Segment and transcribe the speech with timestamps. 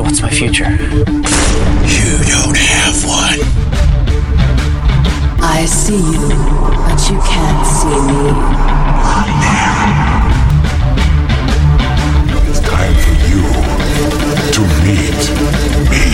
[0.00, 0.64] So what's my future?
[0.64, 0.76] You
[2.24, 3.40] don't have one.
[5.44, 6.28] I see you,
[6.88, 8.32] but you can't see me.
[12.48, 13.44] It's time for you
[14.56, 15.20] to meet
[15.92, 16.08] me.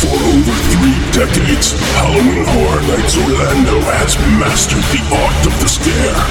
[0.00, 6.24] For over three decades, Halloween Horror Nights Orlando has mastered the art of the scare.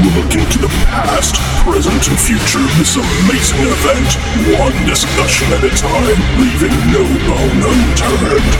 [0.00, 4.10] We'll look into the past, present, and future of this amazing event,
[4.56, 8.52] one discussion at a time, leaving no bone unturned.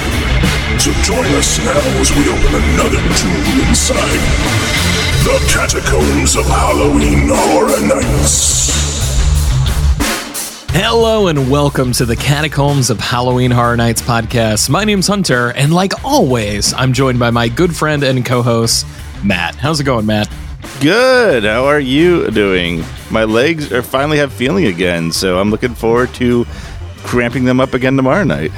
[0.81, 4.21] So join us now as we open another tomb inside
[5.25, 8.71] the catacombs of Halloween Horror Nights.
[10.73, 14.69] Hello and welcome to the Catacombs of Halloween Horror Nights podcast.
[14.69, 18.87] My name's Hunter, and like always, I'm joined by my good friend and co host,
[19.25, 19.55] Matt.
[19.55, 20.29] How's it going, Matt?
[20.81, 21.45] Good.
[21.45, 22.83] How are you doing?
[23.11, 26.47] My legs are finally have feeling again, so I'm looking forward to
[27.05, 28.51] cramping them up again tomorrow night.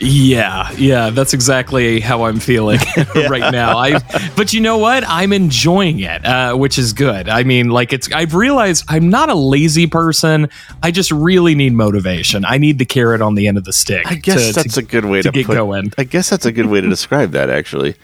[0.00, 2.80] Yeah, yeah, that's exactly how I'm feeling
[3.14, 3.76] right now.
[3.76, 4.00] I,
[4.34, 5.04] but you know what?
[5.06, 7.28] I'm enjoying it, uh, which is good.
[7.28, 8.10] I mean, like it's.
[8.10, 10.48] I've realized I'm not a lazy person.
[10.82, 12.44] I just really need motivation.
[12.46, 14.10] I need the carrot on the end of the stick.
[14.10, 15.92] I guess to- that's to- a good way to to, get put, going.
[15.98, 17.50] I guess that's a good way to describe that.
[17.50, 17.94] Actually,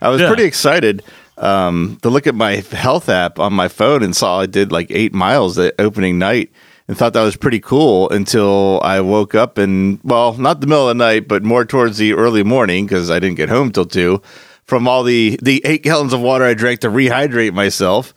[0.00, 0.28] I was Yeah.
[0.28, 1.02] pretty excited
[1.38, 4.90] um, to look at my health app on my phone and saw I did like
[4.90, 6.50] eight miles the opening night.
[6.86, 10.86] And thought that was pretty cool until I woke up and well, not the middle
[10.90, 13.86] of the night, but more towards the early morning because I didn't get home till
[13.86, 14.20] two.
[14.64, 18.12] From all the the eight gallons of water I drank to rehydrate myself,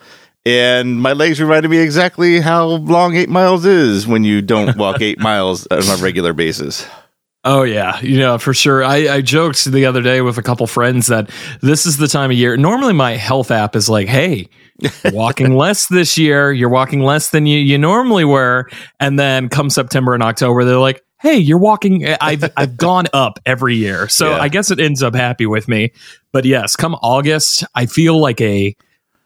[0.45, 5.01] and my legs reminded me exactly how long eight miles is when you don't walk
[5.01, 6.85] eight miles on a regular basis.
[7.49, 8.83] Oh yeah, you know for sure.
[8.83, 11.29] I, I joked the other day with a couple friends that
[11.61, 12.57] this is the time of year.
[12.57, 14.49] Normally, my health app is like, "Hey,
[15.13, 16.51] walking less this year.
[16.51, 20.77] You're walking less than you you normally were." And then come September and October, they're
[20.77, 24.41] like, "Hey, you're walking." I've I've gone up every year, so Yeah.
[24.41, 25.93] I guess it ends up happy with me.
[26.33, 28.75] But yes, come August, I feel like a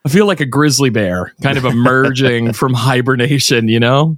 [0.06, 3.68] I feel like a grizzly bear, kind of emerging from hibernation.
[3.68, 4.18] You know.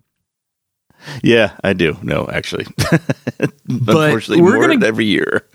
[1.23, 1.97] Yeah, I do.
[2.01, 2.65] No, actually,
[3.69, 5.45] unfortunately, we're more gonna- every year.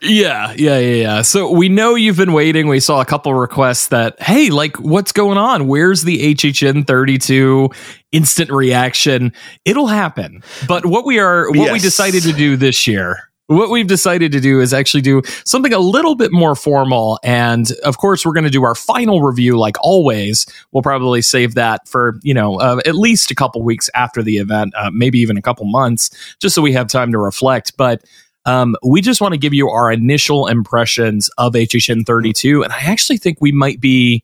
[0.00, 1.22] Yeah, yeah, yeah, yeah.
[1.22, 2.68] So we know you've been waiting.
[2.68, 5.66] We saw a couple requests that, hey, like, what's going on?
[5.66, 7.68] Where's the HHN 32
[8.12, 9.32] instant reaction?
[9.64, 10.44] It'll happen.
[10.68, 14.40] But what we are, what we decided to do this year, what we've decided to
[14.40, 17.18] do is actually do something a little bit more formal.
[17.24, 20.46] And of course, we're going to do our final review like always.
[20.70, 24.36] We'll probably save that for, you know, uh, at least a couple weeks after the
[24.36, 27.74] event, uh, maybe even a couple months, just so we have time to reflect.
[27.78, 28.04] But
[28.44, 32.62] um, we just want to give you our initial impressions of HHN 32.
[32.62, 34.22] And I actually think we might be,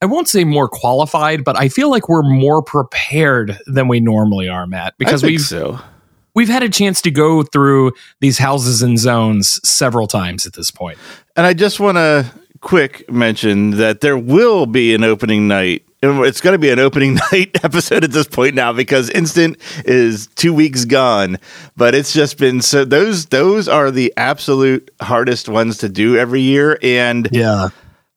[0.00, 4.48] I won't say more qualified, but I feel like we're more prepared than we normally
[4.48, 5.78] are, Matt, because we've so.
[6.34, 10.70] We've had a chance to go through these houses and zones several times at this
[10.70, 10.98] point.
[11.36, 12.26] And I just want to
[12.60, 15.82] quick mention that there will be an opening night.
[16.02, 19.56] It's going to be an opening night episode at this point now because Instant
[19.86, 21.38] is two weeks gone.
[21.76, 26.40] But it's just been so those those are the absolute hardest ones to do every
[26.42, 26.78] year.
[26.82, 27.68] And Yeah.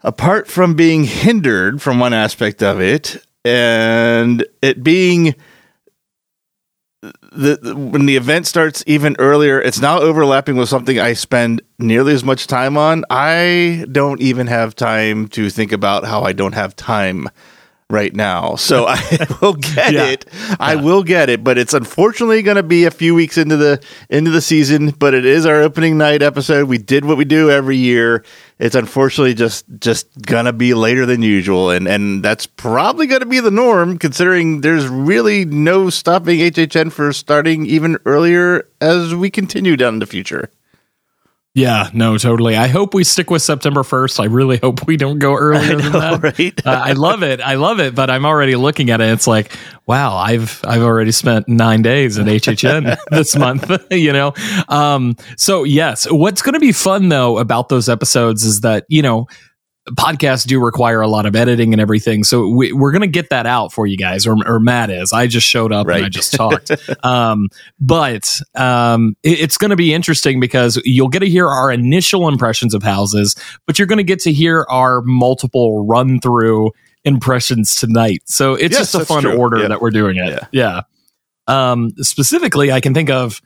[0.04, 5.34] apart from being hindered from one aspect of it and it being
[7.38, 11.62] the, the- when the event starts even earlier it's now overlapping with something i spend
[11.80, 13.04] nearly as much time on.
[13.12, 17.30] I don't even have time to think about how i don't have time
[17.90, 18.56] right now.
[18.56, 20.06] So i will get Yeah.
[20.08, 20.26] it.
[20.60, 23.82] I will get it but it's unfortunately going to be a few weeks into the
[24.10, 26.68] into the season but it is our opening night episode.
[26.68, 28.24] We did what we do every year.
[28.60, 33.40] It's unfortunately just just gonna be later than usual and and that's probably gonna be
[33.40, 39.78] the norm considering there's really no stopping hhn for starting even earlier as we continue
[39.78, 40.50] down in the future
[41.58, 42.56] Yeah, no, totally.
[42.56, 44.20] I hope we stick with September 1st.
[44.20, 46.22] I really hope we don't go earlier than that.
[46.22, 47.42] right uh, I love it.
[47.42, 49.10] I love it, but I'm already looking at it.
[49.10, 49.58] It's like,
[49.88, 53.72] wow, I've I've already spent nine days at HHN this month.
[53.90, 54.34] You know,
[54.68, 59.02] um, so yes, what's going to be fun though about those episodes is that you
[59.02, 59.26] know
[59.92, 62.24] podcasts do require a lot of editing and everything.
[62.24, 65.14] So we, we're going to get that out for you guys, or, or Matt is.
[65.14, 66.72] I just showed up and I just talked.
[67.06, 67.48] um,
[67.80, 72.28] but um, it- it's going to be interesting because you'll get to hear our initial
[72.28, 73.36] impressions of houses,
[73.66, 76.72] but you're going to get to hear our multiple run through
[77.06, 78.22] impressions tonight.
[78.26, 79.38] So it's Yes, just a fun true.
[79.38, 79.68] order Yeah.
[79.70, 80.40] that we're doing it.
[80.52, 80.82] Yeah.
[81.48, 83.42] Um, specifically, I can think of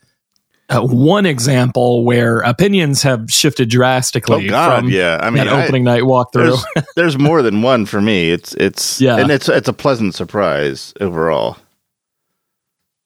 [0.72, 5.64] uh, one example where opinions have shifted drastically oh god from yeah i mean I-
[5.66, 6.64] opening night walkthrough.
[6.76, 9.18] there's, there's more than one for me it's it's Yeah.
[9.18, 11.58] and it's it's a pleasant surprise overall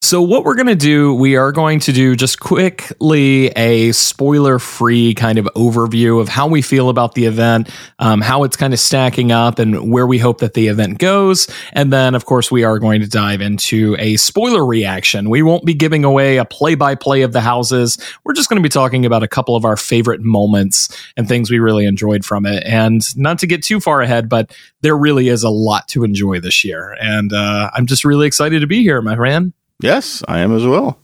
[0.05, 4.59] So, what we're going to do, we are going to do just quickly a spoiler
[4.59, 8.71] free kind of overview of how we feel about the event, um, how it's kind
[8.71, 11.47] of stacking up, and where we hope that the event goes.
[11.73, 15.27] And then, of course, we are going to dive into a spoiler reaction.
[15.27, 17.97] We won't be giving away a play by play of the houses.
[18.23, 21.49] We're just going to be talking about a couple of our favorite moments and things
[21.49, 22.63] we really enjoyed from it.
[22.63, 26.41] And not to get too far ahead, but there really is a lot to enjoy
[26.41, 26.95] this year.
[27.01, 29.51] And uh, I'm just really excited to be here, my friend.
[29.81, 30.99] Yes, I am as well.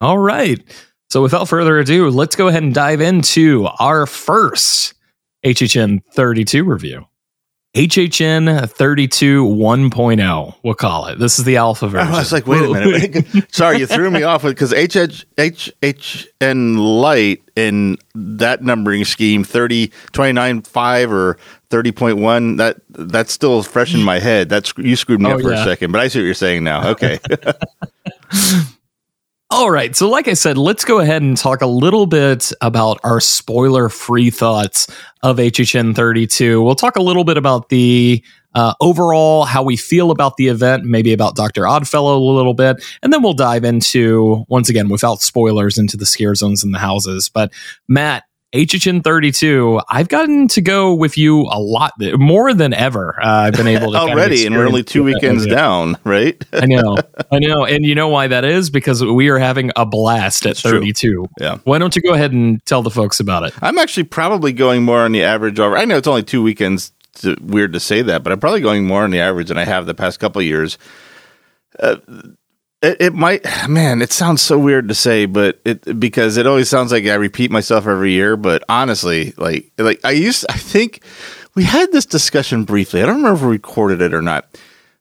[0.00, 0.62] All right.
[1.10, 4.94] So without further ado, let's go ahead and dive into our first
[5.44, 7.06] HHN 32 review.
[7.74, 11.18] HHN 32 1.0, we'll call it.
[11.18, 12.06] This is the alpha version.
[12.14, 13.52] I was like, wait a minute.
[13.54, 21.10] Sorry, you threw me off because HH, HHN Light in that numbering scheme, 30, 29.5
[21.10, 21.36] or
[21.70, 24.48] 30.1, that that's still fresh in my head.
[24.48, 25.62] That's You screwed me Oh, up for yeah.
[25.62, 26.90] a second, but I see what you're saying now.
[26.90, 27.18] Okay.
[29.56, 29.94] All right.
[29.94, 33.88] So, like I said, let's go ahead and talk a little bit about our spoiler
[33.88, 34.88] free thoughts
[35.22, 36.60] of HHN 32.
[36.60, 38.24] We'll talk a little bit about the
[38.56, 41.68] uh, overall, how we feel about the event, maybe about Dr.
[41.68, 42.84] Oddfellow a little bit.
[43.00, 46.80] And then we'll dive into, once again, without spoilers, into the scare zones and the
[46.80, 47.28] houses.
[47.28, 47.52] But,
[47.86, 48.24] Matt,
[48.54, 53.20] HHN 32, I've gotten to go with you a lot more than ever.
[53.20, 56.40] Uh, I've been able to Already, and we're only two weekends down, right?
[56.52, 56.96] I know,
[57.32, 60.52] I know, and you know why that is because we are having a blast at
[60.52, 60.78] It's true.
[60.78, 61.26] 32.
[61.40, 61.58] Yeah.
[61.64, 63.54] Why don't you go ahead and tell the folks about it?
[63.60, 65.76] I'm actually probably going more on the average over.
[65.76, 66.92] I know it's only two weekends.
[67.40, 69.86] Weird to say that, but I'm probably going more on the average than I have
[69.86, 70.78] the past couple of years.
[71.80, 71.96] Uh,
[72.84, 74.02] it, it might, man.
[74.02, 77.50] It sounds so weird to say, but it because it always sounds like I repeat
[77.50, 78.36] myself every year.
[78.36, 81.02] But honestly, like like I used, I think
[81.54, 83.02] we had this discussion briefly.
[83.02, 84.58] I don't remember if we recorded it or not.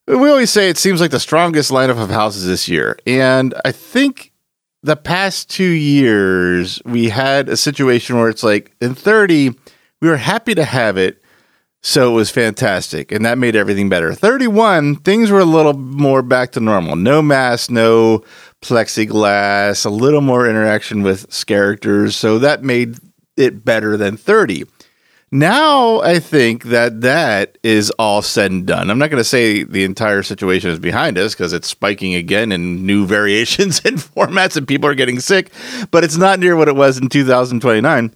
[0.07, 3.71] We always say it seems like the strongest lineup of houses this year, and I
[3.71, 4.33] think
[4.81, 9.55] the past two years we had a situation where it's like in 30
[10.01, 11.22] we were happy to have it
[11.83, 16.21] so it was fantastic and that made everything better 31 things were a little more
[16.21, 18.23] back to normal no mask no
[18.61, 22.97] plexiglass a little more interaction with characters so that made
[23.37, 24.63] it better than 30
[25.33, 28.91] now I think that that is all said and done.
[28.91, 32.51] I'm not going to say the entire situation is behind us because it's spiking again
[32.51, 35.51] in new variations and formats, and people are getting sick.
[35.89, 38.13] But it's not near what it was in 2029.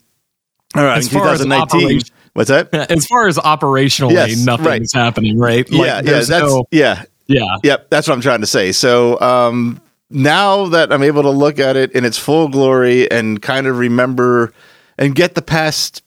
[0.75, 2.01] All right, As in far as 2019.
[2.37, 2.71] What's that?
[2.91, 5.67] As far as operationally, Yes, nothing's happening, right?
[5.71, 7.55] yeah, yeah, that's no- yeah, yeah.
[7.63, 8.71] Yep, that's what I'm trying to say.
[8.73, 9.81] So um,
[10.11, 13.79] now that I'm able to look at it in its full glory and kind of
[13.79, 14.53] remember
[14.99, 16.03] and get the past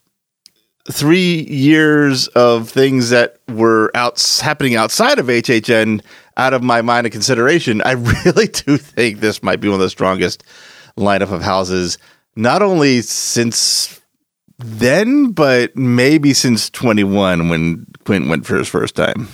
[0.89, 6.01] three years of things that were out happening outside of HHN
[6.37, 7.93] out of my mind of consideration, I
[8.25, 10.45] really do think this might be one of the strongest
[10.97, 11.99] lineup of houses,
[12.37, 14.00] not only since
[14.65, 19.29] then, but maybe since 21 when Quint went for his first time.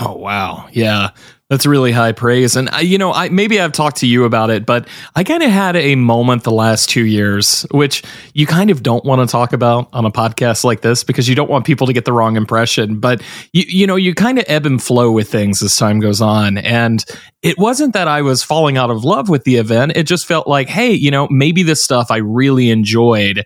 [0.00, 1.10] Oh wow, yeah,
[1.50, 2.56] that's really high praise.
[2.56, 5.42] And I, you know, I maybe I've talked to you about it, but I kind
[5.42, 8.02] of had a moment the last two years, which
[8.32, 11.34] you kind of don't want to talk about on a podcast like this because you
[11.34, 12.98] don't want people to get the wrong impression.
[12.98, 16.22] But you, you know, you kind of ebb and flow with things as time goes
[16.22, 17.04] on, and
[17.42, 19.92] it wasn't that I was falling out of love with the event.
[19.96, 23.44] It just felt like, hey, you know, maybe this stuff I really enjoyed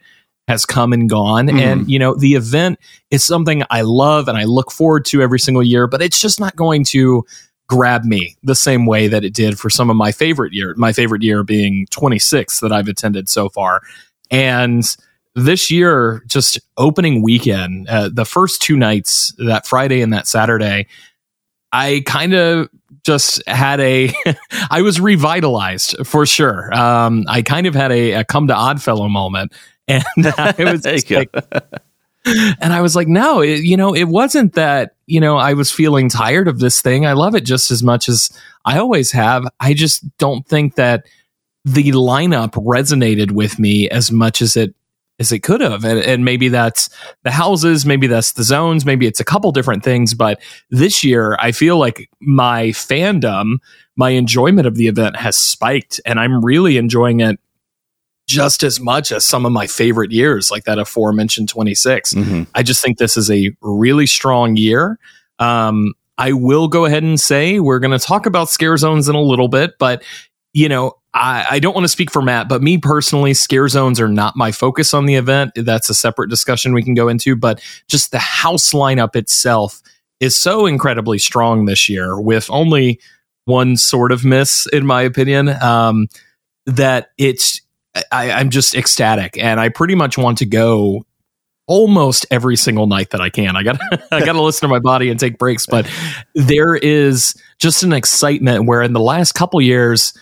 [0.48, 1.46] has come and gone.
[1.46, 1.60] Mhm.
[1.60, 2.78] And, you know, the event
[3.10, 6.40] is something I love and I look forward to every single year, but it's just
[6.40, 7.24] not going to
[7.68, 10.92] grab me the same way that it did for some of my favorite year, my
[10.92, 13.82] favorite year being 26 that I've attended so far.
[14.30, 14.84] And
[15.34, 20.86] this year, just opening weekend, uh, the first two nights, that Friday and that Saturday,
[21.72, 22.70] I kind of
[23.04, 24.12] just had a
[24.70, 26.72] I was revitalized for sure.
[26.74, 29.52] Um, I kind of had a, a come to Oddfellow moment,
[30.16, 31.16] and I was There you just go.
[31.16, 31.30] like,
[32.60, 35.72] and I was like, no, it, you know, it wasn't that you know I was
[35.72, 37.06] feeling tired of this thing.
[37.06, 38.30] I love it just as much as
[38.64, 39.44] I always have.
[39.60, 41.04] I just don't think that
[41.64, 44.74] the lineup resonated with me as much as it
[45.20, 46.88] as it could have and, and maybe that's
[47.24, 50.40] the houses maybe that's the zones maybe it's a couple different things but
[50.70, 53.54] this year i feel like my fandom
[53.96, 57.38] my enjoyment of the event has spiked and i'm really enjoying it
[58.28, 62.46] just as much as some of my favorite years like that aforementioned 26 Mhm.
[62.54, 64.98] I just think this is a really strong year.
[65.38, 69.14] Um, I will go ahead and say we're going to talk about scare zones in
[69.14, 70.02] a little bit, but
[70.52, 73.98] you know, I, I don't want to speak for Matt, but me personally, scare zones
[74.00, 75.52] are not my focus on the event.
[75.56, 79.80] That's a separate discussion we can go into, but just the house lineup itself
[80.20, 83.00] is so incredibly strong this year with only
[83.46, 85.48] one sort of miss, in my opinion.
[85.62, 86.08] Um,
[86.66, 87.62] that it's
[88.12, 91.04] I, I'm just ecstatic, and I pretty much want to go
[91.66, 93.54] almost every single night that I can.
[93.56, 93.78] I got
[94.10, 95.88] I got to listen to my body and take breaks, but
[96.34, 100.12] there is just an excitement where in the last couple years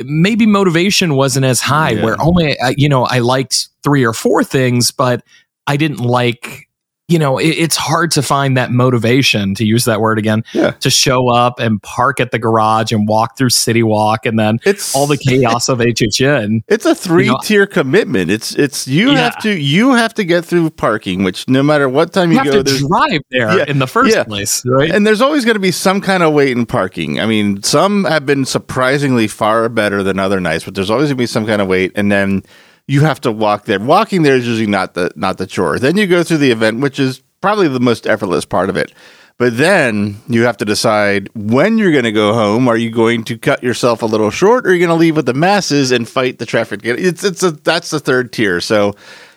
[0.00, 2.04] maybe motivation wasn't as high Yeah.
[2.04, 5.24] where only uh, you know I liked three or four things but
[5.66, 6.67] I didn't like
[7.08, 10.72] you know it, it's hard to find that motivation to use that word again Yeah.
[10.72, 14.58] to show up and park at the garage and walk through City Walk and then
[14.64, 16.62] It's all the chaos of HHN.
[16.68, 18.30] It's a three tier commitment.
[18.30, 19.18] It's it's you Yeah.
[19.18, 22.52] have to you have to get through parking, which no matter what time You you,
[22.52, 24.90] have go, to drive there Yeah, in the first place, right?
[24.90, 27.20] and there's always going to be some kind of wait in parking.
[27.20, 31.16] I mean, some have been surprisingly far better than other nights, but there's always going
[31.16, 32.42] to be some kind of wait, and then
[32.88, 33.78] you have to walk there.
[33.78, 35.78] Walking there is usually not the not the chore.
[35.78, 38.92] Then you go through the event, which is probably the most effortless part of it.
[39.36, 42.66] But then you have to decide when you're going to go home.
[42.66, 45.14] Are you going to cut yourself a little short, or are you going to leave
[45.14, 46.80] with the masses and fight the traffic?
[46.82, 48.60] It's it's a that's the third tier.
[48.60, 48.94] So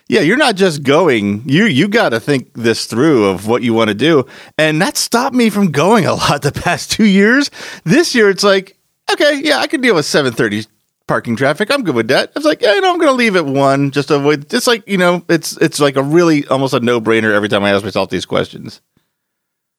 [0.08, 1.44] yeah, you're not just going.
[1.46, 4.26] You you got to think this through of what you want to do,
[4.58, 7.52] and that stopped me from going a lot the past two years.
[7.84, 8.78] This year, it's like
[9.12, 10.66] okay, yeah, I can deal with seven thirty
[11.08, 11.72] parking traffic.
[11.72, 12.30] I'm good with that.
[12.30, 14.54] I was like, yeah, you know, I'm going to leave at one just to avoid.
[14.54, 17.64] It's like you know, it's it's like a really almost a no brainer every time
[17.64, 18.82] I ask myself these questions.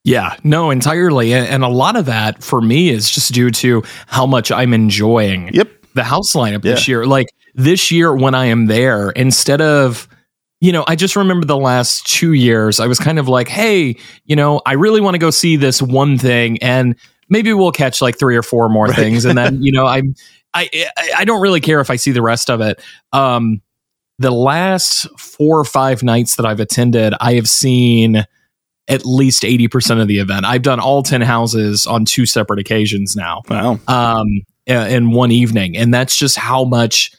[0.04, 1.32] Yeah, no, entirely.
[1.32, 4.74] And, and a lot of that for me is just due to how much I'm
[4.74, 5.70] enjoying Yep.
[5.94, 7.06] the house lineup this year.
[7.06, 10.08] Like this year when I am there, instead of
[10.60, 13.96] you know, I just remember the last two years, I was kind of like, hey,
[14.26, 16.94] you know, I really want to go see this one thing, and
[17.28, 20.14] maybe we'll catch like three or four more things, and then you know, I'm,
[20.54, 22.80] I, I, I don't really care if I see the rest of it.
[23.12, 23.62] Um,
[24.18, 28.24] the last four or five nights that I've attended, I have seen
[28.88, 30.44] at least 80% of the event.
[30.44, 33.78] I've done all 10 houses on two separate occasions now Wow.
[33.88, 34.26] um,
[34.66, 37.12] in one evening, and that's just how much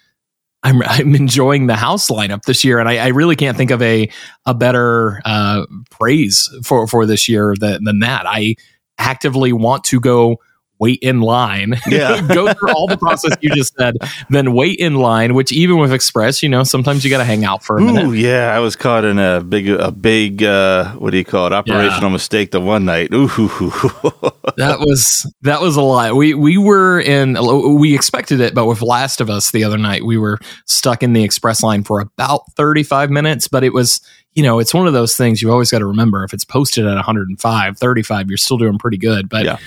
[0.62, 3.82] I'm I'm enjoying the house lineup this year, and I, I really can't think of
[3.82, 4.10] a
[4.46, 8.26] a better uh, praise for for this year than, than that.
[8.26, 8.56] I
[8.98, 10.40] actively want to go
[10.84, 12.22] wait in line, Yeah.
[12.28, 13.96] go through all the process you just said,
[14.30, 15.34] then wait in line.
[15.34, 18.06] Which even with Express, you know, sometimes you got to hang out for a minute.
[18.06, 21.48] Ooh, yeah, I was caught in a big, a big, uh, what do you call
[21.48, 23.14] it, operational mistake the one night.
[23.14, 23.28] Ooh,
[24.58, 26.16] that was that was a lot.
[26.16, 27.38] We we were in
[27.80, 31.14] we expected it, but with Last of Us the other night, we were stuck in
[31.14, 34.02] the express line for about 35 minutes, but it was
[34.36, 36.88] you know, it's one of those things you always got to remember if it's posted
[36.88, 39.30] at 105, 35, you're still doing pretty good.
[39.30, 39.58] But Yeah.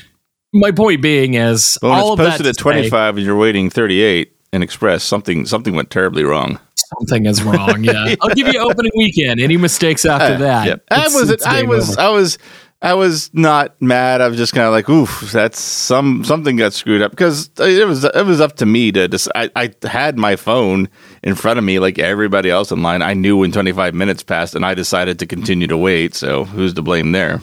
[0.58, 3.36] My point being is Well, when all it's of that posted at 25 and you're
[3.36, 6.58] waiting 38 in Express, something something went terribly wrong.
[6.98, 7.82] something is wrong.
[7.84, 8.14] Yeah.
[8.22, 9.40] I'll give you opening weekend.
[9.40, 10.66] Any mistakes after Uh, that?
[10.66, 10.75] yeah.
[10.90, 12.00] I was I was over.
[12.00, 12.38] I was
[12.82, 14.20] I was not mad.
[14.20, 17.86] I was just kind of like, oof, that's some something got screwed up because it
[17.86, 19.50] was it was up to me to decide.
[19.56, 20.88] I, I had my phone
[21.25, 23.00] in front of me like everybody else in line.
[23.00, 26.14] I knew when 25 minutes passed, and I decided to continue to wait.
[26.14, 27.40] So who's to blame there?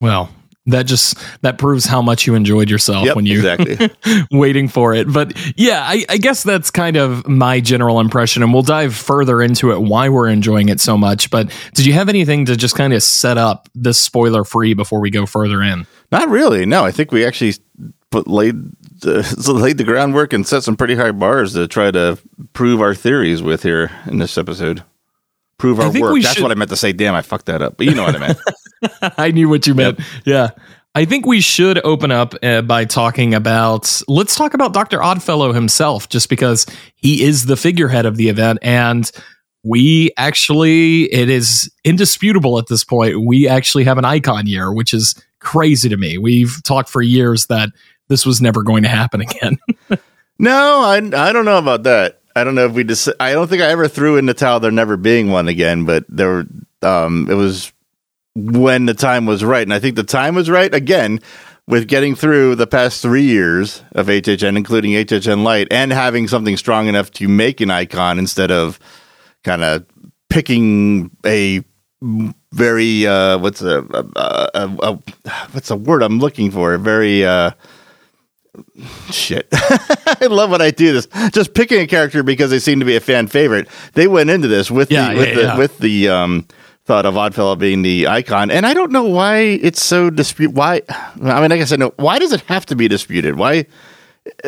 [0.00, 0.28] well,
[0.68, 3.90] that just that proves how much you enjoyed yourself Yep, when you exactly.
[4.30, 5.12] waiting for it.
[5.12, 9.42] But yeah, I, I guess that's kind of my general impression, and we'll dive further
[9.42, 11.30] into it why we're enjoying it so much.
[11.30, 15.00] But did you have anything to just kind of set up this spoiler free before
[15.00, 15.86] we go further in?
[16.12, 16.64] Not really.
[16.66, 17.54] No, I think we actually
[18.10, 18.54] put laid
[19.00, 22.18] the, laid the groundwork and set some pretty high bars to try to
[22.52, 24.82] prove our theories with here in this episode.
[25.58, 26.22] Prove our work.
[26.22, 26.92] That's should- what I meant to say.
[26.92, 27.76] Damn, I fucked that up.
[27.76, 28.38] But you know what I meant.
[29.18, 30.00] I knew what you meant.
[30.24, 30.50] Yeah.
[30.94, 35.02] I think we should open up uh, by talking about let's talk about Dr.
[35.02, 39.08] Oddfellow himself just because he is the figurehead of the event and
[39.62, 44.92] we actually it is indisputable at this point we actually have an icon year which
[44.94, 46.18] is crazy to me.
[46.18, 47.68] We've talked for years that
[48.08, 49.58] this was never going to happen again.
[50.40, 52.20] No, I I don't know about that.
[52.38, 53.08] I don't know if we just.
[53.20, 54.60] I don't think I ever threw in the towel.
[54.60, 56.46] There never being one again, but there.
[56.82, 57.72] Um, it was
[58.34, 61.20] when the time was right, and I think the time was right again
[61.66, 66.56] with getting through the past three years of HHN, including HHN Light, and having something
[66.56, 68.78] strong enough to make an icon instead of
[69.44, 69.84] kind of
[70.30, 71.62] picking a
[72.52, 74.98] very uh, what's a, a, a, a
[75.52, 76.74] what's a word I'm looking for?
[76.74, 77.50] A very uh,
[79.10, 79.48] shit.
[79.52, 81.06] I love when I do this.
[81.32, 83.68] Just picking a character because they seem to be a fan favorite.
[83.94, 85.56] They went into this with Yeah, the with yeah, the yeah.
[85.58, 86.46] with the um,
[86.84, 90.52] thought of Oddfellow being the icon, and I don't know why it's so dispute.
[90.52, 90.82] Why?
[90.88, 91.92] I mean, like I said, no.
[91.96, 93.36] Why does it have to be disputed?
[93.36, 93.66] Why?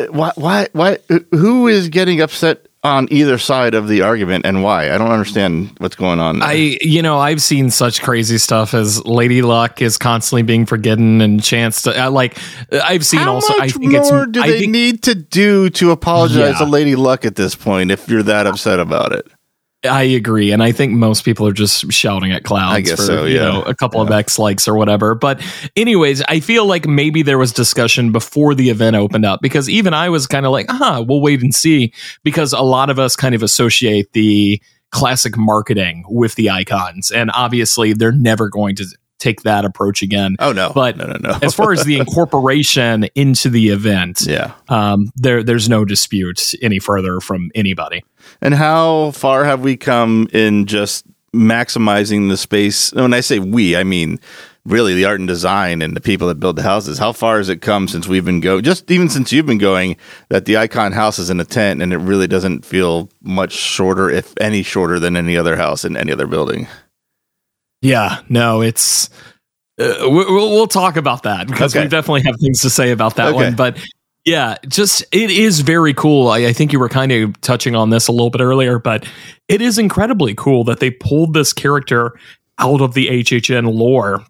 [0.09, 0.31] Why?
[0.35, 0.67] Why?
[0.73, 0.97] Why?
[1.31, 4.91] Who is getting upset on either side of the argument and why?
[4.91, 6.39] I don't understand what's going on.
[6.39, 6.49] there.
[6.49, 11.21] I, you know, I've seen such crazy stuff as Lady Luck is constantly being forgotten
[11.21, 12.37] and Chance to, uh, like,
[12.71, 15.13] I've seen How also, I much think it's, more do I they think, need to
[15.15, 16.65] do to apologize Yeah.
[16.65, 17.91] to Lady Luck at this point?
[17.91, 19.27] If you're that upset about it,
[19.83, 20.51] I agree.
[20.51, 23.35] And I think most people are just shouting at clouds I guess for, so, you
[23.35, 23.49] yeah.
[23.49, 25.15] know, a couple of X likes or whatever.
[25.15, 25.41] But
[25.75, 29.93] anyways, I feel like maybe there was discussion before the event opened up because even
[29.93, 33.15] I was kind of like, huh, we'll wait and see because a lot of us
[33.15, 34.61] kind of associate the
[34.91, 37.11] classic marketing with the icons.
[37.11, 38.85] And obviously they're never going to
[39.21, 40.35] take that approach again.
[40.39, 41.37] oh no, But no, no, no.
[41.41, 46.79] as far as the incorporation into the event, yeah, um, there there's no dispute any
[46.79, 48.03] further from anybody.
[48.41, 52.91] and how far have we come in just maximizing the space?
[52.93, 54.19] When I say we, I mean
[54.63, 56.99] really the art and design and the people that build the houses.
[56.99, 58.63] How far has it come since we've been going?
[58.63, 59.97] Just even since you've been going,
[60.29, 64.07] that the icon house is in a tent, and it really doesn't feel much shorter,
[64.11, 66.67] if any shorter, than any other house in any other building.
[67.81, 69.09] Yeah, no, it's.
[69.79, 71.85] Uh, we- we'll, we'll talk about that because Okay.
[71.85, 73.45] we definitely have things to say about that Okay.
[73.45, 73.55] one.
[73.55, 73.77] But
[74.25, 76.27] yeah, just it is very cool.
[76.27, 79.07] I, I think you were kind of touching on this a little bit earlier, but
[79.47, 82.13] it is incredibly cool that they pulled this character
[82.59, 84.23] out of the HHN lore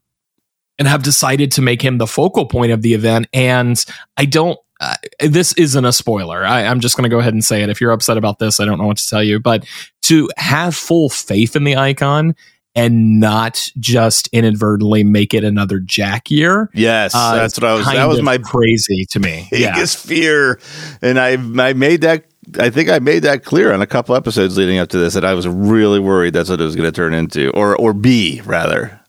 [0.79, 3.27] and have decided to make him the focal point of the event.
[3.33, 3.83] And
[4.15, 4.57] I don't.
[4.79, 6.43] Uh, this isn't a spoiler.
[6.45, 7.69] I, I'm just going to go ahead and say it.
[7.69, 9.39] If you're upset about this, I don't know what to tell you.
[9.39, 9.65] But
[10.03, 12.35] to have full faith in the icon
[12.75, 16.69] and not just inadvertently make it another Jack year.
[16.73, 17.85] Yes, uh, that's what I was.
[17.85, 19.47] That was my crazy to me.
[19.61, 19.73] Yeah.
[19.73, 20.59] biggest fear,
[21.01, 22.25] and I I made that.
[22.57, 25.23] I think I made that clear on a couple episodes leading up to this that
[25.23, 28.41] I was really worried that's what it was going to turn into, or or be
[28.45, 28.99] rather.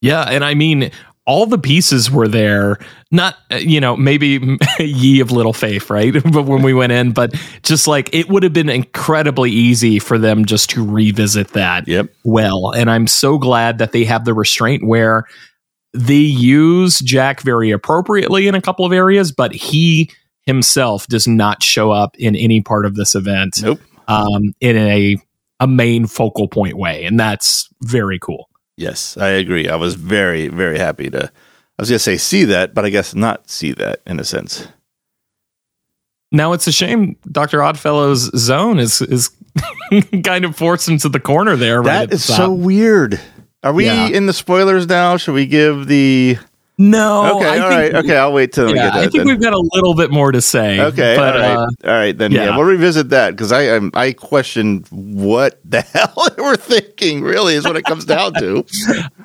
[0.00, 0.90] Yeah, and I mean,
[1.26, 2.78] all the pieces were there.
[3.10, 6.12] Not, uh, you know, maybe ye of little faith, right?
[6.32, 10.18] but when we went in, but just like it would have been incredibly easy for
[10.18, 12.10] them just to revisit that Yep.
[12.24, 12.72] well.
[12.74, 15.24] And I'm so glad that they have the restraint where
[15.92, 20.10] they use Jack very appropriately in a couple of areas, but he
[20.42, 23.80] himself does not show up in any part of this event Nope.
[24.08, 25.16] um, in a
[25.58, 28.50] a main focal point way, and that's very cool.
[28.76, 29.68] Yes, I agree.
[29.68, 31.24] I was very very happy to.
[31.78, 34.24] I was going to say see that, but I guess not see that in a
[34.24, 34.66] sense.
[36.32, 39.30] Now it's a shame Doctor Oddfellow's zone is is
[40.24, 41.80] kind of forced into the corner there.
[41.82, 43.20] right at That is so weird.
[43.62, 44.08] Are we Yeah.
[44.08, 45.16] in the spoilers now?
[45.16, 46.38] Should we give the?
[46.78, 47.36] no.
[47.36, 47.94] okay, I all right.
[47.94, 48.98] Okay, I'll wait till we Yeah, get that.
[48.98, 49.26] I think then.
[49.26, 50.78] we've got a little bit more to say.
[50.80, 52.16] Okay, but, all right, uh, all right.
[52.16, 52.44] Then yeah.
[52.46, 52.56] yeah.
[52.56, 56.85] we'll revisit that because I um, I questioned what the hell they were thinking.
[57.00, 58.64] Really, is what it comes down to.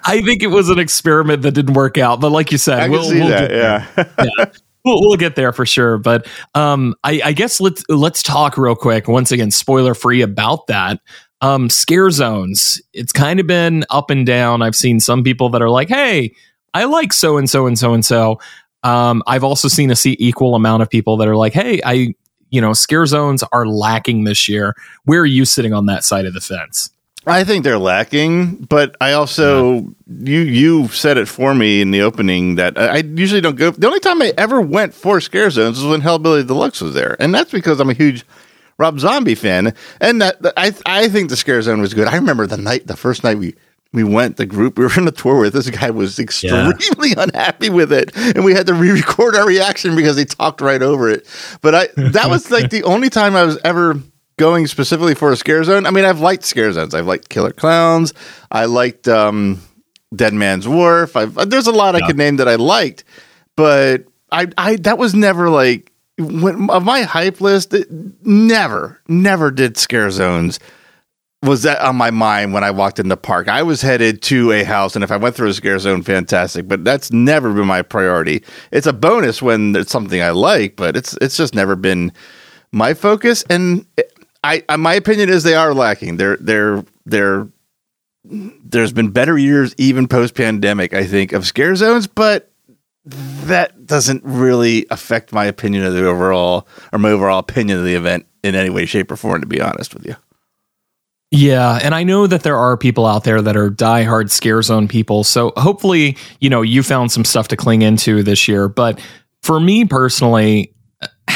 [0.06, 2.20] I think it was an experiment that didn't work out.
[2.20, 3.50] But like you said, we'll, we'll that.
[3.50, 4.26] get there.
[4.38, 4.46] Yeah,
[4.84, 5.98] we'll, we'll get there for sure.
[5.98, 9.08] But um, I, I guess let's let's talk real quick.
[9.08, 11.00] Once again, spoiler free about that.
[11.42, 12.82] Um, scare zones.
[12.94, 14.62] It's kind of been up and down.
[14.62, 16.36] I've seen some people that are like, "Hey,
[16.74, 18.40] I like so and so and so and so."
[18.84, 22.14] Um, I've also seen a see equal amount of people that are like, "Hey, I."
[22.54, 24.76] You know, scare zones are lacking this year.
[25.06, 26.90] Where are you sitting on that side of the fence?
[27.28, 32.02] I think they're lacking, but I also you you said it for me in the
[32.02, 33.70] opening that I, I usually don't go.
[33.72, 37.16] The only time I ever went for scare zones was when Hellbilly Deluxe was there,
[37.20, 38.26] and that's because I'm a huge
[38.80, 42.08] Rob Zombie fan, and that that- I I think the scare zone was good.
[42.08, 43.56] I remember the night, the first night we.
[43.94, 47.70] We went, the group we were in the tour with, this guy was extremely unhappy
[47.70, 48.16] with it.
[48.16, 51.28] And we had to re record our reaction because he talked right over it.
[51.60, 54.02] But I, that was like the only time I was ever
[54.42, 55.86] going specifically for a scare zone.
[55.86, 56.96] I mean, I've liked scare zones.
[56.96, 58.12] I've liked Killer Clowns.
[58.50, 59.62] I liked um,
[60.16, 61.16] Dead Man's Wharf.
[61.16, 63.04] I've, there's a lot I could name that I liked,
[63.56, 67.72] but I, I that was never like when, of my hype list.
[67.76, 67.88] It,
[68.26, 70.60] never, never did scare zones
[71.44, 73.48] was that on my mind when I walked in the park.
[73.48, 76.68] I was headed to a house, and if I went through a scare zone, fantastic.
[76.68, 78.44] But that's never been my priority.
[78.72, 82.12] It's a bonus when it's something I like, but it's it's just never been
[82.72, 83.44] my focus.
[83.50, 83.86] And
[84.44, 86.18] I, I my opinion is they are lacking.
[86.18, 87.48] They're they're they're
[88.24, 90.94] there's been better years even post pandemic.
[90.94, 92.52] I think of scare zones, but
[93.06, 97.96] that doesn't really affect my opinion of the overall or my overall opinion of the
[97.96, 99.42] event in any way, shape, or form.
[99.42, 100.16] To be honest with you.
[101.34, 104.90] Yeah, and I know that there are people out there that are diehard scare zone
[104.90, 105.24] people.
[105.24, 108.68] So hopefully, you know, you found some stuff to cling into this year.
[108.68, 109.00] But
[109.42, 110.74] for me personally,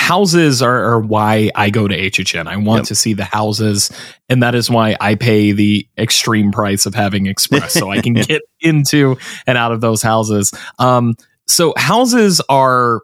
[0.05, 2.45] houses are, are why I go to HHN.
[2.47, 2.87] I want Yep.
[2.89, 3.91] to see the houses,
[4.29, 8.13] and that is why I pay the extreme price of having Express, so I can
[8.13, 10.53] get into and out of those houses.
[10.77, 11.15] Um,
[11.47, 13.01] so houses are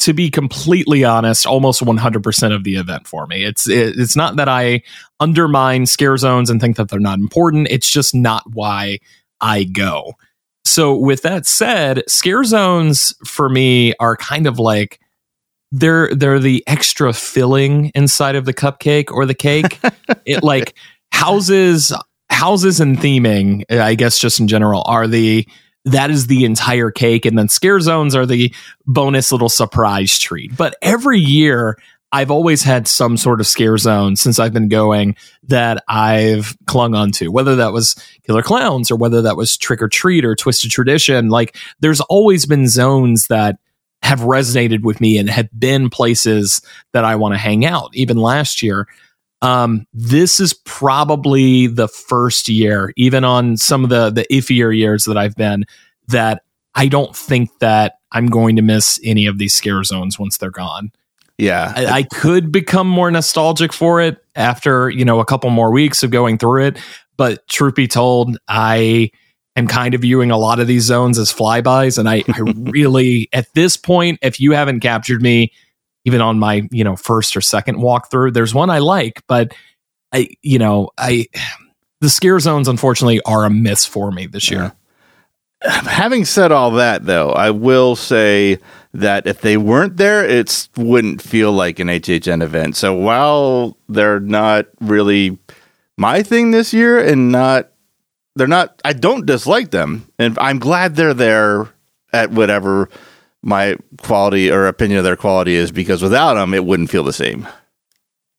[0.00, 3.42] to be completely honest, almost 100% of the event for me.
[3.42, 4.82] It's it, it's not that I
[5.20, 7.68] undermine scare zones and think that they're not important.
[7.70, 8.98] It's just not why
[9.40, 10.12] I go.
[10.66, 15.00] So with that said, scare zones for me are kind of like
[15.74, 19.80] they're they're the extra filling inside of the cupcake or the cake.
[20.24, 20.74] it like
[21.10, 21.92] houses
[22.30, 25.48] houses and theming, I guess just in general, are the
[25.84, 28.54] that is the entire cake and then scare zones are the
[28.86, 30.56] bonus little surprise treat.
[30.56, 31.76] But every year
[32.12, 35.16] I've always had some sort of scare zone since I've been going
[35.48, 39.88] that I've clung onto, whether that was Killer Clowns or whether that was Trick or
[39.88, 41.28] Treat or Twisted Tradition.
[41.28, 43.56] Like there's always been zones that
[44.04, 46.60] have resonated with me and have been places
[46.92, 47.88] that I want to hang out.
[47.94, 48.86] Even last year,
[49.40, 55.06] um, this is probably the first year, even on some of the the iffier years
[55.06, 55.64] that I've been,
[56.08, 56.42] that
[56.74, 60.50] I don't think that I'm going to miss any of these scare zones once they're
[60.50, 60.92] gone.
[61.38, 65.72] Yeah, I, I could become more nostalgic for it after you know a couple more
[65.72, 66.78] weeks of going through it,
[67.16, 69.10] but truth be told, I
[69.56, 71.98] am kind of viewing a lot of these zones as flybys.
[71.98, 72.40] And I, I
[72.70, 75.52] really, at this point, if you haven't captured me,
[76.04, 79.54] even on my, you know, first or second walkthrough, there's one I like, but
[80.12, 81.26] I, you know, I,
[82.00, 84.72] the scare zones, unfortunately, are a miss for me this year.
[85.62, 88.58] Having said all that, though, I will say
[88.92, 92.76] that if they weren't there, it wouldn't feel like an HHN event.
[92.76, 95.38] So while they're not really
[95.96, 97.70] my thing this year and not
[98.36, 101.68] they're not I don't dislike them and I'm glad they're there
[102.12, 102.88] at whatever
[103.42, 107.12] my quality or opinion of their quality is because without them it wouldn't feel the
[107.12, 107.46] same.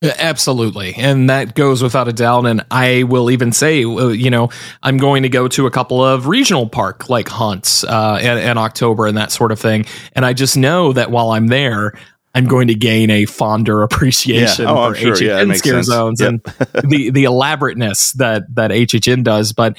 [0.04, 0.94] Absolutely.
[0.96, 2.46] And that goes without a doubt.
[2.46, 4.50] And I will even say, uh, you know,
[4.84, 8.58] I'm going to go to a couple of regional park like hunts uh, in, in
[8.58, 9.86] October and that sort of thing.
[10.14, 11.98] And I just know that while I'm there,
[12.36, 14.72] I'm going to gain a fonder appreciation Yeah.
[14.72, 15.16] Oh, for sure.
[15.16, 15.88] HHN Yeah, scare sense.
[15.88, 16.30] zones Yep.
[16.30, 16.44] and
[16.92, 19.54] the the elaborateness that that HHN does.
[19.54, 19.78] But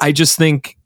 [0.00, 0.76] I just think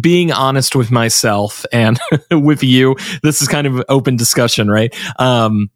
[0.00, 2.00] being honest with myself and
[2.30, 4.92] with you, this is kind of open discussion, right?
[5.20, 5.70] Um,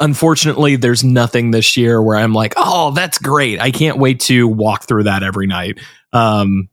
[0.00, 3.60] unfortunately, there's nothing this year where I'm like, oh, that's great.
[3.60, 5.78] I can't wait to walk through that every night.
[6.12, 6.68] Um,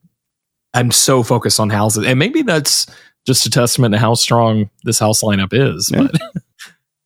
[0.73, 2.87] I'm so focused on houses, and maybe that's
[3.25, 5.91] just a testament to how strong this house lineup is.
[5.93, 6.07] Yeah.
[6.11, 6.21] But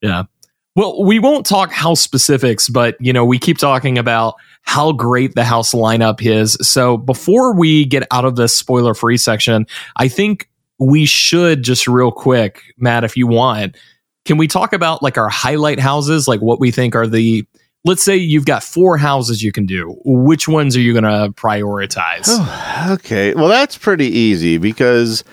[0.02, 0.24] yeah.
[0.76, 5.34] Well, we won't talk house specifics, but you know, we keep talking about how great
[5.34, 6.56] the house lineup is.
[6.62, 11.88] So before we get out of this spoiler free section, I think we should just
[11.88, 13.76] real quick, Matt, if you want,
[14.26, 17.48] can we talk about like our highlight houses, like what we think are the
[17.86, 19.98] let's say you've got four houses you can do.
[20.04, 22.26] Which ones are you going to prioritize?
[22.28, 23.34] Oh, okay.
[23.34, 25.24] Well, that's pretty easy because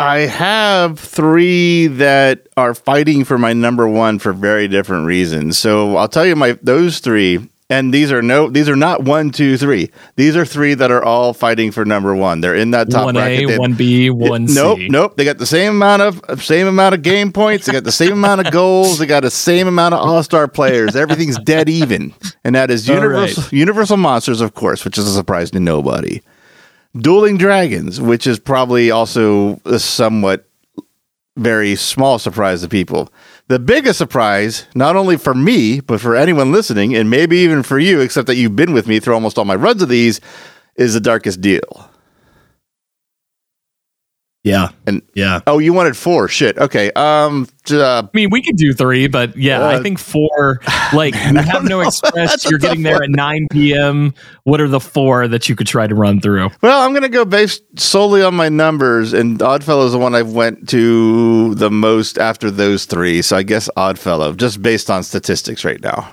[0.00, 5.58] I have three that are fighting for my number one for very different reasons.
[5.58, 9.30] So I'll tell you my those three, and these are no, these are not one,
[9.30, 9.90] two, three.
[10.16, 12.40] These are three that are all fighting for number one.
[12.40, 13.50] They're in that top One bracket.
[13.50, 14.54] A, one B, one C.
[14.54, 15.16] Nope, nope.
[15.16, 17.66] They got the same amount of same amount of game points.
[17.66, 18.98] They got the same amount of goals.
[18.98, 20.96] They got the same amount of all star players.
[20.96, 25.50] Everything's dead even, and that is universal universal monsters, of course, which is a surprise
[25.50, 26.22] to nobody.
[26.96, 30.48] Dueling Dragons, which is probably also a somewhat
[31.36, 33.12] very small surprise to people.
[33.48, 37.78] The biggest surprise, not only for me, but for anyone listening, and maybe even for
[37.78, 40.20] you, except that you've been with me through almost all my runs of these,
[40.76, 41.89] is the Darkest Deal.
[44.42, 44.68] Yeah.
[44.86, 45.40] And- yeah.
[45.46, 46.26] Oh, you wanted four?
[46.26, 46.56] Shit.
[46.56, 46.90] Okay.
[46.92, 47.46] Um.
[47.70, 50.60] Uh, I mean, we could do three, but yeah, Uh, I think four.
[50.94, 52.48] Like, you have no express.
[52.48, 54.14] You're getting tough there at 9 p.m.
[54.44, 56.48] What are the four that you could try to run through?
[56.62, 60.32] well, I'm gonna go based solely on my numbers, and Oddfellow is the one I've
[60.32, 63.20] went to the most after those three.
[63.22, 66.10] So I guess Oddfellow, just based on statistics right now.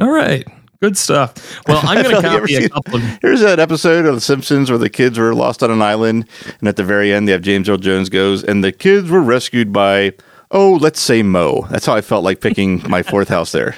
[0.00, 0.46] All right.
[0.80, 1.34] Good stuff.
[1.66, 3.02] Well, I'm going to copy a couple of.
[3.22, 6.28] Here's that episode of The Simpsons where the kids were lost on an island,
[6.60, 9.22] and at the very end, they have James Earl Jones goes, and the kids were
[9.22, 10.12] rescued by,
[10.50, 11.66] oh, let's say Moe.
[11.70, 13.74] That's how I felt like picking my fourth house there.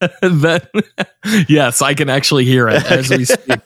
[0.00, 0.70] that
[1.48, 3.60] yes i can actually hear it as we speak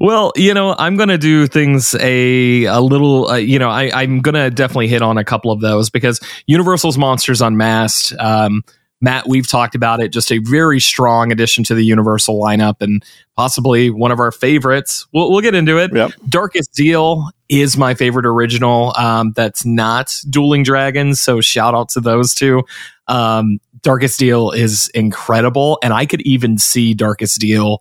[0.00, 4.20] well you know i'm gonna do things a a little uh, you know I, i'm
[4.20, 8.62] gonna definitely hit on a couple of those because universal's monsters unmasked um
[9.00, 13.04] matt we've talked about it just a very strong addition to the universal lineup and
[13.36, 16.12] possibly one of our favorites we'll, we'll get into it Yep.
[16.28, 22.00] darkest deal is my favorite original um that's not dueling dragons so shout out to
[22.00, 22.64] those two
[23.08, 27.80] um Darkest Deal is incredible, and I could even see Darkest Deal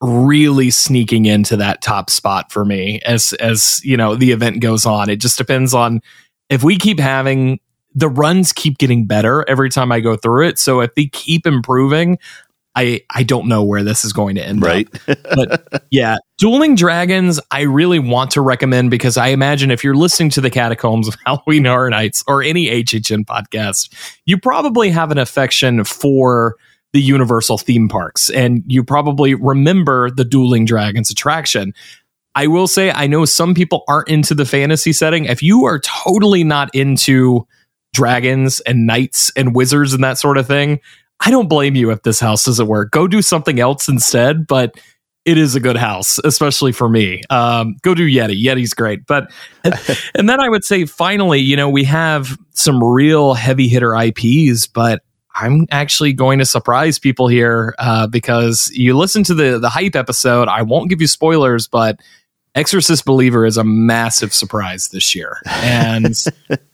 [0.00, 4.86] really sneaking into that top spot for me as as you know the event goes
[4.86, 5.10] on.
[5.10, 6.00] It just depends on
[6.50, 7.58] if we keep having
[7.94, 10.58] the runs keep getting better every time I go through it.
[10.58, 12.18] So if they keep improving,
[12.74, 14.88] I I don't know where this is going to end Right.
[15.08, 15.18] up.
[15.34, 20.30] But yeah, Dueling Dragons, I really want to recommend because I imagine if you're listening
[20.30, 23.92] to the Catacombs of Halloween Horror Nights or any HHN podcast,
[24.24, 26.56] you probably have an affection for
[26.94, 31.74] the Universal theme parks and you probably remember the Dueling Dragons attraction.
[32.34, 35.26] I will say, I know some people aren't into the fantasy setting.
[35.26, 37.46] If you are totally not into
[37.92, 40.80] dragons and knights and wizards and that sort of thing,
[41.24, 42.90] I don't blame you if this house doesn't work.
[42.90, 44.78] Go do something else instead, but
[45.24, 47.22] it is a good house, especially for me.
[47.30, 48.42] Um, go do Yeti.
[48.42, 49.06] Yeti's great.
[49.06, 49.30] But,
[49.64, 54.66] and then I would say finally, you know, we have some real heavy hitter IPs,
[54.66, 55.02] but
[55.34, 59.96] I'm actually going to surprise people here uh, because you listen to the the hype
[59.96, 60.48] episode.
[60.48, 62.00] I won't give you spoilers, but
[62.54, 66.14] Exorcist Believer is a massive surprise this year, and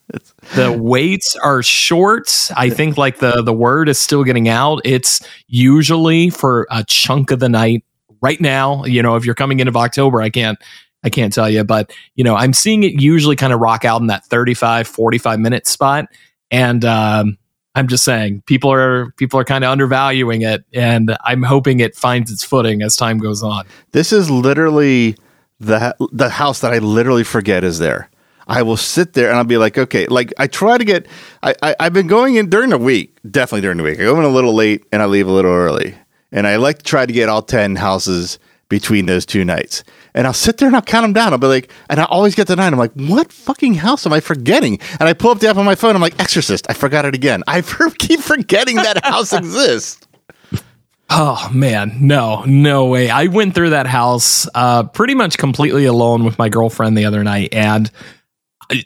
[0.54, 2.50] the waits are short.
[2.56, 4.80] I think like the the word is still getting out.
[4.84, 7.84] It's usually for a chunk of the night.
[8.20, 10.58] Right now, you know, if you're coming into October, I can't
[11.04, 14.00] I can't tell you, but you know, I'm seeing it usually kind of rock out
[14.00, 16.06] in that 35 45 minute spot
[16.50, 17.38] and um
[17.74, 21.94] I'm just saying people are people are kind of undervaluing it and I'm hoping it
[21.94, 23.66] finds its footing as time goes on.
[23.92, 25.14] This is literally
[25.60, 28.10] the the house that I literally forget is there.
[28.48, 31.06] I will sit there and I'll be like, okay, like I try to get.
[31.42, 34.00] I, I I've been going in during the week, definitely during the week.
[34.00, 35.94] I go in a little late and I leave a little early,
[36.32, 39.84] and I like to try to get all ten houses between those two nights.
[40.14, 41.32] And I'll sit there and I'll count them down.
[41.32, 42.72] I'll be like, and I always get the nine.
[42.72, 44.78] I'm like, what fucking house am I forgetting?
[45.00, 45.94] And I pull up the app on my phone.
[45.94, 46.66] I'm like, Exorcist.
[46.68, 47.42] I forgot it again.
[47.46, 47.62] I
[47.98, 50.06] keep forgetting that house exists.
[51.10, 53.08] Oh man, no, no way.
[53.08, 57.24] I went through that house uh pretty much completely alone with my girlfriend the other
[57.24, 57.90] night and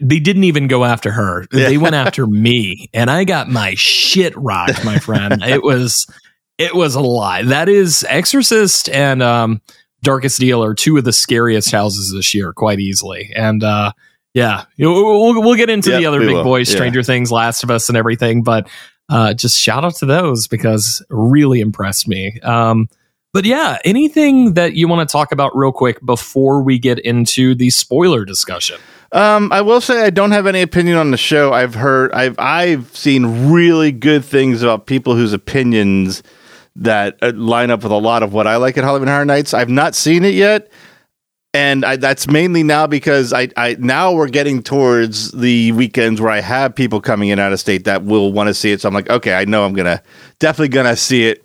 [0.01, 1.47] they didn't even go after her.
[1.51, 5.43] They went after me and I got my shit rocked, my friend.
[5.47, 6.07] it was
[6.59, 7.43] it was a lie.
[7.43, 9.61] That is Exorcist and um
[10.03, 13.33] Darkest Deal are two of the scariest houses this year quite easily.
[13.35, 13.93] And uh
[14.35, 16.45] yeah, we'll, we'll get into Yep, the other big will.
[16.45, 16.77] boys, Yeah.
[16.77, 18.43] Stranger Things, Last of Us, and everything.
[18.43, 18.67] But
[19.11, 22.41] uh, just shout out to those because really impressed me.
[22.43, 22.89] Um,
[23.35, 27.55] but yeah, anything that you want to talk about real quick before we get into
[27.55, 28.79] the spoiler discussion?
[29.13, 31.53] Um, I will say I don't have any opinion on the show.
[31.53, 36.23] I've heard, I've, I've seen really good things about people whose opinions
[36.77, 39.53] that uh, line up with a lot of what I like at Halloween Horror Nights.
[39.53, 40.73] I've not seen it yet,
[41.53, 46.31] and I, that's mainly now because I, I now we're getting towards the weekends where
[46.31, 48.81] I have people coming in out of state that will want to see it.
[48.81, 50.03] So I'm like, okay, I know I'm gonna
[50.39, 51.45] definitely gonna see it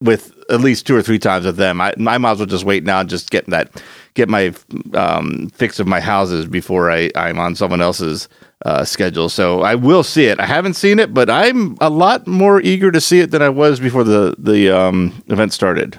[0.00, 1.80] with at least two or three times with them.
[1.80, 3.70] I, I might as well just wait now and just get that
[4.18, 4.52] get my
[4.94, 8.28] um, fix of my houses before I, I'm on someone else's
[8.66, 9.28] uh, schedule.
[9.28, 10.40] So I will see it.
[10.40, 13.48] I haven't seen it, but I'm a lot more eager to see it than I
[13.48, 15.98] was before the the um, event started.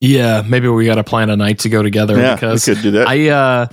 [0.00, 2.92] Yeah, maybe we got to plan a night to go together Yeah, we could do
[2.92, 3.08] that.
[3.08, 3.66] I uh,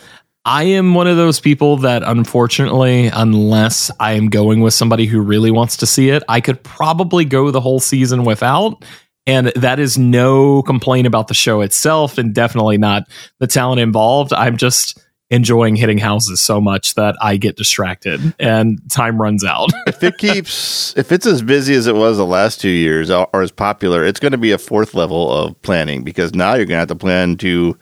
[0.43, 5.21] I am one of those people that unfortunately, unless I am going with somebody who
[5.21, 8.83] really wants to see it, I could probably go the whole season without.
[9.29, 13.03] And that is no complaint about the show itself and definitely not
[13.37, 14.33] the talent involved.
[14.33, 19.69] I'm just enjoying hitting houses so much that I get distracted and time runs out.
[19.87, 23.29] if it keeps if it's as busy as it was the last two years or,
[23.35, 26.77] as popular, it's going to be a fourth level of planning because now you're going
[26.77, 27.77] to have to plan to.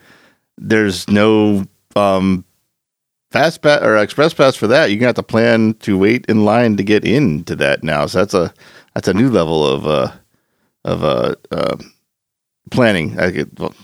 [0.58, 1.64] There's no
[1.96, 2.44] um,
[3.30, 4.90] fast pass or express pass for that.
[4.90, 8.04] You're going to have to plan to wait in line to get into that now.
[8.04, 8.52] So that's a
[8.92, 10.12] that's a new level of uh
[10.88, 11.76] of uh, uh
[12.70, 13.18] planning.
[13.18, 13.74] I get, well,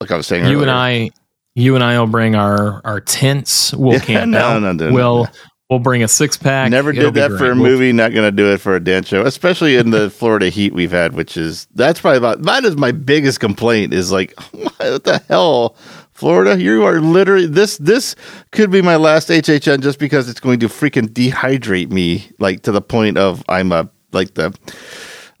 [0.00, 0.70] like I was saying, you and.
[0.70, 1.10] I,
[1.56, 3.72] you and I will bring our our tents.
[3.74, 4.62] We'll Yeah, camp no, out.
[4.62, 5.30] no, no, we'll no.
[5.70, 6.70] we'll bring a six pack.
[6.70, 7.92] Never It'll did that for a movie.
[7.92, 10.92] Not going to do it for a dance show, especially in the Florida heat we've
[10.92, 13.94] had, which is that's probably about that is my biggest complaint.
[13.94, 15.76] Is like, what the hell,
[16.12, 16.60] Florida?
[16.60, 17.78] You are literally this.
[17.78, 18.14] This
[18.52, 22.72] could be my last HHN just because it's going to freaking dehydrate me, like to
[22.72, 24.54] the point of I'm a like the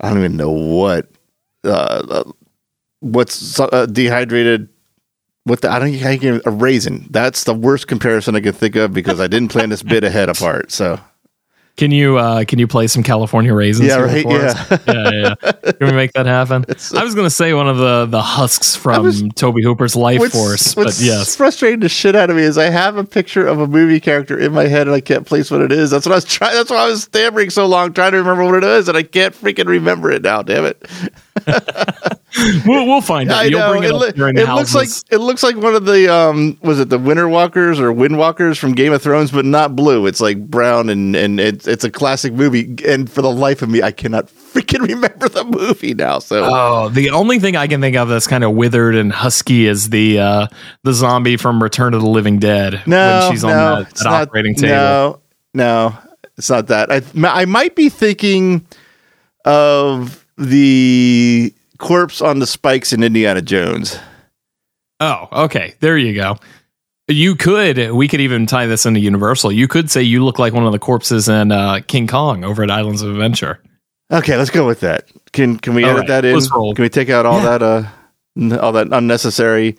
[0.00, 1.10] I don't even know what
[1.64, 2.32] uh, uh
[3.00, 4.68] what's uh, dehydrated.
[5.44, 7.06] What the I don't I can a raisin.
[7.10, 10.28] That's the worst comparison I can think of because I didn't plan this bit ahead
[10.28, 10.72] apart.
[10.72, 11.00] So
[11.76, 13.88] Can you uh can you play some California raisins?
[13.88, 14.82] Yeah, here right, for us?
[14.86, 14.94] yeah.
[15.10, 15.52] yeah, yeah.
[15.72, 16.64] Can we make that happen?
[16.96, 20.34] I was gonna say one of the the husks from was- Tobe Hooper's Life What's,
[20.34, 21.36] Force, but what's yes.
[21.36, 24.38] frustrating the shit out of me is I have a picture of a movie character
[24.38, 25.90] in my head and I can't place what it is.
[25.90, 26.54] That's what I was trying.
[26.54, 29.02] That's why I was stammering so long trying to remember what it is, and I
[29.02, 30.40] can't freaking remember it now.
[30.42, 30.82] Damn it!
[32.66, 33.38] We'll, we'll find out.
[33.38, 35.86] I You'll know bring it, it, the it looks like it looks like one of
[35.86, 39.44] the um was it the Winter Walkers or Wind Walkers from Game of Thrones, but
[39.44, 40.06] not blue.
[40.06, 42.76] It's like brown and and it's it's a classic movie.
[42.86, 46.18] And for the life of me, I cannot freaking remember the movie now.
[46.18, 49.66] So Oh, the only thing I can think of that's kind of withered and husky
[49.66, 50.46] is the uh
[50.84, 54.02] the zombie from Return of the Living Dead no, when she's on no, that, it's
[54.02, 54.74] that not- operating table.
[54.74, 55.20] No,
[55.54, 55.98] no,
[56.36, 56.90] it's not that.
[56.92, 58.66] I I might be thinking
[59.44, 63.98] of the corpse on the spikes in Indiana Jones.
[65.00, 65.74] Oh, okay.
[65.80, 66.36] There you go.
[67.08, 69.52] You could, we could even tie this into Universal.
[69.52, 72.64] You could say you look like one of the corpses in uh, King Kong over
[72.64, 73.60] at Islands of Adventure.
[74.12, 75.08] Okay, let's go with that.
[75.32, 76.34] Can can we All edit right, that in?
[76.34, 76.74] let's roll.
[76.74, 77.58] Can we take out all Yeah.
[77.58, 79.76] that uh all that unnecessary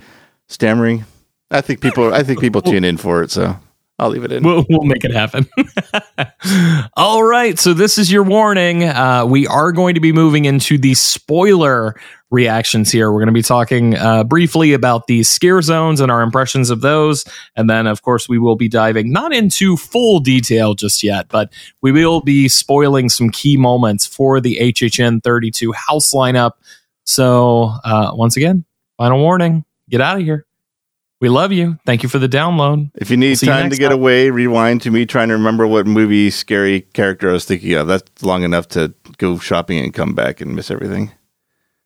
[0.47, 1.05] stammering?
[1.51, 3.57] I think people I think people tune in for it, so
[3.99, 4.43] I'll leave it in.
[4.43, 5.47] We'll, we'll make it happen.
[6.95, 7.57] All right.
[7.57, 8.83] So, this is your warning.
[8.83, 11.95] Uh, we are going to be moving into the spoiler
[12.29, 13.11] reactions here.
[13.11, 16.81] We're going to be talking uh, briefly about the scare zones and our impressions of
[16.81, 17.25] those.
[17.55, 21.51] And then, of course, we will be diving not into full detail just yet, but
[21.81, 26.51] we will be spoiling some key moments for the HHN 32 house lineup.
[27.05, 28.65] So, uh, once again,
[28.97, 30.46] final warning get out of here.
[31.19, 31.79] We love you.
[31.85, 32.91] Thank you for the download.
[32.95, 33.97] if you need you time to get time.
[33.97, 37.87] away, rewind to me trying to remember what movie scary character I was thinking of.
[37.87, 41.11] That's long enough to go shopping and come back and miss everything.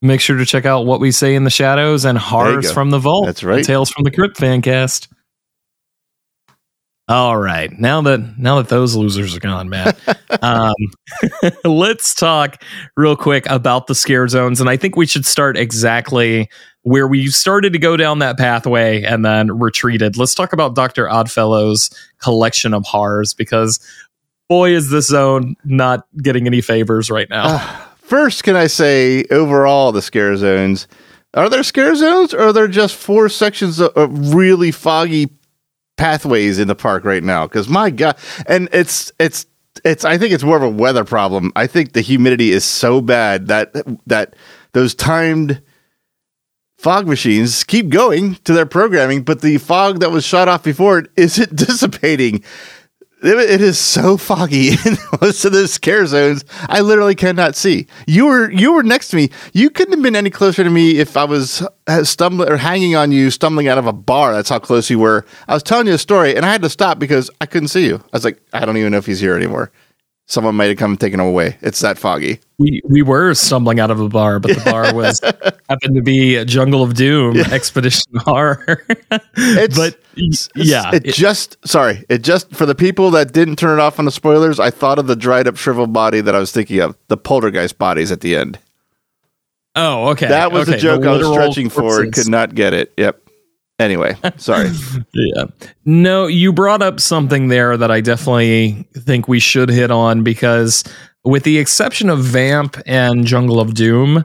[0.02, 3.00] Make sure to check out what we say in the shadows and horrors from the
[3.00, 3.26] vault.
[3.28, 3.64] That's right.
[3.64, 5.08] Tales from the Crypt fan cast.
[7.08, 10.00] All right, now that now that those losers are gone, Matt,
[10.42, 10.74] um,
[11.66, 12.64] let's talk
[12.96, 16.50] real quick about the scare zones, and I think we should start exactly
[16.84, 20.18] where we started to go down that pathway and then retreated.
[20.18, 23.80] Let's talk about Doctor Oddfellow's collection of horrors because
[24.52, 27.46] boy, is this zone not getting any favors right now.
[27.46, 30.90] Uh, first, can I say overall the scare zones?
[31.34, 35.30] Are there scare zones or are there just four sections of, of really foggy
[35.96, 37.48] pathways in the park right now?
[37.48, 39.46] Because my God, and it's it's
[39.86, 41.54] it's I think it's more of a weather problem.
[41.56, 43.74] I think the humidity is so bad that
[44.08, 44.36] that
[44.74, 45.62] those timed
[46.82, 50.98] fog machines keep going to their programming, but the fog that was shot off before
[50.98, 52.44] it isn't dissipating.
[53.24, 56.44] It is so foggy in most of those scare zones.
[56.62, 57.86] I literally cannot see.
[58.08, 59.30] You were you were next to me.
[59.54, 62.96] You couldn't have been any closer to me if I was uh, stumbling or hanging
[62.96, 64.34] on you, stumbling out of a bar.
[64.34, 65.24] That's how close you were.
[65.48, 67.86] I was telling you a story, and I had to stop because I couldn't see
[67.86, 67.98] you.
[67.98, 69.72] I was like, I don't even know if he's here anymore.
[70.32, 71.58] Someone might have come and taken him away.
[71.62, 72.40] It's that foggy.
[72.58, 75.20] we we were stumbling out of a bar, but the bar was
[75.68, 78.86] happened to be a Jungle of Doom Expedition Horror.
[79.36, 82.06] It's- but y- yeah, it, it- just sorry.
[82.08, 84.58] It just for the people that didn't turn it off on the spoilers.
[84.58, 86.96] I thought of the dried up shriveled body that I was thinking of.
[87.10, 88.58] The poltergeist bodies at the end.
[89.76, 90.28] oh, okay.
[90.30, 92.94] That was okay, the joke I was stretching for and could not get it.
[92.96, 93.22] Yep.
[93.82, 94.70] Anyway, sorry.
[95.14, 95.46] Yeah.
[95.86, 100.84] No, you brought up something there that I definitely think we should hit on because,
[101.24, 104.24] with the exception of Vamp and Jungle of Doom,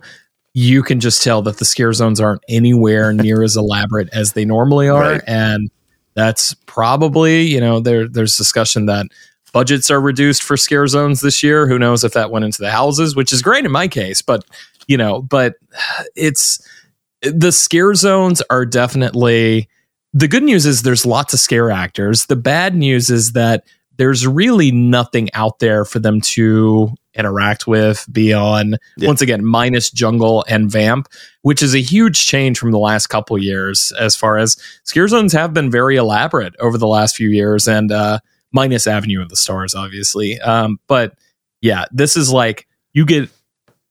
[0.55, 4.45] you can just tell that the scare zones aren't anywhere near as elaborate as they
[4.45, 5.12] normally are.
[5.12, 5.23] Right.
[5.27, 5.71] And
[6.14, 9.07] that's probably, you know, there there's discussion that
[9.53, 11.66] budgets are reduced for scare zones this year.
[11.66, 14.45] Who knows if that went into the houses, which is great in my case, but
[14.87, 15.55] you know, but
[16.14, 16.66] it's
[17.35, 19.69] the scare zones are definitely
[20.12, 22.27] the good news is there's lots of scare actors.
[22.27, 23.65] The bad news is that
[23.99, 29.09] there's really nothing out there for them to interact with beyond Yeah.
[29.09, 31.09] once again minus jungle and vamp
[31.41, 35.33] which is a huge change from the last couple years as far as scare zones
[35.33, 38.19] have been very elaborate over the last few years and uh
[38.53, 41.15] minus avenue of the stars obviously um but
[41.62, 43.31] yeah this is like you get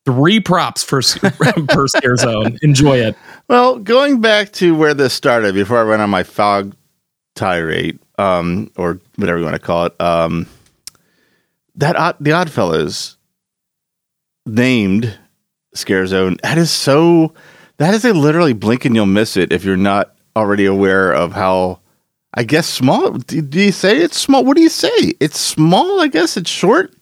[0.05, 3.15] three props per, per scare zone enjoy it
[3.47, 6.75] Well, going back to where this started before I went on my fog
[7.35, 10.47] tirade, um, or whatever you want to call it, um,
[11.75, 13.17] that odd, the Oddfellows
[14.45, 15.17] named
[15.73, 16.37] Scare Zone.
[16.43, 17.33] That is so.
[17.77, 21.33] That is a literally blink and you'll miss it if you're not already aware of
[21.33, 21.79] how.
[22.37, 23.11] I guess small.
[23.11, 24.43] Do you say it's small?
[24.43, 25.13] What do you say?
[25.21, 26.01] It's small.
[26.01, 26.93] I guess it's short.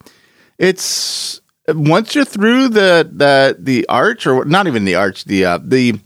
[0.59, 5.59] It's once you're through the the the arch, or not even the arch, the uh,
[5.63, 5.99] the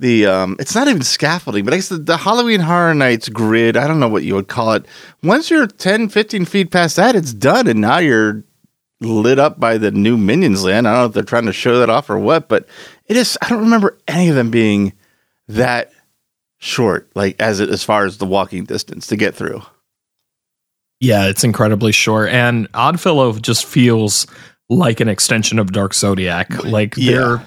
[0.00, 3.76] the um it's not even scaffolding, but I guess the, the Halloween Horror Nights grid,
[3.76, 4.86] I don't know what you would call it.
[5.22, 8.44] Once you're 10, 15 feet past that, it's done and now you're
[9.00, 10.88] lit up by the new Minions land.
[10.88, 12.66] I don't know if they're trying to show that off or what, but
[13.06, 14.94] it is I don't remember any of them being
[15.48, 15.92] that
[16.58, 19.62] short, like as it, as far as the walking distance to get through.
[21.00, 22.30] Yeah, it's incredibly short.
[22.30, 24.26] And Oddfellow just feels
[24.68, 26.64] like an extension of Dark Zodiac.
[26.64, 27.10] Like Yeah.
[27.12, 27.42] they're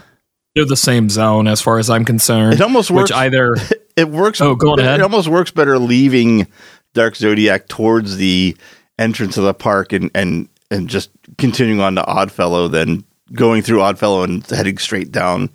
[0.55, 2.53] they're the same zone as far as I'm concerned.
[2.55, 3.55] It almost works Which either
[3.95, 4.41] it works.
[4.41, 4.99] Oh, go ahead.
[4.99, 6.47] It almost works better leaving
[6.93, 8.57] Dark Zodiac towards the
[8.97, 13.03] entrance of the park and and and just continuing on to Oddfellow than
[13.34, 15.49] going through Oddfellow and heading straight down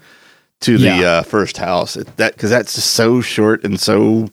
[0.60, 1.10] to the Yeah.
[1.10, 1.96] uh, first house.
[1.96, 4.28] It, that because that's just so short and so.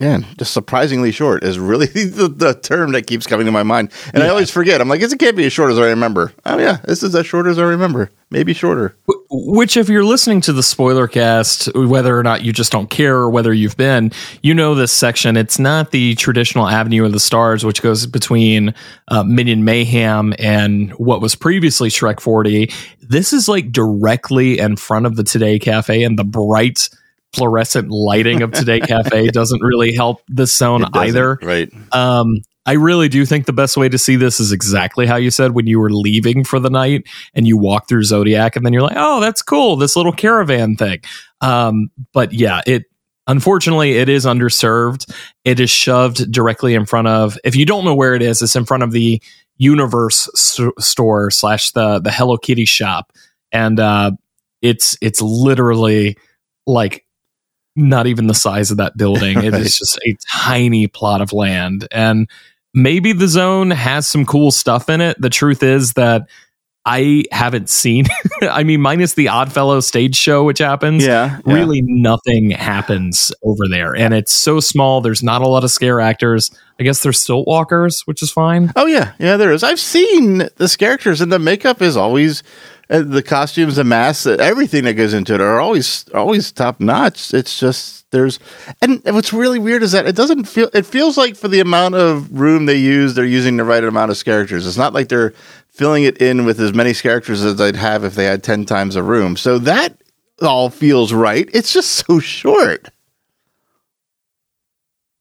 [0.00, 3.92] Man, just surprisingly short is really the, the term that keeps coming to my mind,
[4.12, 4.80] and I always forget.
[4.80, 6.32] I'm like, it can't be as short as I remember.
[6.44, 8.10] Oh yeah, this is as short as I remember.
[8.28, 8.96] Maybe shorter.
[9.30, 13.14] Which, if you're listening to the spoiler cast, whether or not you just don't care
[13.14, 14.10] or whether you've been,
[14.42, 15.36] you know this section.
[15.36, 18.74] It's not the traditional Avenue of the Stars, which goes between
[19.08, 22.72] uh, Minion Mayhem and what was previously Shrek 4-D.
[23.00, 26.88] This is like directly in front of the Today Cafe, and the bright
[27.34, 31.38] fluorescent lighting of Today Cafe doesn't really help this zone either.
[31.42, 31.70] right?
[31.92, 35.30] Um, I really do think the best way to see this is exactly how you
[35.30, 38.72] said when you were leaving for the night and you walk through Zodiac and then
[38.72, 41.00] you're like, oh, that's cool, this little caravan thing.
[41.40, 42.84] Um, but yeah, it
[43.26, 45.12] unfortunately it is underserved.
[45.44, 47.36] It is shoved directly in front of.
[47.44, 49.20] If you don't know where it is, it's in front of the
[49.58, 53.12] Universe st- store slash the the Hello Kitty shop,
[53.52, 54.12] and uh,
[54.60, 56.16] it's it's literally
[56.66, 57.04] like
[57.76, 59.38] not even the size of that building.
[59.42, 59.62] It Right.
[59.62, 61.88] is just a tiny plot of land.
[61.90, 62.28] And
[62.74, 65.20] maybe the zone has some cool stuff in it.
[65.20, 66.28] The truth is that
[66.84, 68.06] I haven't seen,
[68.42, 71.04] I mean, minus the Oddfellow stage show, which happens.
[71.06, 71.54] Yeah, yeah.
[71.54, 73.94] Really, nothing happens over there.
[73.94, 75.00] And it's so small.
[75.00, 76.50] There's not a lot of scare actors.
[76.80, 78.72] I guess there's stilt walkers, which is fine.
[78.74, 79.36] Oh yeah, yeah.
[79.36, 79.62] There is.
[79.62, 82.42] I've seen the characters, and the makeup is always
[83.00, 87.32] the costumes, the masks, uh, everything that goes into it are always always top notch.
[87.32, 88.38] It's just there's,
[88.82, 90.68] and what's really weird is that it doesn't feel.
[90.74, 94.10] It feels like for the amount of room they use, they're using the right amount
[94.10, 94.66] of characters.
[94.66, 95.32] It's not like they're
[95.70, 98.94] filling it in with as many characters as they'd have if they had ten times
[98.96, 99.36] a room.
[99.36, 99.96] So that
[100.42, 101.48] all feels right.
[101.54, 102.88] It's just so short.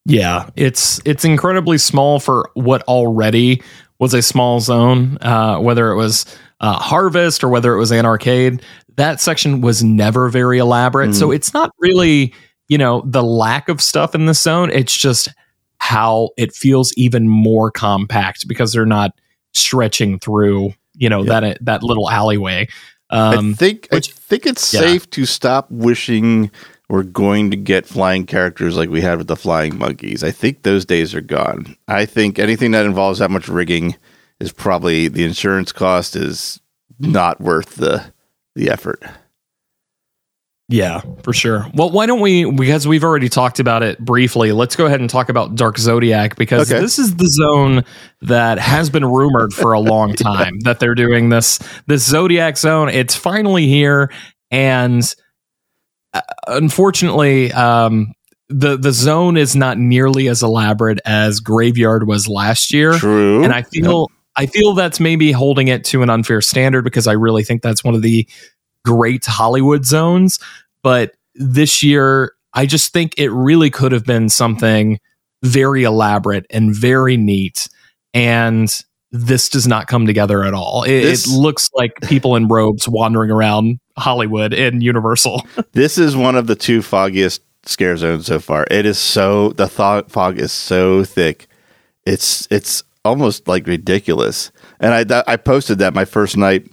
[0.05, 3.61] Yeah, it's it's incredibly small for what already
[4.01, 5.17] was a small zone.
[5.21, 6.25] Uh, whether it was
[6.59, 8.61] uh, Harvest or whether it was an arcade,
[8.95, 11.15] that section was never very elaborate.
[11.15, 12.33] So it's not really
[12.67, 14.71] you know the lack of stuff in the zone.
[14.71, 15.29] It's just
[15.77, 19.11] how it feels even more compact because they're not
[19.53, 22.67] stretching through you know that that little alleyway.
[23.09, 24.79] Um, I think which- I think it's yeah.
[24.81, 26.49] safe to stop wishing
[26.91, 30.25] we're going to get flying characters like we had with the flying monkeys.
[30.25, 31.77] I think those days are gone.
[31.87, 33.95] I think anything that involves that much rigging
[34.41, 36.59] is probably the insurance cost is
[36.99, 38.11] not worth the
[38.55, 39.01] the effort.
[40.67, 41.65] Yeah, for sure.
[41.73, 45.09] Well, why don't we, because we've already talked about it briefly, let's go ahead and
[45.09, 46.81] talk about Dark Zodiac because Okay.
[46.81, 47.85] this is the zone
[48.21, 52.89] that has been rumored for a long time that they're doing this this Zodiac zone.
[52.89, 54.11] It's finally here
[54.49, 55.13] and
[56.47, 58.11] unfortunately um
[58.49, 63.43] the the zone is not nearly as elaborate as Graveyard was last year True.
[63.43, 67.13] and I feel I feel that's maybe holding it to an unfair standard because I
[67.13, 68.27] really think that's one of the
[68.85, 70.39] great Hollywood zones.
[70.83, 74.99] But this year, I just think it really could have been something
[75.43, 77.67] very elaborate and very neat.
[78.13, 78.69] And
[79.11, 80.83] this does not come together at all.
[80.83, 85.45] It, This- it looks like people in robes wandering around Hollywood and Universal.
[85.73, 88.65] This is one of the two foggiest scare zones so far.
[88.71, 91.47] It is so the fog is so thick.
[92.05, 94.51] It's it's almost like ridiculous.
[94.79, 96.65] And I that, I posted that my first night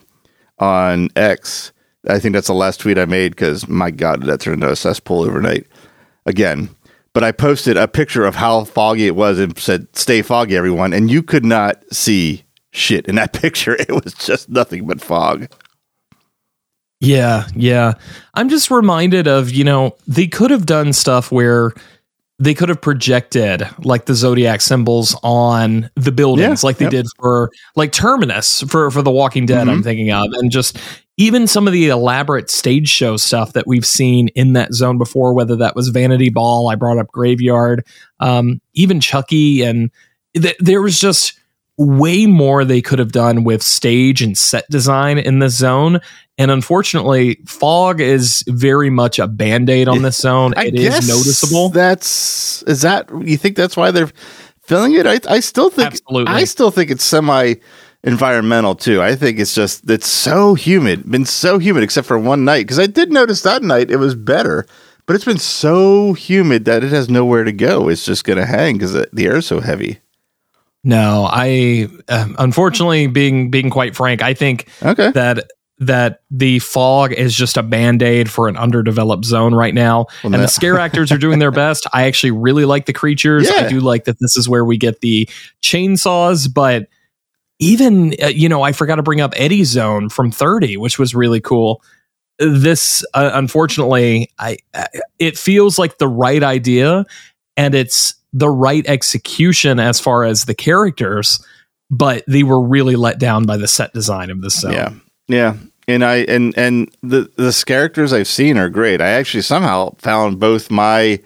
[0.59, 1.73] on X.
[2.09, 4.77] I think that's the last tweet I made because my God, that turned into a
[4.77, 5.67] cesspool overnight
[6.27, 6.71] again.
[7.19, 10.93] But I posted a picture of how foggy it was and said, "Stay foggy, everyone."
[10.93, 13.75] And you could not see shit in that picture.
[13.75, 15.49] It was just nothing but fog.
[17.01, 17.95] Yeah, yeah.
[18.35, 21.73] I'm just reminded of, you know, they could have done stuff where
[22.39, 26.93] they could have projected like the zodiac symbols on the buildings Yeah, like they yep.
[26.93, 30.79] did for like Terminus for for The Walking Dead I'm thinking of and just
[31.17, 35.35] even some of the elaborate stage show stuff that we've seen in that zone before
[35.35, 37.85] whether that was Vanity Ball I brought up Graveyard
[38.21, 39.91] um even Chucky and
[40.35, 41.39] th- there was just
[41.77, 46.01] way more they could have done with stage and set design in this zone.
[46.39, 50.55] And unfortunately, fog is very much a band aid on this zone.
[50.57, 51.69] I It is noticeable.
[51.69, 54.11] That's is that you think that's why they're
[54.63, 55.05] filling it?
[55.05, 56.33] I, I still think Absolutely.
[56.33, 57.55] I still think it's semi
[58.05, 59.03] environmental too.
[59.03, 62.79] I think it's just it's so humid, been so humid except for one night because
[62.79, 64.65] I did notice that night it was better,
[65.07, 67.89] but it's been so humid that it has nowhere to go.
[67.89, 69.99] It's just gonna hang because the, the air is so heavy.
[70.85, 75.51] No, I um, unfortunately being being quite frank, I think Okay, that
[75.81, 80.07] that the fog is just a band-aid for an underdeveloped zone right now.
[80.23, 80.39] And no.
[80.39, 81.87] the scare actors are doing their best.
[81.93, 83.49] I actually really like the creatures.
[83.51, 85.29] I do like that this is where we get the
[85.63, 86.89] chainsaws but
[87.59, 91.15] even uh, you know i forgot to bring up eddie's zone from 30 which was
[91.15, 91.83] really cool.
[92.39, 94.87] This uh, unfortunately i uh,
[95.19, 97.05] it feels like the right idea
[97.57, 101.45] and it's the right execution as far as the characters
[101.91, 104.73] but they were really let down by the set design of this zone.
[104.73, 104.93] Yeah,
[105.29, 105.57] yeah.
[105.87, 109.01] And I and and the the characters I've seen are great.
[109.01, 111.21] I actually somehow found both my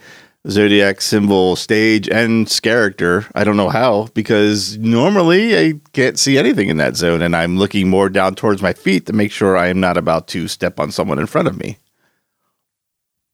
[0.48, 3.26] zodiac symbol stage and character.
[3.34, 7.59] I don't know how because normally I can't see anything in that zone, and I'm
[7.59, 10.78] looking more down towards my feet to make sure I am not about to step
[10.78, 11.78] on someone in front of me.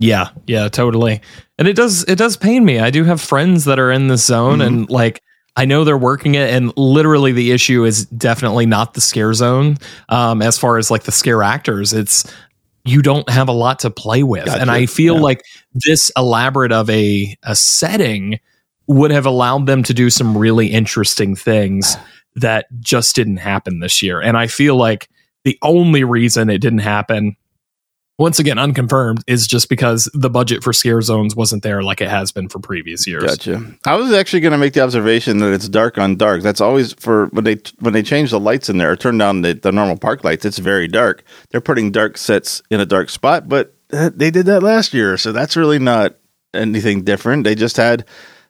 [0.01, 1.21] Yeah, yeah, totally.
[1.59, 2.79] And it does it does pain me.
[2.79, 4.61] I do have friends that are in this zone mm-hmm.
[4.61, 5.23] and like
[5.59, 9.77] I know they're working it and literally the issue is definitely not the scare zone.
[10.09, 12.33] Um as far as like the scare actors, it's
[12.85, 14.47] you don't have a lot to play with.
[14.47, 14.61] Gotcha.
[14.61, 15.21] And I feel Yeah.
[15.21, 15.43] like
[15.75, 18.41] this elaborate of a a setting
[18.87, 21.97] would have allowed them to do some really interesting things
[22.37, 24.21] that just didn't happen this year.
[24.21, 25.09] And I feel like
[25.45, 27.37] the only reason it didn't happen
[28.19, 32.09] once again unconfirmed is just because the budget for scare zones wasn't there like it
[32.09, 33.63] has been for previous years Gotcha.
[33.87, 36.43] I was actually going to make the observation that it's dark on dark.
[36.43, 39.43] That's always for when they when they change the lights in there or turn down
[39.43, 40.45] the, the normal park lights.
[40.45, 41.23] It's very dark.
[41.51, 45.17] They're putting dark sets in a dark spot, but uh, they did that last year,
[45.17, 46.17] so that's really not
[46.55, 47.45] anything different.
[47.45, 48.05] They just had,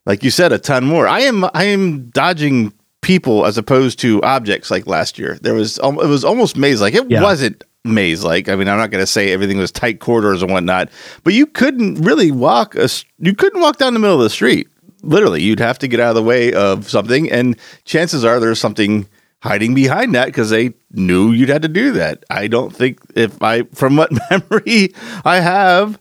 [0.06, 1.06] like you said, a ton more.
[1.06, 5.38] I am I am dodging people as opposed to objects like last year.
[5.42, 6.94] There was it was almost maze like.
[6.94, 7.22] It Yeah.
[7.22, 7.64] wasn't
[7.94, 8.48] maze like.
[8.48, 10.90] I mean, I'm not going to say everything was tight corridors and whatnot,
[11.24, 14.68] but you couldn't really walk a, you couldn't walk down the middle of the street.
[15.02, 18.60] Literally, you'd have to get out of the way of something, and chances are there's
[18.60, 19.08] something
[19.42, 22.24] hiding behind that because they knew you'd had to do that.
[22.28, 25.98] I don't think if I, from what memory I have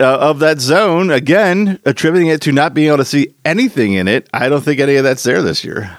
[0.00, 4.08] uh, of that zone, again attributing it to not being able to see anything in
[4.08, 5.98] it, I don't think any of that's there this year.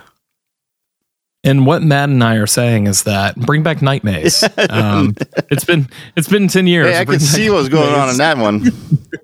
[1.43, 5.15] And what matt and i are saying is that bring back night maze um,
[5.49, 8.09] it's been it's been 10 years Hey, I Bring could see what was going on
[8.09, 8.71] in that one.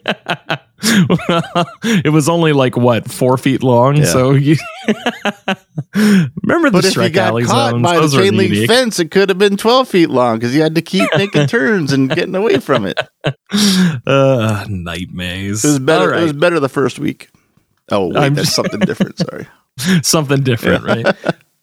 [0.81, 4.05] it was only like what four feet long Yeah.
[4.05, 4.55] so you
[5.95, 8.37] remember the But if you shrek got alley caught zones by the those are chain
[8.37, 8.69] link unique.
[8.69, 11.91] fence, it could have been 12 feet long because you had to keep making turns
[11.91, 12.97] and getting away from it.
[14.07, 16.13] uh, night maze It was better.
[16.13, 17.29] All It was better the first week.
[17.91, 19.17] Oh, wait, I'm that's just- something different.
[19.17, 19.47] Sorry.
[20.01, 21.15] something different, right?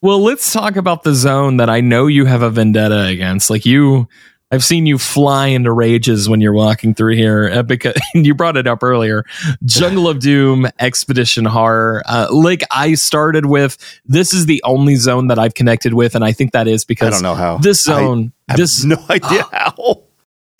[0.07, 3.51] Well, let's talk about the zone that I know you have a vendetta against.
[3.51, 4.07] Like you,
[4.53, 8.57] I've seen you fly into rages when you're walking through here uh, because you brought
[8.57, 9.25] it up earlier.
[9.65, 12.05] Jungle of Doom, Expedition Horror.
[12.07, 16.25] Uh, like I started with, this is the only zone that I've connected with, and
[16.25, 17.59] I think that is because I don't know how.
[17.59, 20.05] this zone, I have this no idea how.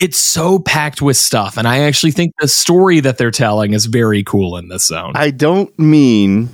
[0.01, 3.85] it's so packed with stuff, and I actually think the story that they're telling is
[3.85, 5.13] very cool in this zone.
[5.15, 6.49] I don't mean.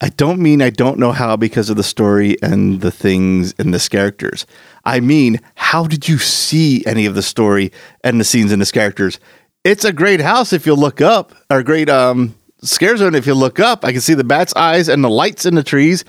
[0.00, 3.72] I don't mean I don't know how because of the story and the things and
[3.72, 4.44] the characters.
[4.84, 7.72] I mean, how did you see any of the story
[8.02, 9.20] and the scenes and the characters?
[9.62, 13.34] It's a great house if you look up, or great um, scare zone if you
[13.34, 13.84] look up.
[13.84, 16.04] I can see the bat's eyes and the lights in the trees.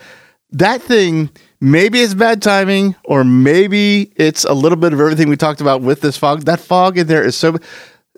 [0.52, 1.30] That thing,
[1.62, 5.82] maybe it's bad timing, or maybe it's a little bit of everything we talked about
[5.82, 6.44] with this fog.
[6.46, 7.58] That fog in there is so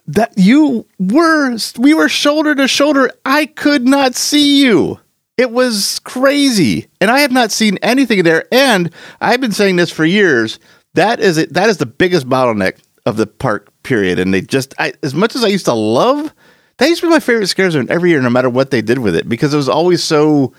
[0.07, 3.11] that you were we were shoulder to shoulder.
[3.25, 4.99] I could not see you.
[5.37, 6.87] It was crazy.
[6.99, 8.45] And I have not seen anything there.
[8.51, 10.59] And I've been saying this for years.
[10.95, 11.53] That is it.
[11.53, 14.19] That is the biggest bottleneck of the park period.
[14.19, 16.33] And they just, I, as much as I used to love,
[16.77, 18.99] that used to be my favorite scare zone every year, no matter what they did
[18.99, 20.53] with it, because it was always so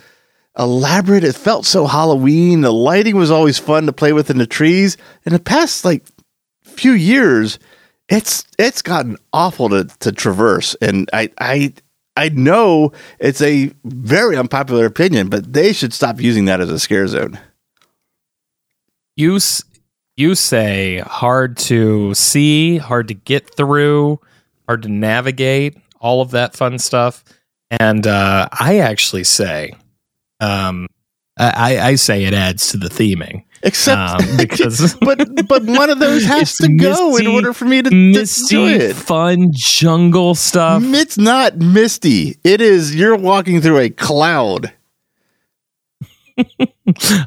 [0.59, 1.25] elaborate.
[1.25, 2.61] It felt so Halloween.
[2.61, 4.97] The lighting was always fun to play with in the trees.
[5.25, 6.05] In the past, like
[6.65, 7.59] few years,
[8.09, 10.75] it's it's gotten awful to to traverse.
[10.81, 11.75] And I I
[12.19, 12.91] I know
[13.21, 17.39] it's a very unpopular opinion, but they should stop using that as a scare zone.
[19.17, 19.39] you
[20.17, 24.19] you say hard to see, hard to get through,
[24.67, 27.23] hard to navigate, all of that fun stuff.
[27.71, 29.75] And uh, I actually say,
[30.41, 30.89] um,
[31.39, 33.45] I, I say it adds to the theming.
[33.63, 37.83] Except Um, because- but but one of those has to go in order for me
[37.83, 38.95] to, to Misty, it.
[38.97, 40.83] fun jungle stuff.
[40.85, 42.39] It's not misty.
[42.45, 44.73] It is you're walking through a cloud.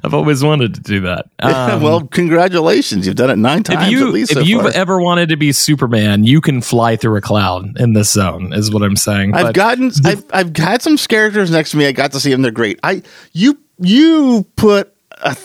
[0.03, 1.26] I've always wanted to do that.
[1.39, 3.05] Um, well, congratulations.
[3.05, 4.72] You've done it nine times if you at least if so you've far.
[4.72, 8.53] ever wanted to be Superman, you can fly through a cloud in this zone.
[8.53, 9.34] Is what I'm saying.
[9.36, 11.88] I've But gotten I've I've had some characters next to me.
[11.88, 12.41] I got to see them.
[12.41, 12.80] They're great.
[12.84, 13.03] I
[13.34, 15.36] you you put a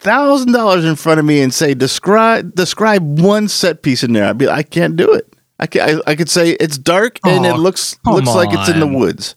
[0.00, 4.24] thousand dollars in front of me and say describe describe one set piece in there.
[4.28, 5.32] I'd be like, I can't do it.
[5.58, 8.68] I can I, I could say it's dark and Aw, it looks looks like it's
[8.68, 9.36] in the woods.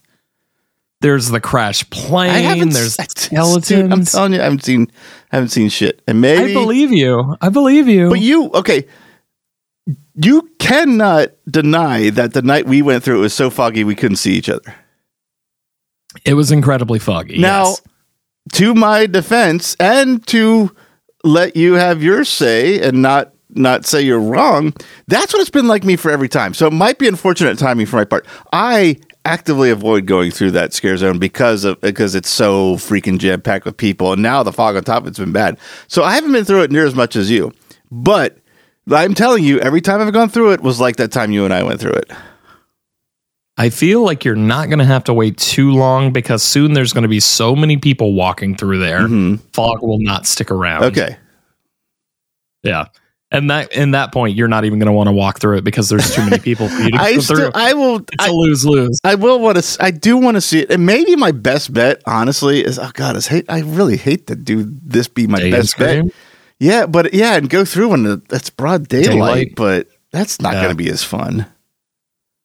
[1.02, 2.30] there's the crash plane.
[2.32, 3.68] I haven't there's I- skeletons.
[3.68, 4.92] Dude, I'm telling you, I haven't seen
[5.32, 6.02] haven't seen shit.
[6.08, 7.38] And maybe I believe you.
[7.40, 8.10] I believe you.
[8.10, 8.86] But you, okay,
[10.22, 14.18] you cannot deny that the night we went through it was so foggy we couldn't
[14.18, 14.76] see each other.
[16.26, 17.38] it was incredibly foggy.
[17.38, 17.82] Now, yes.
[18.54, 20.76] To my defense, and to
[21.24, 24.74] let you have your say and not not say you're wrong,
[25.08, 26.54] that's what it's been like me for every time.
[26.54, 28.26] So it might be unfortunate timing for my part.
[28.54, 33.42] I actively avoid going through that scare zone because of because it's so freaking jam
[33.42, 35.58] packed with people, and now the fog on top it's been bad.
[35.88, 37.54] So I haven't been through it near as much as you,
[37.92, 38.38] but.
[38.92, 41.54] I'm telling you, every time I've gone through it was like that time you and
[41.54, 42.10] I went through it.
[43.60, 46.94] I feel like you're not going to have to wait too long because soon there's
[46.94, 49.06] going to be so many people walking through there.
[49.54, 50.84] Fog will not stick around.
[50.84, 50.98] Mm-hmm.
[51.00, 51.18] Okay.
[52.64, 52.86] Yeah.
[53.32, 55.64] And that in that point, you're not even going to want to walk through it
[55.64, 57.52] because there's too many people for you to I go still, through.
[57.54, 58.98] I will, It's I, a lose lose.
[59.04, 59.84] I will want to.
[59.84, 63.16] I do want to see it, and maybe my best bet, honestly, is oh god,
[63.18, 63.46] is hate.
[63.48, 65.08] I really hate to do this.
[65.08, 66.06] Be my Day best bet.
[66.60, 69.56] Yeah, but yeah, and go through when the, that's broad daylight, Daylight.
[69.56, 70.64] but that's not Yeah.
[70.64, 71.46] going to be as fun.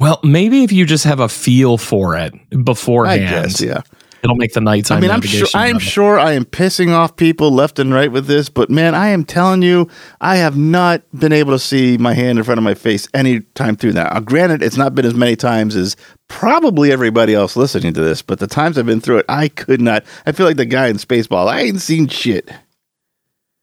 [0.01, 3.61] Well, maybe if you just have a feel for it I beforehand, guess.
[3.61, 3.83] Yeah.
[4.23, 4.99] it'll make the nighttime.
[4.99, 5.47] I mean, I'm sure.
[5.55, 9.09] I'm sure I am pissing off people left and right with this, but man, I
[9.09, 9.89] am telling you,
[10.21, 13.41] I have not been able to see my hand in front of my face any
[13.55, 14.13] time through that.
[14.15, 15.97] Uh, granted, it's not been as many times as
[16.29, 19.81] probably everybody else listening to this, but the times I've been through it, I could
[19.81, 20.05] not.
[20.27, 21.47] I feel like the guy in Spaceball.
[21.49, 22.51] I ain't seen shit.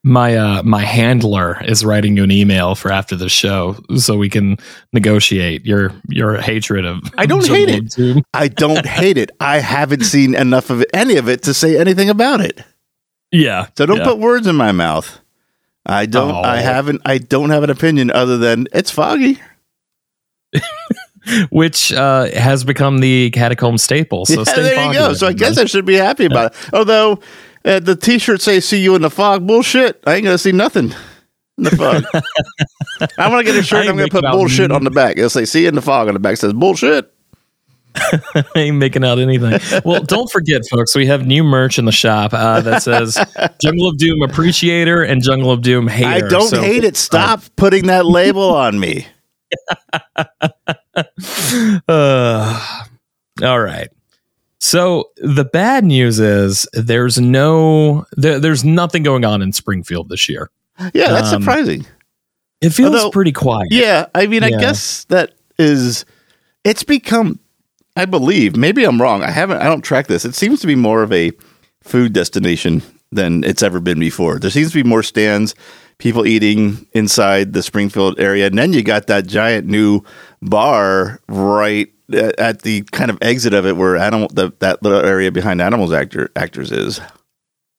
[0.03, 4.29] My uh, my handler is writing you an email for after the show, so we
[4.29, 4.57] can
[4.93, 7.01] negotiate your your hatred of.
[7.19, 7.91] I don't hate it.
[7.91, 8.23] Doom.
[8.33, 9.29] I don't hate it.
[9.39, 12.63] I haven't seen enough of it, any of it, to say anything about it.
[13.31, 13.67] Yeah.
[13.77, 14.05] So don't yeah.
[14.05, 15.19] put words in my mouth.
[15.85, 16.31] I don't.
[16.31, 16.41] Oh.
[16.41, 17.01] I haven't.
[17.05, 19.39] I don't have an opinion other than it's foggy.
[21.49, 24.25] which uh, has become the catacomb staple.
[24.25, 25.13] So yeah, stay there you foggy, go.
[25.13, 25.57] So I guess.
[25.57, 26.73] I should be happy about it.
[26.73, 27.19] Although
[27.65, 30.01] uh, the T-shirt say "See you in the fog." Bullshit.
[30.05, 30.93] I ain't gonna see nothing
[31.57, 32.03] in the fog.
[33.17, 33.87] I want to get a shirt.
[33.87, 35.17] I'm gonna put bullshit n- on the back.
[35.17, 36.33] It'll say "See you in the fog" on the back.
[36.33, 37.13] It says bullshit.
[37.93, 39.59] I ain't making out anything.
[39.83, 43.17] Well, don't forget, folks, we have new merch in the shop uh, that says
[43.61, 46.25] Jungle of Doom appreciator and Jungle of Doom hater.
[46.25, 46.95] I don't So- hate it.
[46.95, 49.07] Stop putting that label on me.
[51.87, 52.83] Uh,
[53.43, 53.89] all right.
[54.63, 60.29] So the bad news is there's no there, there's nothing going on in Springfield this
[60.29, 60.51] year.
[60.93, 61.85] Yeah, that's Um, surprising.
[62.61, 63.69] It feels Although- pretty quiet.
[63.71, 66.05] Yeah, I mean, I guess that is.
[66.63, 67.39] It's become.
[67.95, 68.55] I believe.
[68.55, 69.23] Maybe I'm wrong.
[69.23, 69.57] I haven't.
[69.57, 70.25] I don't track this.
[70.25, 71.31] It seems to be more of a
[71.83, 74.37] food destination than it's ever been before.
[74.37, 75.55] There seems to be more stands,
[75.97, 80.01] people eating inside the Springfield area, and then you got that giant new
[80.43, 85.31] bar right at the kind of exit of it where animal the, that little area
[85.31, 86.99] behind animals actor actors is.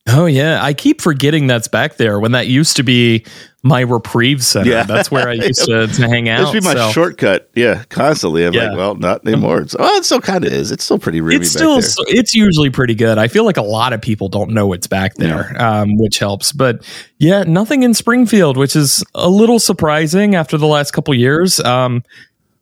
[0.08, 3.24] Oh yeah, I keep forgetting that's back there when that used to be
[3.62, 4.68] my reprieve center.
[4.68, 4.82] Yeah.
[4.82, 6.52] That's where I used to, to hang This out.
[6.52, 7.48] would be my so shortcut.
[7.54, 8.44] Yeah, constantly.
[8.44, 8.70] I'm Yeah.
[8.70, 9.60] like, well, not anymore.
[9.60, 10.72] It's, well, it still kind of is.
[10.72, 11.78] It's still pretty roomy it's still
[12.08, 13.16] it's usually pretty good.
[13.18, 16.50] I feel like a lot of people don't know it's back there, um, which helps.
[16.50, 16.84] But
[17.18, 21.60] yeah, nothing in Springfield, which is a little surprising after the last couple years.
[21.60, 22.02] Um,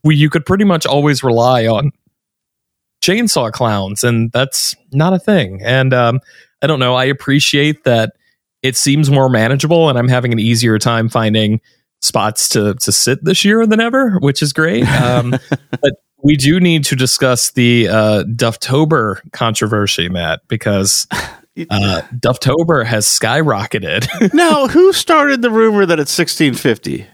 [0.05, 1.93] we you could pretty much always rely on
[3.03, 5.61] chainsaw clowns, and that's not a thing.
[5.63, 6.21] And um,
[6.63, 6.95] I don't know.
[6.95, 8.13] I appreciate that
[8.63, 11.61] it seems more manageable, and I'm having an easier time finding
[12.03, 14.87] spots to to sit this year than ever, which is great.
[14.89, 15.31] Um,
[15.71, 23.07] but we do need to discuss the uh, Dufftober controversy, Matt, because uh, Dufftober has
[23.07, 24.35] skyrocketed.
[24.35, 27.07] now, who started the rumor that it's 1650?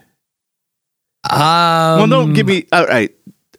[1.33, 2.67] Um, well, don't give me.
[2.73, 3.13] All right.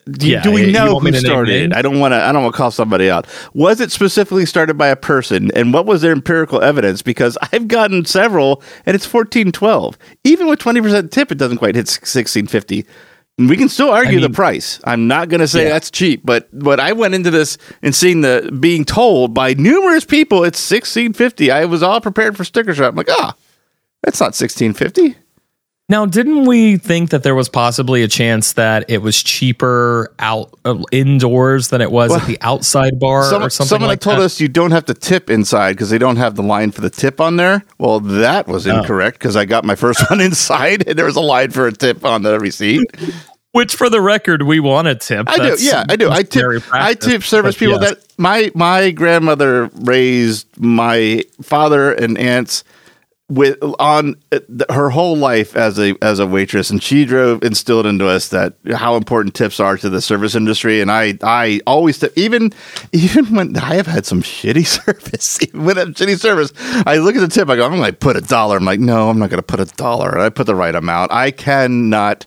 [0.10, 1.76] Do, yeah, do we know who started it?
[1.76, 2.24] I don't want to.
[2.24, 3.28] I don't want to call somebody out.
[3.54, 5.52] Was it specifically started by a person?
[5.54, 7.02] And what was their empirical evidence?
[7.02, 9.98] Because I've gotten several, and it's fourteen twelve.
[10.24, 12.86] Even with twenty percent tip, it doesn't quite hit sixteen fifty.
[13.38, 14.80] We can still argue I mean- the price.
[14.86, 15.70] I'm not going to say Yeah.
[15.74, 20.06] that's cheap, but but I went into this and seeing the being told by numerous
[20.06, 21.52] people it's 1650.
[21.52, 22.90] I was all prepared for sticker shock.
[22.92, 23.36] I'm like, ah,
[24.04, 25.18] that's not 1650.
[25.90, 30.54] Now, didn't we think that there was possibly a chance that it was cheaper out
[30.66, 34.20] uh, indoors than it was Well, at the outside bar or something someone like told
[34.20, 34.24] that?
[34.24, 36.90] us you don't have to tip inside because they don't have the line for the
[36.90, 37.64] tip on there.
[37.78, 38.80] Well, that was Oh.
[38.80, 41.72] incorrect because I got my first one inside and there was a line for a
[41.72, 42.84] tip on the receipt.
[43.54, 45.30] Which, for the record, we want to tip.
[45.30, 46.12] I do, yeah, I do.
[46.12, 47.92] I tip, very I tip service people yes.
[47.96, 52.66] that my my grandmother raised my father and aunts
[53.30, 57.86] with on uh, her whole life as a as a waitress, and she drove instilled
[57.86, 60.80] into us that how important tips are to the service industry.
[60.82, 62.52] And I I always tip, even
[62.94, 66.54] even when I have had some shitty service, even when I have shitty service,
[66.86, 68.58] I look at the tip, I go, I'm to put a dollar.
[68.58, 70.18] I'm like, no, I'm not going to put a dollar.
[70.18, 71.12] I put the right amount.
[71.12, 72.26] I cannot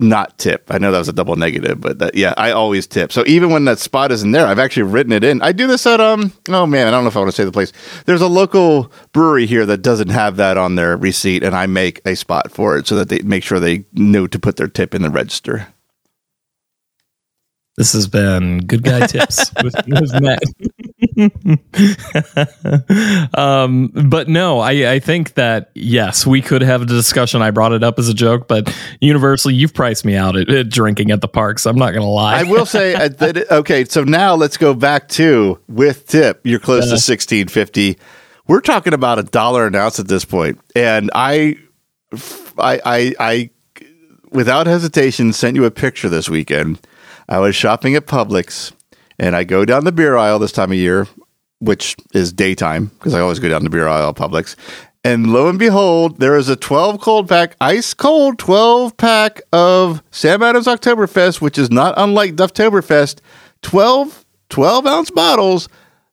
[0.00, 0.66] not tip.
[0.70, 3.12] I know that was a double negative, but that, yeah, I always tip.
[3.12, 5.40] So even when that spot isn't there, I've actually written it in.
[5.42, 6.32] I do this at um.
[6.48, 7.72] Oh man, I don't know if I want to say the place.
[8.06, 12.00] There's a local brewery here that doesn't have that on their receipt, and I make
[12.04, 14.94] a spot for it so that they make sure they know to put their tip
[14.94, 15.68] in the register.
[17.76, 20.42] This has been Good Guy Tips with, with Matt.
[23.34, 27.42] um, but no, I, I think that, yes, we could have a discussion.
[27.42, 30.68] I brought it up as a joke, but universally, you've priced me out at, at
[30.68, 31.66] drinking at the parks.
[31.66, 32.40] I'm not going to lie.
[32.40, 33.50] I will say uh, that.
[33.50, 36.40] Okay, so now let's go back to with tip.
[36.44, 37.98] You're close to sixteen fifty.
[38.46, 41.56] We're talking about a dollar an ounce at this point, and I,
[42.58, 43.50] I, I, I,
[44.30, 46.86] without hesitation, sent you a picture this weekend.
[47.26, 48.72] I was shopping at Publix,
[49.18, 51.06] and I go down the beer aisle this time of year,
[51.58, 54.56] which is daytime because I always go down the beer aisle at Publix.
[55.06, 60.02] And lo and behold, there is a 12 cold pack, ice cold 12 pack of
[60.10, 63.20] Sam Adams Oktoberfest, which is not unlike Dufftoberfest,
[63.60, 65.68] 12, 12 ounce bottles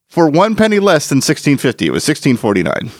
[0.07, 1.87] for one penny less than 1650.
[1.87, 2.91] It was 1649.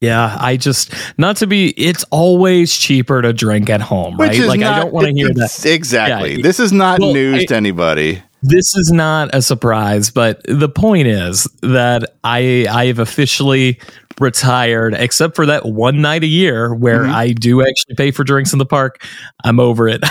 [0.00, 4.30] Yeah, I just, not to be, it's always cheaper to drink at home, right?
[4.30, 5.66] Which is like, not, I don't want to hear that.
[5.66, 6.36] Exactly.
[6.36, 8.22] Yeah, this is not well, news I- to anybody.
[8.42, 13.78] this is not a surprise, but the point is that I I have officially
[14.20, 17.14] retired, except for that one night a year where Mm-hmm.
[17.14, 19.02] I do actually pay for drinks in the park.
[19.42, 20.02] I'm over it.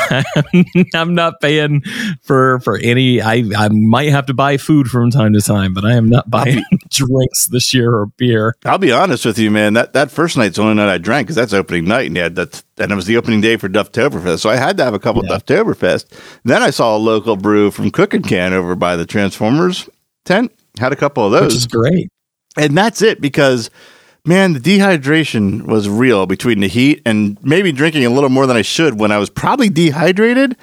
[0.96, 1.82] I'm not paying
[2.24, 3.22] for for any.
[3.22, 6.30] I I might have to buy food from time to time, but I am not
[6.30, 8.56] buying drinks this year or beer.
[8.66, 9.74] I'll be honest with you, man.
[9.74, 12.36] That that first night's the only night I drank because that's opening night, and had
[12.36, 14.40] that, and it was the opening day for Dufftoberfest.
[14.40, 15.36] So I had to have a couple Yeah.
[15.36, 16.06] of Dufftoberfest.
[16.44, 19.88] Then I saw a local brew from Crooked Can over by the Transformers
[20.26, 20.52] tent.
[20.80, 22.10] Had a couple of Which those, is great.
[22.58, 23.70] and that's it because.
[24.26, 28.58] Man, the dehydration was real between the heat and maybe drinking a little more than
[28.58, 30.58] I should when I was probably dehydrated.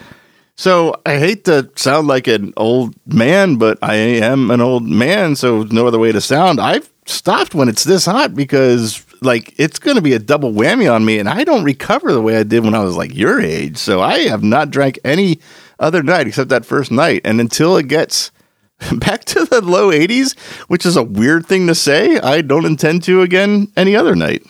[0.56, 5.36] So I hate to sound like an old man, but I am an old man,
[5.36, 6.60] so no other way to sound.
[6.60, 10.92] I've stopped when it's this hot because like it's going to be a double whammy
[10.92, 13.40] on me, and I don't recover the way I did when I was like your
[13.40, 13.76] age.
[13.76, 15.40] So I have not drank any
[15.78, 18.30] other night except that first night, and until it gets
[18.98, 23.02] back to the low 80s, which is a weird thing to say, I don't intend
[23.04, 24.42] to again any other night.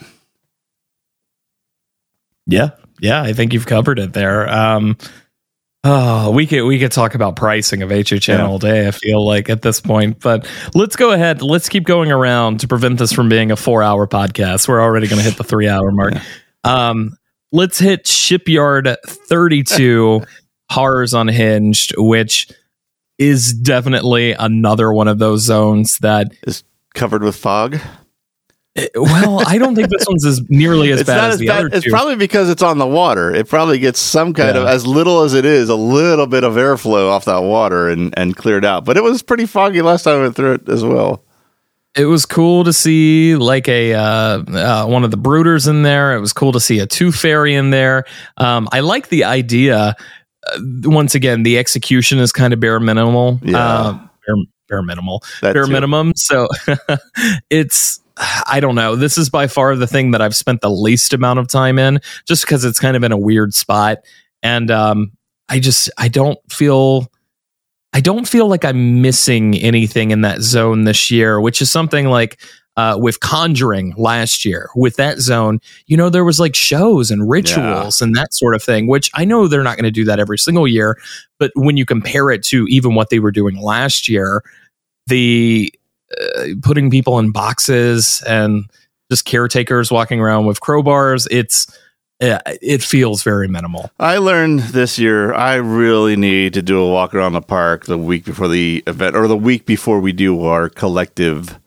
[2.47, 2.71] Yeah,
[3.01, 4.49] yeah, I think you've covered it there.
[4.49, 4.97] Um,
[5.85, 8.47] oh, we could we could talk about pricing of HHN Yeah.
[8.47, 8.87] all day.
[8.87, 11.43] I feel like at this point, but let's go ahead.
[11.43, 14.69] Let's keep going around to prevent this from being a four-hour podcast.
[14.69, 16.15] We're already going to hit the three-hour mark.
[16.65, 17.17] Um,
[17.53, 20.23] let's hit Shipyard Thirty-Two
[20.73, 22.49] Horrors Unhinged, which
[23.19, 26.29] is definitely another one of those zones that.
[26.43, 26.65] Is
[26.95, 27.79] covered with fog.
[28.95, 31.65] Well, I don't think this one's as nearly as it's bad as as the bad.
[31.65, 33.35] other It's probably because it's on the water.
[33.35, 36.55] It probably gets some kind of, as little as it is, a little bit of
[36.57, 38.85] airflow off that water and, and cleared out.
[38.85, 41.25] But it was pretty foggy last time I went through it as well.
[41.97, 46.15] it was cool to see like a uh, uh, one of the brooders in there.
[46.15, 48.05] It was cool to see a tooth fairy in there.
[48.37, 49.97] Um, I like the idea.
[50.47, 53.41] Uh, once again, the execution is kind of bare minimal.
[53.43, 53.59] Yeah.
[53.59, 53.93] Uh,
[54.27, 54.37] bare,
[54.69, 55.23] bare minimal.
[55.43, 55.73] That bare too.
[55.73, 56.13] minimum.
[56.17, 56.49] So
[57.51, 58.01] it's.
[58.47, 58.97] I don't know.
[58.97, 62.01] This is by far the thing that I've spent the least amount of time in,
[62.27, 63.99] just because it's kind of in a weird spot,
[64.43, 65.13] and um,
[65.51, 67.11] I just I don't feel
[67.93, 72.07] I don't feel like I'm missing anything in that zone this year, which is something
[72.07, 72.39] like
[72.77, 74.69] uh, with Conjuring last year.
[74.75, 78.63] With that zone, you know, there was like shows and rituals and that sort of
[78.63, 80.99] thing, which I know they're not going to do that every single year.
[81.39, 84.43] But when you compare it to even what they were doing last year,
[85.07, 85.73] the
[86.21, 88.65] uh, putting people in boxes and
[89.11, 91.67] just caretakers walking around with crowbars, it's
[92.21, 93.91] uh, it feels very minimal.
[93.99, 97.99] I learned this year I really need to do a walk around the park the
[97.99, 101.59] week before the event or the week before we do our collective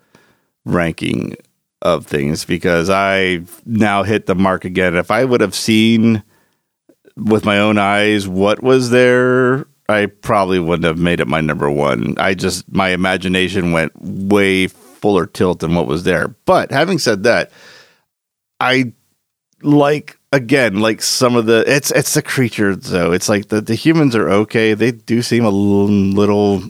[0.69, 1.35] ranking
[1.81, 4.95] of things because I now hit the mark again.
[4.95, 6.23] If I would have seen
[7.15, 11.69] with my own eyes what was there, I probably wouldn't have made it my number
[11.69, 12.15] one.
[12.17, 16.29] I just my imagination went way fuller tilt than what was there.
[16.45, 17.51] But having said that,
[18.59, 18.93] I
[19.61, 23.11] like again like some of the it's it's the creatures though.
[23.11, 24.73] It's like the the humans are okay.
[24.73, 26.63] They do seem a little, little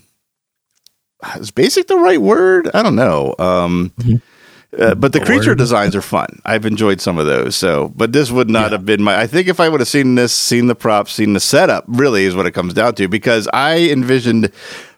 [1.38, 2.70] is basic the right word?
[2.74, 3.36] I don't know.
[3.40, 3.94] Um,
[4.78, 6.40] uh, but the creature designs are fun.
[6.46, 7.56] I've enjoyed some of those.
[7.56, 9.20] So, but this would not have been my.
[9.20, 12.26] I think if I would have seen this, seen the props, seen the setup, really
[12.26, 13.08] is what it comes down to.
[13.08, 14.52] Because I envisioned,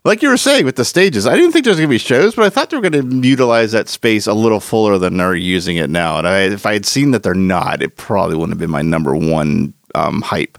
[0.03, 1.99] like you were saying with the stages, I didn't think there was going to be
[1.99, 5.15] shows, but I thought they were going to utilize that space a little fuller than
[5.15, 6.17] they're using it now.
[6.17, 8.81] And I, if I had seen that they're not, it probably wouldn't have been my
[8.81, 10.57] number one um, hype.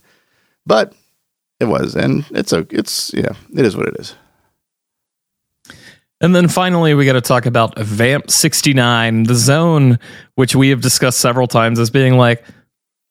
[0.64, 0.94] But
[1.60, 4.16] it was, and it's a, it's yeah, it is what it is.
[6.22, 9.98] And then finally, we got to talk about Vamp 69, the zone,
[10.36, 12.44] which we have discussed several times as being like,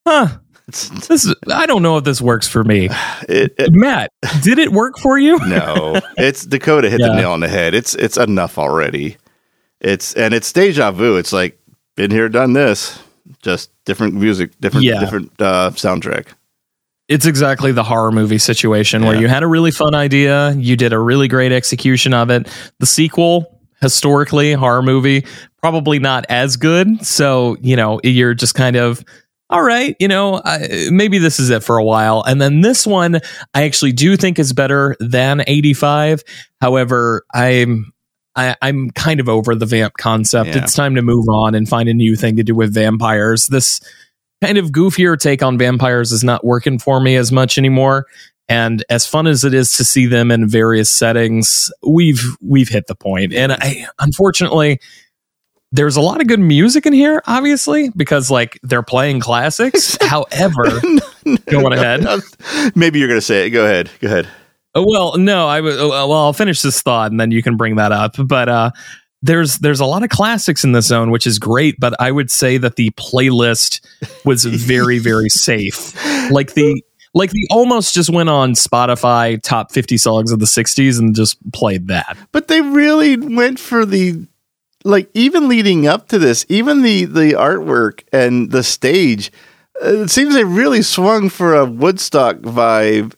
[0.07, 0.29] huh,
[0.67, 2.89] this is, I don't know if this works for me.
[3.29, 5.37] It, it, Matt, did it work for you?
[5.47, 7.73] no, it's Dakota hit the nail on the head.
[7.73, 9.15] It's it's enough already.
[9.79, 11.17] It's and it's deja vu.
[11.17, 11.57] It's like
[11.95, 12.99] been here, done this.
[13.41, 14.99] Just different music, different Yeah.
[14.99, 16.29] different uh, soundtrack.
[17.11, 20.93] It's exactly the horror movie situation where you had a really fun idea, you did
[20.93, 22.47] a really great execution of it.
[22.79, 25.25] The sequel, historically, horror movie,
[25.61, 27.05] probably not as good.
[27.05, 29.03] So, you know, you're just kind of,
[29.49, 32.23] all right, you know, I, maybe this is it for a while.
[32.25, 33.19] And then this one,
[33.53, 36.23] I actually do think is better than 85.
[36.61, 37.91] However, I'm.
[38.33, 40.51] I, I'm kind of over the vamp concept.
[40.51, 40.63] Yeah.
[40.63, 43.47] It's time to move on and find a new thing to do with vampires.
[43.47, 43.81] This
[44.43, 48.05] kind of goofier take on vampires is not working for me as much anymore.
[48.49, 52.87] And as fun as it is to see them in various settings, we've we've hit
[52.87, 53.33] the point.
[53.33, 54.79] And I unfortunately
[55.71, 59.97] there's a lot of good music in here, obviously, because like they're playing classics.
[60.01, 60.63] However,
[61.49, 62.05] go on ahead.
[62.75, 63.51] Maybe you're gonna say it.
[63.51, 63.89] Go ahead.
[64.01, 64.27] Go ahead.
[64.75, 67.55] Uh, Well, no, I w- uh, well, I'll finish this thought and then you can
[67.55, 68.15] bring that up.
[68.17, 68.71] But uh,
[69.21, 71.79] there's there's a lot of classics in the zone, which is great.
[71.79, 73.81] But I would say that the playlist
[74.25, 75.95] was very very safe.
[76.31, 80.97] Like the like the almost just went on Spotify top 50 songs of the 60s
[80.97, 82.17] and just played that.
[82.31, 84.25] But they really went for the
[84.83, 89.31] like even leading up to this, even the the artwork and the stage.
[89.83, 93.13] uh, It seems they really swung for a Woodstock vibe,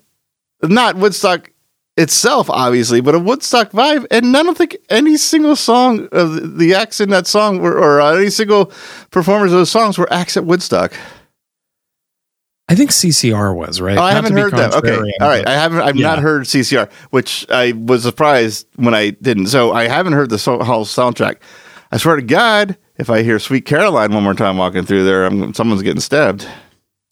[0.61, 1.51] not Woodstock
[1.97, 4.05] itself, obviously, but a Woodstock vibe.
[4.11, 8.01] And I don't think any single song of the- acts in that song were, or
[8.01, 8.71] uh, any single
[9.11, 10.93] performers of those songs were acts at Woodstock.
[12.69, 13.97] I think CCR was, right?
[13.97, 14.71] Oh, I haven't heard them.
[14.73, 15.43] Okay, all right.
[15.43, 15.81] but- I haven't.
[15.81, 16.07] I've Yeah.
[16.07, 19.47] not heard CCR, which I was surprised when I didn't.
[19.47, 21.35] So I haven't heard the so- whole soundtrack.
[21.91, 25.25] I swear to God, if I hear "Sweet Caroline" one more time walking through there,
[25.25, 26.47] I'm, someone's getting stabbed.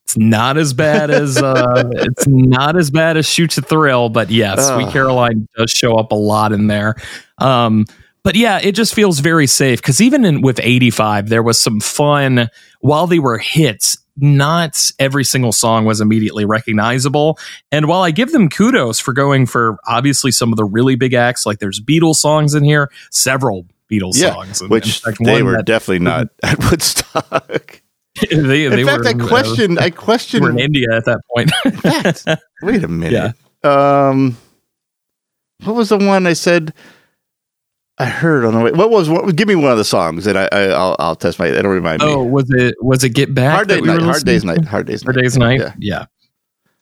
[0.05, 4.29] It's not as bad as uh, it's not as bad as Shoot to Thrill, but
[4.29, 6.95] yes, Sweet Caroline does show up a lot in there.
[7.37, 7.85] Um,
[8.23, 11.79] but yeah, it just feels very safe because even in, with 85, there was some
[11.79, 12.49] fun
[12.81, 13.97] while they were hits.
[14.17, 17.39] Not every single song was immediately recognizable.
[17.71, 21.13] And while I give them kudos for going for obviously some of the really big
[21.13, 25.41] acts, like there's Beatles songs in here, several Beatles Yeah, songs, which In fact, they
[25.41, 27.80] were definitely not at Woodstock.
[28.29, 29.79] they, In they fact, were, I uh, questioned.
[29.79, 30.43] I they questioned.
[30.43, 31.51] were in India at that point.
[31.83, 32.41] that.
[32.61, 33.33] Wait a minute.
[33.63, 34.09] Yeah.
[34.09, 34.37] Um,
[35.63, 36.73] what was the one I said?
[37.97, 38.71] I heard on the way.
[38.71, 39.09] What was?
[39.09, 41.47] What, give me one of the songs, and I, I I'll, I'll test my.
[41.47, 42.07] It'll remind me.
[42.07, 43.53] Oh, was it was it Get Back?
[43.53, 44.01] Hard Day's we Night.
[44.01, 44.43] Hard Day's?
[44.43, 44.65] Night.
[44.65, 45.13] Hard Day's Night.
[45.13, 45.59] Hard Day's Night.
[45.59, 45.73] Yeah.
[45.77, 46.05] Yeah.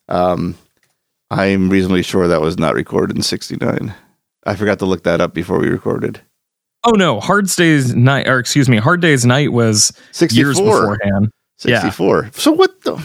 [0.07, 0.57] Um,
[1.29, 3.93] I'm reasonably sure that was not recorded in '69.
[4.45, 6.21] I forgot to look that up before we recorded.
[6.83, 10.81] Oh no, Hard Day's Night, or excuse me, Hard Day's Night was years 64.
[10.97, 11.29] beforehand.
[11.65, 11.81] Yeah.
[11.81, 12.31] 64.
[12.33, 13.03] So what the?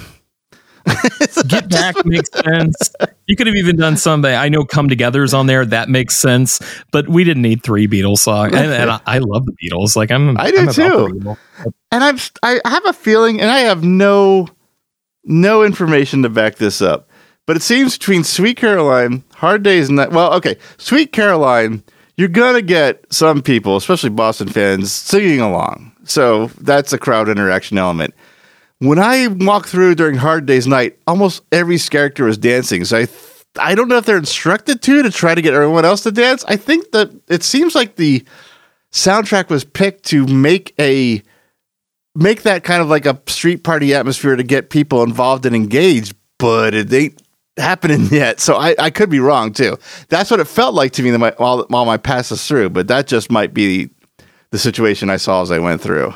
[1.49, 2.77] Get Back makes sense.
[3.27, 4.33] You could have even done something.
[4.33, 5.65] I know Come Together's on there.
[5.65, 6.61] That makes sense.
[6.93, 8.55] But we didn't need three Beatles songs.
[8.55, 9.97] And, and I, I love the Beatles.
[9.97, 11.37] Like I'm, I do I'm too.
[11.91, 14.47] And I'm I have a feeling, and I have no
[15.25, 17.09] no information to back this up,
[17.47, 20.11] but it seems between Sweet Caroline, Hard Days Night.
[20.11, 21.83] Well, okay, Sweet Caroline,
[22.17, 25.93] you're gonna get some people, especially Boston fans, singing along.
[26.05, 28.15] So that's a crowd interaction element.
[28.79, 32.85] When I walk through during Hard Days Night, almost every character is dancing.
[32.85, 35.85] So I, th- I don't know if they're instructed to to try to get everyone
[35.85, 36.45] else to dance.
[36.47, 38.25] I think that it seems like the
[38.93, 41.23] soundtrack was picked to make a
[42.15, 46.15] make that kind of like a street party atmosphere to get people involved and engaged,
[46.39, 47.21] but it ain't
[47.57, 48.41] happening yet.
[48.41, 49.79] So I, I could be wrong too.
[50.09, 53.07] That's what it felt like to me my, while, while my passes through, but that
[53.07, 53.91] just might be
[54.51, 56.15] the situation I saw as I went through.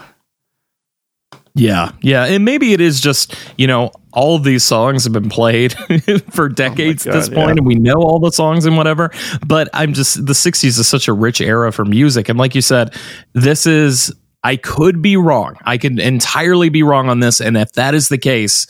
[1.55, 5.28] Yeah, yeah, and maybe it is just you know all of these songs have been
[5.28, 5.72] played
[6.30, 7.57] for oh decades God, at this point, yeah.
[7.57, 9.11] and we know all the songs and whatever.
[9.45, 12.62] But I'm just the '60s is such a rich era for music, and like you
[12.62, 12.95] said,
[13.32, 14.14] this is.
[14.45, 15.57] I could be wrong.
[15.64, 18.68] I could entirely be wrong on this, and if that is the case,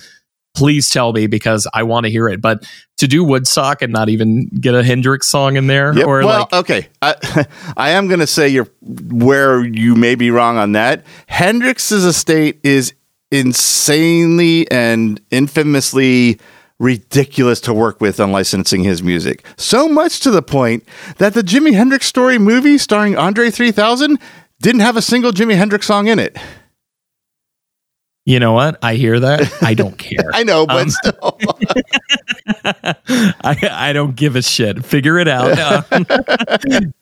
[0.54, 2.40] please tell me because I want to hear it.
[2.40, 2.68] But
[2.98, 6.06] to do Woodstock and not even get a Hendrix song in there, Yep.
[6.06, 6.88] or well, like okay.
[7.00, 7.46] I,
[7.76, 11.04] I am going to say you're where you may be wrong on that.
[11.28, 12.92] Hendrix's estate is
[13.30, 16.38] insanely and infamously
[16.80, 19.44] ridiculous to work with on licensing his music.
[19.56, 20.84] So much to the point
[21.18, 24.18] that the Jimi Hendrix Story movie starring Andre 3000
[24.60, 26.36] didn't have a single Jimi Hendrix song in it.
[28.28, 28.78] You know what?
[28.82, 29.50] I hear that.
[29.62, 30.30] I don't care.
[30.34, 31.38] I know, but Um, still.
[33.40, 34.84] I, I don't give a shit.
[34.84, 35.58] Figure it out.
[35.88, 36.04] Um,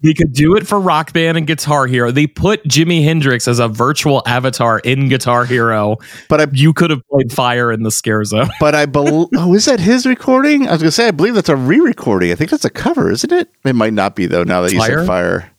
[0.02, 2.10] they could do it for Rock Band and Guitar Hero.
[2.10, 5.96] They put Jimi Hendrix as a virtual avatar in Guitar Hero.
[6.28, 8.48] But I You could have played Fire in the Scare Zone.
[8.60, 10.68] but I believe oh, is that his recording?
[10.68, 12.30] I was gonna say I believe that's a re-recording.
[12.30, 13.50] I think that's a cover, isn't it?
[13.64, 14.44] It might not be though.
[14.44, 14.98] Now that you Fire?
[14.98, 15.50] said fire,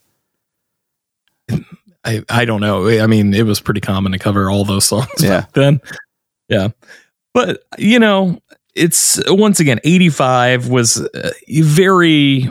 [2.07, 2.87] I, I don't know.
[2.87, 5.41] I mean, it was pretty common to cover all those songs Yeah.
[5.41, 5.81] back then.
[6.49, 6.69] Yeah.
[7.33, 8.39] But, you know,
[8.73, 11.31] it's once again, 85 was uh,
[11.61, 12.49] very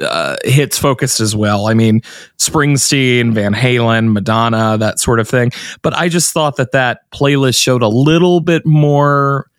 [0.00, 1.66] uh, hits focused as well.
[1.66, 2.00] I mean,
[2.38, 5.52] Springsteen, Van Halen, Madonna, that sort of thing.
[5.82, 9.50] But I just thought that that playlist showed a little bit more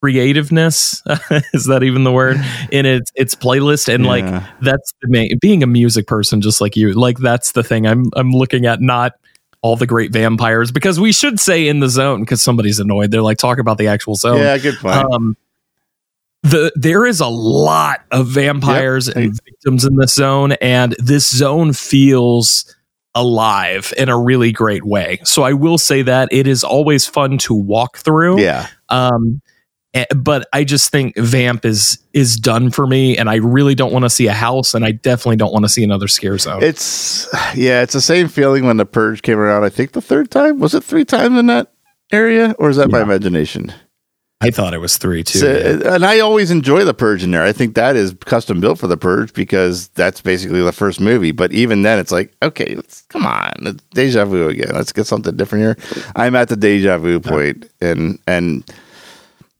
[0.00, 1.02] creativeness
[1.52, 2.36] is that even the word
[2.70, 3.92] in its its playlist.
[3.92, 4.24] And like
[4.60, 7.86] that's the main being a music person just like you like that's the thing.
[7.86, 9.12] I'm i'm looking at not
[9.60, 13.10] all the great vampires because we should say in the zone because somebody's annoyed.
[13.10, 14.38] They're like talk about the actual zone.
[14.38, 14.96] Yeah, good point.
[15.12, 15.36] um
[16.44, 19.16] the there is a lot of vampires Yep.
[19.16, 22.72] and victims in this zone and this zone feels
[23.16, 25.18] alive in a really great way.
[25.24, 28.40] So i will say that it is always fun to walk through.
[28.40, 29.40] Yeah, um
[29.94, 33.92] Eh, but I just think Vamp is is done for me, and I really don't
[33.92, 36.62] want to see a house, and I definitely don't want to see another scare zone.
[36.62, 37.26] it's
[37.56, 39.64] yeah, it's the same feeling when the purge came around.
[39.64, 41.72] I think the third time was it three times in that
[42.12, 43.72] area, or is that my imagination?
[44.40, 45.38] I thought it was three too.
[45.40, 45.50] So-
[45.82, 45.94] yeah.
[45.94, 47.42] and I always enjoy the purge in there.
[47.42, 51.32] I think that is custom built for the purge because that's basically the first movie.
[51.32, 54.72] But even then, it's like okay, let's come on, it's deja vu again.
[54.74, 56.02] Let's get something different here.
[56.14, 58.70] I'm at the deja vu point, and and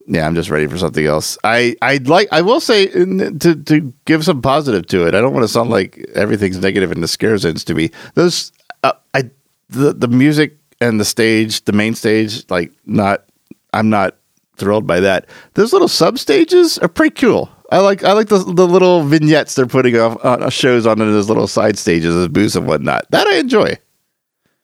[0.09, 1.37] yeah, I'm just ready for something else.
[1.43, 5.13] I I'd like I will say to to give some positive to it.
[5.13, 7.91] I don't want to sound like everything's negative in the scare zones to me.
[8.15, 8.51] Those
[8.83, 9.29] uh, I
[9.69, 13.25] the the music and the stage, the main stage, like not
[13.71, 14.15] I'm not
[14.57, 15.27] thrilled by that.
[15.53, 17.49] Those little sub stages are pretty cool.
[17.71, 21.11] I like I like the the little vignettes they're putting off uh, shows on in
[21.11, 23.05] those little side stages as booths and whatnot.
[23.11, 23.77] That I enjoy.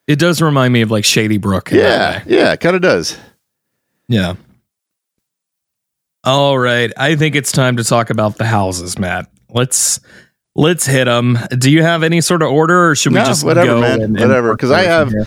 [0.08, 1.70] It does remind me of like Shady Brook.
[1.70, 3.16] Yeah, yeah, it kind of does.
[4.08, 4.34] yeah.
[6.26, 9.30] All right, I think it's time to talk about the houses, Matt.
[9.48, 10.00] Let's
[10.56, 11.38] let's hit them.
[11.56, 14.00] Do you have any sort of order, or should we No, just whatever, go man,
[14.02, 15.26] and- whatever, work 'cause I have- here?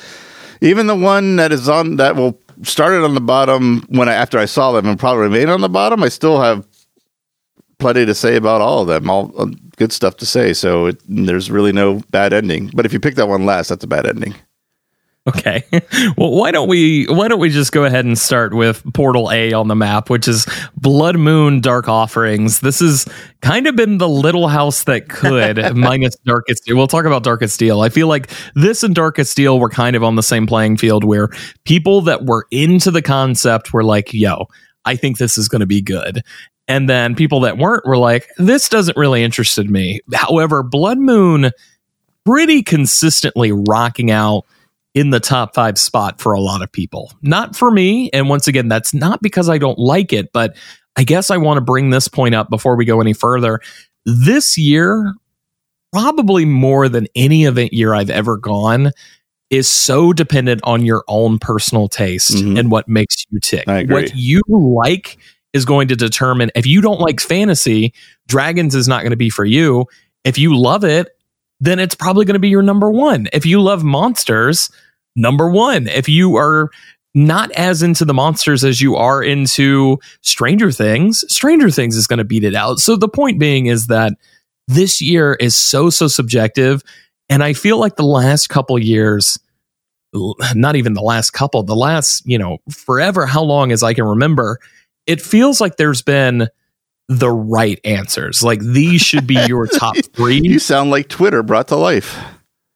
[0.61, 4.37] Even the one that is on that will started on the bottom when I after
[4.37, 6.03] I saw them and probably remain on the bottom.
[6.03, 6.67] I still have
[7.77, 9.09] plenty to say about all of them.
[9.09, 9.45] All uh,
[9.77, 10.51] good stuff to say.
[10.51, 12.71] So it, there's really no bad ending.
[12.73, 14.35] But if you pick that one last, that's a bad ending.
[15.29, 15.63] Okay.
[16.17, 19.53] well, why don't we why don't we just go ahead and start with Portal A
[19.53, 22.61] on the map, which is Blood Moon Dark Offerings.
[22.61, 23.05] This has
[23.41, 26.77] kind of been the little house that could minus Darkest Deal.
[26.77, 27.81] We'll talk about Darkest Deal.
[27.81, 31.03] I feel like this and Darkest Deal were kind of on the same playing field
[31.03, 31.29] where
[31.63, 34.47] people that were into the concept were like, "Yo,
[34.85, 36.23] I think this is going to be good."
[36.67, 41.51] And then people that weren't were like, "This doesn't really interested me." However, Blood Moon
[42.25, 44.45] pretty consistently rocking out
[44.99, 47.13] in the top five spot for a lot of people.
[47.21, 48.09] Not for me.
[48.11, 50.57] And once again, that's not because I don't like it, but
[50.97, 53.61] I guess I want to bring this point up before we go any further.
[54.05, 55.13] This year,
[55.93, 58.91] probably more than any event year I've ever gone,
[59.49, 62.59] is so dependent on your own personal taste Mhm.
[62.59, 63.65] and what makes you tick.
[63.93, 65.17] What you like
[65.53, 67.93] is going to determine if you don't like fantasy,
[68.27, 69.85] Dragons is not going to be for you.
[70.25, 71.07] If you love it,
[71.61, 73.27] then it's probably going to be your number one.
[73.33, 74.69] If you love monsters,
[75.19, 75.87] number one.
[75.87, 76.69] If you are
[77.13, 82.19] not as into the monsters as you are into Stranger Things, Stranger Things is going
[82.19, 82.79] to beat it out.
[82.79, 84.13] So the point being is that
[84.67, 86.83] this year is so, so subjective.
[87.29, 89.39] And I feel like the last couple years,
[90.53, 94.05] not even the last couple, the last, you know, forever, how long as I can
[94.05, 94.59] remember,
[95.07, 96.47] it feels like there's been
[97.07, 98.43] the right answers.
[98.43, 102.17] Like these should be your top three You sound like Twitter brought to life.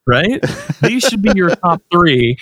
[0.07, 0.41] Right?
[0.81, 2.37] These should be your top three.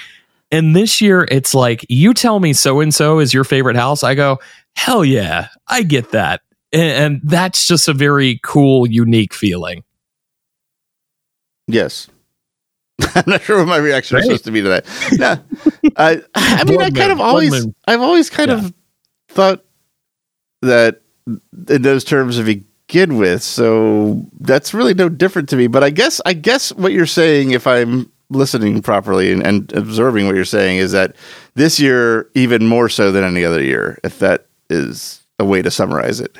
[0.51, 4.03] And this year, it's like, you tell me so and so is your favorite house.
[4.03, 4.39] I go,
[4.75, 6.41] hell yeah, I get that.
[6.73, 9.83] And, and that's just a very cool, unique feeling.
[11.67, 12.07] Yes.
[13.15, 14.85] I'm not sure what my reaction is supposed to be to that.
[15.13, 15.37] No,
[15.97, 17.65] I, I mean, I kind of always.
[17.87, 18.57] I've always kind Yeah.
[18.65, 18.73] of
[19.29, 19.63] thought
[20.61, 21.01] that
[21.69, 22.43] in those terms to
[22.91, 23.41] begin with.
[23.41, 25.67] So that's really no different to me.
[25.67, 30.25] But I guess, I guess what you're saying, if I'm listening properly and, and observing
[30.25, 31.15] what you're saying, is that
[31.53, 33.97] this year even more so than any other year.
[34.03, 36.37] If that is a way to summarize it.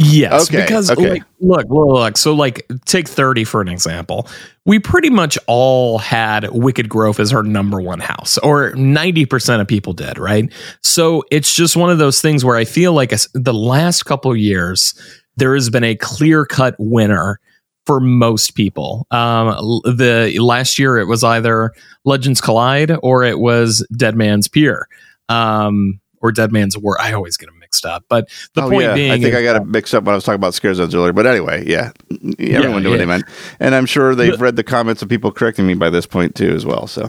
[0.00, 1.10] Yes, Okay, because okay.
[1.10, 2.16] like, look, look, look.
[2.16, 4.28] So, like, take thirty for an example.
[4.64, 9.60] We pretty much all had Wicked Growth as our number one house, or ninety percent
[9.60, 10.52] of people did, right?
[10.84, 14.36] So it's just one of those things where I feel like the last couple of
[14.36, 14.94] years
[15.38, 17.40] there has been a clear cut winner
[17.86, 19.06] for most people.
[19.10, 19.48] Um,
[19.84, 21.72] the last year it was either
[22.04, 24.88] Legends Collide or it was Dead Man's Pier.
[25.28, 27.00] Um, or Dead Man's War.
[27.00, 28.04] I always get them mixed up.
[28.08, 28.94] But the Oh, point yeah.
[28.94, 30.92] being, I think I got it mixed up when I was talking about scare zones
[30.92, 31.12] earlier.
[31.12, 31.92] But anyway, yeah,
[32.40, 32.96] everyone knew what yeah.
[32.96, 33.24] they meant,
[33.60, 36.50] and I'm sure they've read the comments of people correcting me by this point too,
[36.52, 36.88] as well.
[36.88, 37.08] So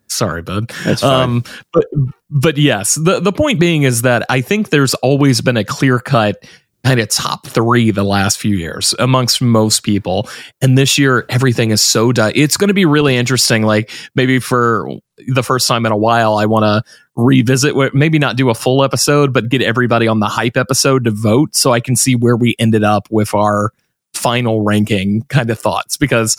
[0.07, 1.23] sorry bud that's fine.
[1.23, 1.85] um but
[2.29, 5.97] but yes the the point being is that i think there's always been a clear
[5.97, 6.35] cut
[6.83, 10.27] kind of top three the last few years amongst most people
[10.61, 14.37] and this year everything is so di- it's going to be really interesting like maybe
[14.37, 14.89] for
[15.27, 16.83] the first time in a while i want to
[17.15, 21.11] revisit maybe not do a full episode but get everybody on the hype episode to
[21.11, 23.71] vote so i can see where we ended up with our
[24.13, 26.35] final ranking kind of thoughts because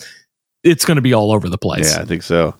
[0.63, 2.53] it's going to be all over the place yeah, I think so.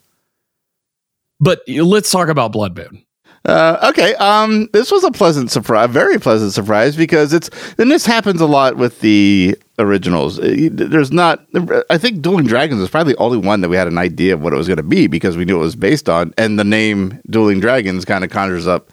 [1.40, 3.06] but let's talk about Blood Moon.
[3.46, 4.16] Uh, okay.
[4.16, 8.48] Um, this was a pleasant surprise, very pleasant surprise because it's and this happens a
[8.48, 10.40] lot with the originals.
[10.40, 11.46] Uh, There's not.
[11.90, 14.42] I think Dueling Dragons was probably the only one that we had an idea of
[14.42, 16.64] what it was going to be because we knew it was based on, and the
[16.64, 18.92] name Dueling Dragons kind of conjures up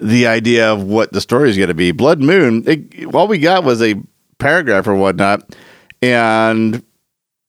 [0.00, 1.92] the idea of what the story is going to be.
[1.92, 2.64] Blood Moon.
[2.66, 4.00] It, all we got was a
[4.38, 5.54] paragraph or whatnot,
[6.00, 6.82] and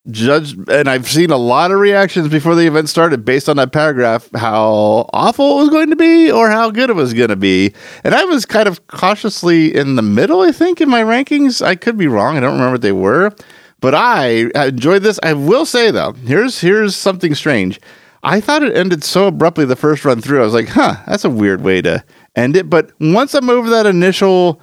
[0.10, 3.72] judge and I've seen a lot of reactions before the event started based on that
[3.72, 7.36] paragraph how awful it was going to be or how good it was going to
[7.36, 7.74] be.
[8.04, 11.66] And I was kind of cautiously in the middle, I think, in my rankings.
[11.66, 12.38] I could be wrong.
[12.38, 13.34] I don't remember what they were.
[13.80, 15.20] But I enjoyed this.
[15.22, 17.80] I will say though, here's here's something strange.
[18.24, 20.42] I thought it ended so abruptly the first run through.
[20.42, 22.04] I was like, huh, that's a weird way to
[22.36, 22.70] end it.
[22.70, 24.60] But once I'm over that initial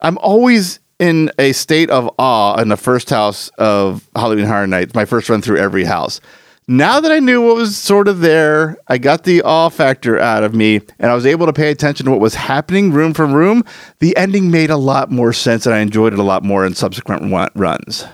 [0.00, 4.94] I'm always in a state of awe in the first house of Halloween Horror Nights,
[4.94, 6.20] my first run through every house.
[6.68, 10.44] Now that I knew what was sort of there, I got the awe factor out
[10.44, 13.32] of me and I was able to pay attention to what was happening room from
[13.32, 13.64] room.
[13.98, 16.74] The ending made a lot more sense and I enjoyed it a lot more in
[16.74, 18.04] subsequent runs.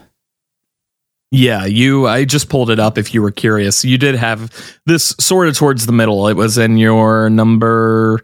[1.33, 2.07] Yeah, you.
[2.07, 2.97] I just pulled it up.
[2.97, 6.29] If you were curious, you did have this sort of towards the middle.
[6.29, 8.23] It was in your number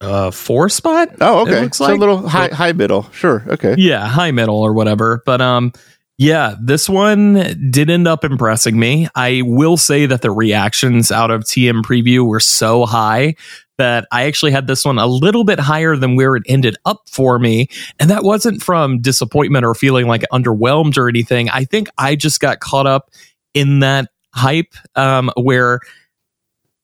[0.00, 1.08] uh, four spot.
[1.20, 1.62] Oh, okay.
[1.62, 1.96] looks so like.
[1.96, 3.10] a little high, high middle.
[3.12, 3.44] Sure.
[3.46, 3.74] Okay.
[3.78, 5.22] Yeah, high middle or whatever.
[5.24, 5.72] But um,
[6.18, 9.08] yeah, this one did end up impressing me.
[9.14, 13.36] I will say that the reactions out of TM preview were so high
[13.78, 17.02] that I actually had this one a little bit higher than where it ended up
[17.10, 17.68] for me.
[17.98, 21.50] And that wasn't from disappointment or feeling like underwhelmed or anything.
[21.50, 23.10] I think I just got caught up
[23.52, 25.80] in that hype um, where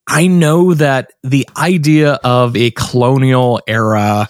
[0.09, 4.29] I know that the idea of a colonial era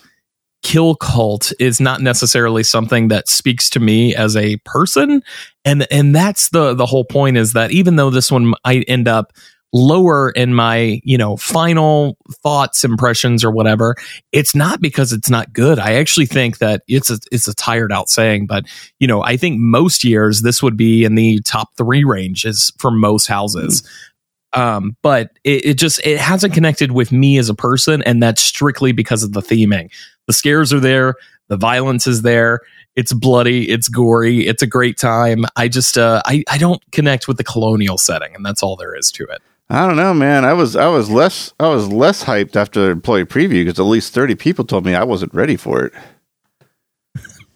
[0.63, 5.23] kill cult is not necessarily something that speaks to me as a person.
[5.65, 9.09] And and that's the the whole point is that even though this one might end
[9.09, 9.33] up
[9.75, 13.95] lower in my you know final thoughts impressions or whatever
[14.31, 15.79] it's not because it's not good.
[15.79, 18.65] I actually think that it's a it's a tired out saying but
[18.99, 22.91] you know i think most years this would be in the top 3 ranges for
[22.91, 24.12] most houses hmm.
[24.55, 28.43] Um but it, it just it hasn't connected with me as a person and that's
[28.43, 29.91] strictly because of the theming.
[30.27, 31.15] The scares are there
[31.49, 32.61] the violence is there
[32.97, 35.45] it's bloody it's gory it's a great time.
[35.57, 38.95] I just uh i i don't connect with the colonial setting and that's all there
[38.95, 39.43] is to it.
[39.71, 40.45] I don't know, man.
[40.45, 44.13] I was I was less I was less hyped after employee preview because at least
[44.13, 45.95] thirty people told me I wasn't ready for it.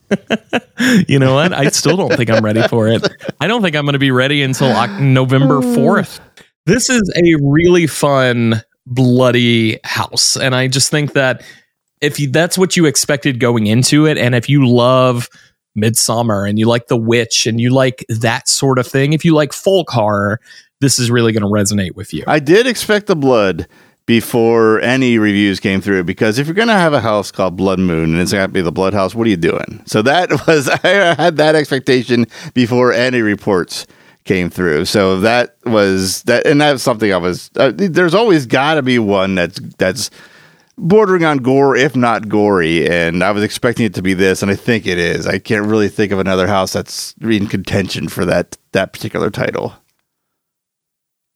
[1.09, 1.53] you know what?
[1.53, 3.07] I still don't think i'm ready for it.
[3.41, 6.21] I don't think i'm going to be ready until Oc- november 4th
[6.67, 11.43] this is a really fun bloody house and i just think that
[12.03, 15.29] if you, that's what you expected going into it and if you love
[15.77, 19.35] Midsummer and you like The Witch and you like that sort of thing, if you
[19.35, 20.41] like folk horror,
[20.81, 22.25] this is really going to resonate with you.
[22.27, 23.69] I did expect the blood
[24.07, 27.79] before any reviews came through because if you're going to have a house called Blood
[27.79, 29.83] Moon and it's going to be the Blood House, what are you doing?
[29.87, 33.87] So that was, I had that expectation before any reports
[34.27, 34.85] came through.
[34.85, 38.99] So that was that, and that's something I was, uh, there's always got to be
[38.99, 40.11] one that's, that's,
[40.79, 42.87] bordering on gore, if not gory.
[42.87, 45.27] And I was expecting it to be this, and I think it is.
[45.27, 49.73] I can't really think of another house that's in contention for that that particular title.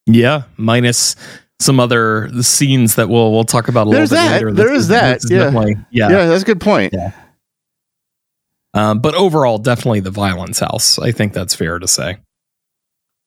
[0.05, 1.15] Yeah, minus
[1.59, 4.35] some other scenes that we'll we'll talk about a There's little bit that.
[4.35, 4.53] later.
[4.53, 5.21] There is that.
[5.27, 5.49] Yeah.
[5.89, 6.09] yeah.
[6.09, 6.93] Yeah, that's a good point.
[6.93, 7.11] Yeah.
[8.73, 10.99] Um, but overall, definitely the Violence House.
[10.99, 12.19] I think that's fair to say.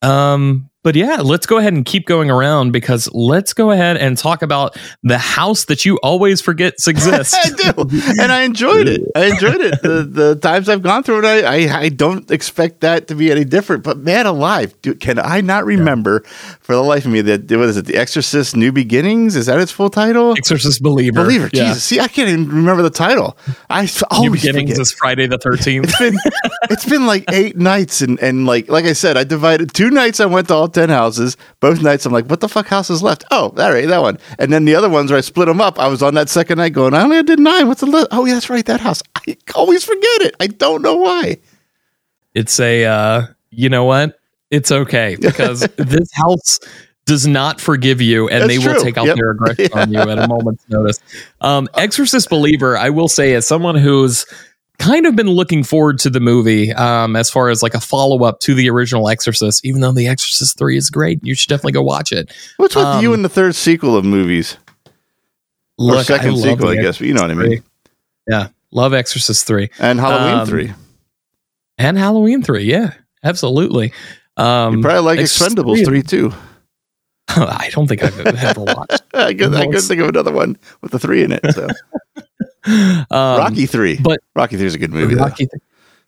[0.05, 4.19] Um, but yeah, let's go ahead and keep going around because let's go ahead and
[4.19, 7.35] talk about the house that you always forget exists.
[7.35, 7.89] I do,
[8.21, 9.01] and I enjoyed it.
[9.17, 9.81] I enjoyed it.
[9.81, 13.33] The, the times I've gone through it, I, I, I don't expect that to be
[13.33, 13.83] any different.
[13.83, 16.21] But man, alive, dude, can I not remember
[16.61, 17.87] for the life of me that what is it?
[17.87, 20.33] The Exorcist: New Beginnings is that its full title?
[20.37, 21.25] Exorcist Believer.
[21.25, 21.49] Believer.
[21.55, 21.69] Yeah.
[21.69, 23.39] Jesus, see, I can't even remember the title.
[23.71, 24.83] I New always Beginnings forget.
[24.83, 25.87] is Friday the thirteenth.
[25.89, 26.19] It's been
[26.71, 30.21] it's been like eight nights, and and like like I said, I divided two nights.
[30.21, 31.37] I went to all ten houses.
[31.61, 33.25] Both nights, I'm like, what the fuck house is left?
[33.31, 34.19] Oh, all right, that one.
[34.39, 35.79] And then the other ones where I split them up.
[35.79, 37.69] I was on that second night going, I only did nine.
[37.69, 38.09] What's the list?
[38.11, 39.03] Oh, yeah, that's right, that house.
[39.15, 40.35] I always forget it.
[40.41, 41.39] I don't know why.
[42.35, 44.19] it's a uh, you know what?
[44.51, 46.61] It's okay because this house
[47.07, 48.83] does not forgive you and That's they will true.
[48.83, 49.17] take out Yep.
[49.17, 50.99] their aggression on you at a moment's notice.
[51.41, 54.25] Um, Exorcist Believer, I will say, as someone who's
[54.79, 58.25] kind of been looking forward to the movie um, as far as like a follow
[58.25, 61.21] up to the original Exorcist, even though The Exorcist 3 is great.
[61.23, 62.33] You should definitely go watch it.
[62.57, 64.57] What's with Um, you and the third sequel of movies?
[65.79, 67.47] or second love sequel, I guess, but you know what I mean.
[67.49, 67.63] 3.
[68.29, 70.73] Yeah, love Exorcist 3 And Halloween Um, 3.
[71.79, 72.63] and Halloween 3.
[72.65, 72.93] Yeah,
[73.25, 73.93] absolutely.
[74.37, 76.33] Um, You probably like Exorcist Expendables 3 too.
[77.29, 79.03] I don't think I've ever watched.
[79.15, 81.41] I could, I could think of another one with the 3 in it.
[81.55, 81.69] So.
[82.67, 83.99] Um, Rocky 3.
[84.03, 85.15] but- Rocky 3 is a good movie.
[85.15, 85.49] Rocky,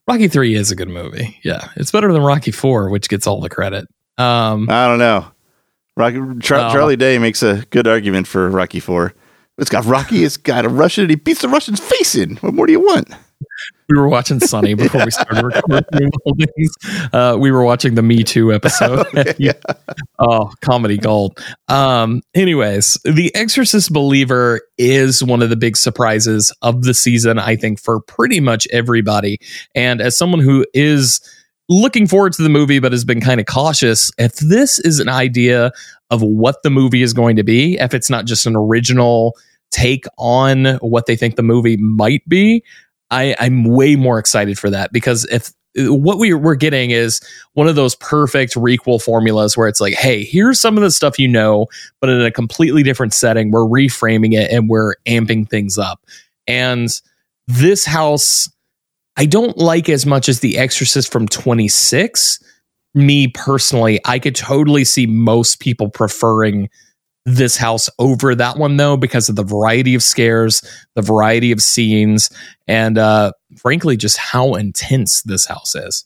[0.09, 1.39] Rocky Three is a good movie.
[1.43, 3.87] Yeah, it's better than Rocky Four, which gets all the credit.
[4.19, 5.27] Um, I don't know.
[5.97, 6.73] Rocky Char- Oh.
[6.73, 9.15] Charlie Day makes a good argument for Rocky Four.
[9.59, 10.23] It's got Rocky.
[10.25, 12.37] It's got a Russian, and he beats the Russian's face in.
[12.37, 13.09] What more do you want?
[13.89, 16.11] We were watching Sunny before we started recording.
[17.13, 19.07] Uh, we were watching the Me Too episode.
[19.39, 19.53] Yeah.
[20.19, 21.39] Oh, comedy gold.
[21.69, 27.57] Um, anyways, The Exorcist Believer is one of the big surprises of the season, I
[27.57, 29.39] think, for pretty much everybody.
[29.75, 31.21] And as someone who is
[31.69, 35.09] looking forward to the movie but has been kind of cautious, if this is an
[35.09, 35.73] idea
[36.11, 39.35] of what the movie is going to be, if it's not just an original
[39.71, 42.63] take on what they think the movie might be,
[43.11, 47.21] I, I'm way more excited for that because if what we, we're getting is
[47.53, 51.19] one of those perfect requel formulas where it's like, hey, here's some of the stuff
[51.19, 51.67] you know,
[52.01, 56.01] but in a completely different setting, we're reframing it and we're amping things up.
[56.47, 56.89] And
[57.47, 58.49] this house,
[59.17, 62.43] I don't like as much as The Exorcist from 26.
[62.95, 66.71] Me personally, I could totally see most people preferring
[67.27, 70.63] this house over that one though because of the variety of scares
[70.95, 72.31] the variety of scenes
[72.67, 76.05] and uh frankly just how intense this house is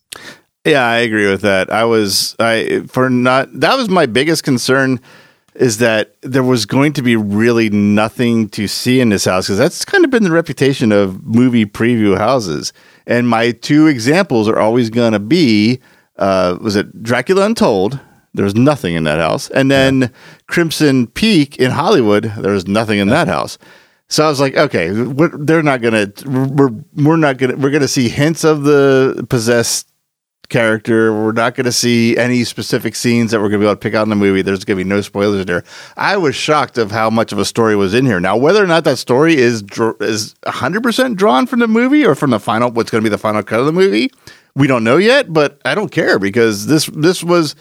[0.64, 1.72] Yeah, I agree with that.
[1.72, 5.00] I was I for not that was my biggest concern
[5.54, 9.58] is that there was going to be really nothing to see in this house because
[9.58, 12.72] that's kind of been the reputation of movie preview houses.
[13.06, 15.80] And my two examples are always going to be
[16.16, 17.98] uh, was it Dracula Untold?
[18.34, 20.12] There was nothing in that house, and then
[20.46, 22.24] Crimson Peak in Hollywood.
[22.38, 23.58] There was nothing in that house.
[24.08, 27.88] So I was like, okay, we're, they're not gonna, we're we're not gonna, we're gonna
[27.88, 29.90] see hints of the possessed
[30.50, 31.12] character.
[31.12, 33.80] We're not going to see any specific scenes that we're going to be able to
[33.80, 34.42] pick out in the movie.
[34.42, 35.64] There's going to be no spoilers there.
[35.96, 38.20] I was shocked of how much of a story was in here.
[38.20, 39.62] Now, whether or not that story is
[40.00, 43.18] is 100% drawn from the movie or from the final, what's going to be the
[43.18, 44.10] final cut of the movie,
[44.54, 45.32] we don't know yet.
[45.32, 47.54] But I don't care because this this was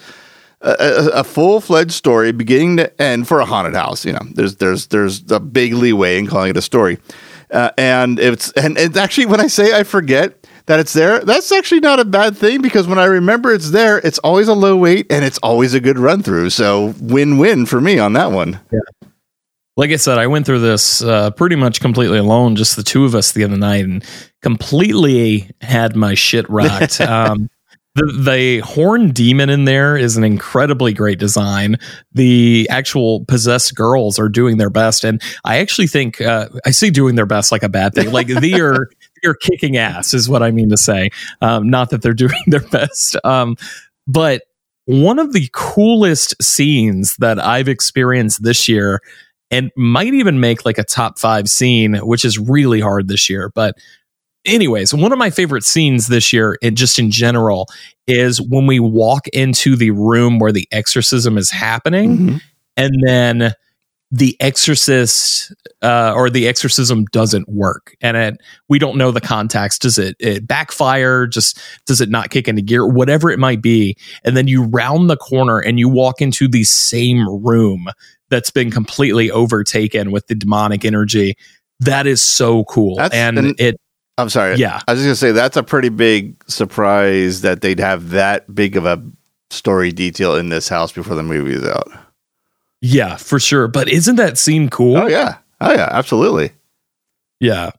[0.62, 4.04] a, a, full fledged story, beginning to end, for a haunted house.
[4.04, 6.98] You know, there's there's there's a big leeway in calling it a story,
[7.50, 11.50] uh, and it's and it's actually when I say I forget that it's there, that's
[11.50, 14.76] actually not a bad thing because when I remember it's there, it's always a low
[14.76, 16.50] weight and it's always a good run through.
[16.50, 18.60] So win win for me on that one.
[19.76, 23.04] like I said, I went through this uh, pretty much completely alone, just the two
[23.04, 24.04] of us the other night, and
[24.42, 27.00] completely had my shit rocked.
[27.00, 27.50] um,
[27.96, 31.76] The, the horn demon in there is an incredibly great design.
[32.12, 36.90] The actual possessed girls are doing their best, and I actually think uh, I see
[36.90, 38.12] doing their best like a bad thing.
[38.12, 38.88] Like they are
[39.22, 41.10] they are kicking ass, is what I mean to say.
[41.40, 43.56] Um, not that they're doing their best, um,
[44.06, 44.42] but
[44.84, 49.00] one of the coolest scenes that I've experienced this year,
[49.50, 53.50] and might even make like a top five scene, which is really hard this year,
[53.52, 53.76] but
[54.50, 57.68] anyways, one of my favorite scenes this year, and just in general,
[58.06, 62.36] is when we walk into the room where the exorcism is happening, Mm-hmm.
[62.76, 63.54] and then
[64.12, 65.52] the exorcist
[65.82, 68.36] uh, or the exorcism doesn't work, and it
[68.68, 69.82] we don't know the context.
[69.82, 71.26] Does it, it backfire?
[71.28, 72.86] Just does it not kick into gear?
[72.86, 76.64] Whatever it might be, and then you round the corner and you walk into the
[76.64, 77.86] same room
[78.30, 81.36] that's been completely overtaken with the demonic energy.
[81.78, 83.80] That is so cool, That's- and and- it
[84.20, 84.56] I'm sorry.
[84.56, 84.80] Yeah.
[84.86, 88.76] I was just gonna say that's a pretty big surprise that they'd have that big
[88.76, 89.02] of a
[89.50, 91.88] story detail in this house before the movie is out.
[92.80, 93.68] Yeah, for sure.
[93.68, 94.96] But isn't that scene cool?
[94.96, 95.38] Oh yeah.
[95.60, 96.52] Oh yeah, absolutely.
[97.40, 97.70] Yeah.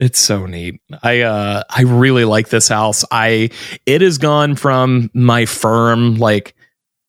[0.00, 0.80] It's so neat.
[1.02, 3.04] I uh I really like this house.
[3.10, 3.50] I
[3.86, 6.54] it has gone from my firm like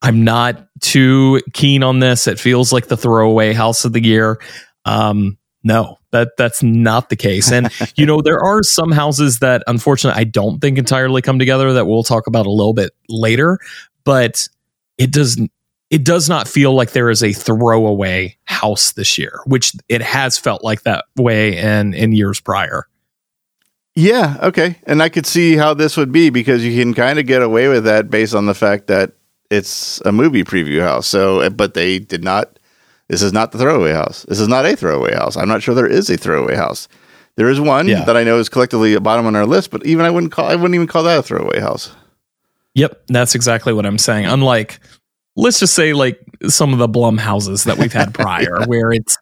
[0.02, 2.28] I'm not too keen on this.
[2.28, 4.40] It feels like the throwaway house of the year.
[4.86, 7.52] Um no, that that's not the case.
[7.52, 11.74] And you know, there are some houses that unfortunately I don't think entirely come together
[11.74, 13.60] that we'll talk about a little bit later,
[14.04, 14.48] but
[14.98, 15.40] it does
[15.92, 20.38] it does not feel like there is a throwaway house this year, which it has
[20.38, 22.88] felt like that way in in years prior.
[23.98, 24.78] Yeah, okay.
[24.84, 27.70] And I could see how this would be because you can kind of get away
[27.70, 29.14] with that based on the fact that
[29.50, 31.08] it's a movie preview house.
[31.08, 32.60] So, but they did not.
[33.10, 34.24] This is not the throwaway house.
[34.28, 35.38] This is not a throwaway house.
[35.38, 36.88] I'm not sure there is a throwaway house.
[37.36, 38.04] There is one Yeah.
[38.06, 40.46] that I know is collectively at bottom on our list, but even I wouldn't call.
[40.48, 41.92] I wouldn't even call that a throwaway house.
[42.74, 44.26] Yep, that's exactly what I'm saying.
[44.26, 44.80] Unlike,
[45.36, 49.18] let's just say, like some of the Blum houses that we've had prior, where it's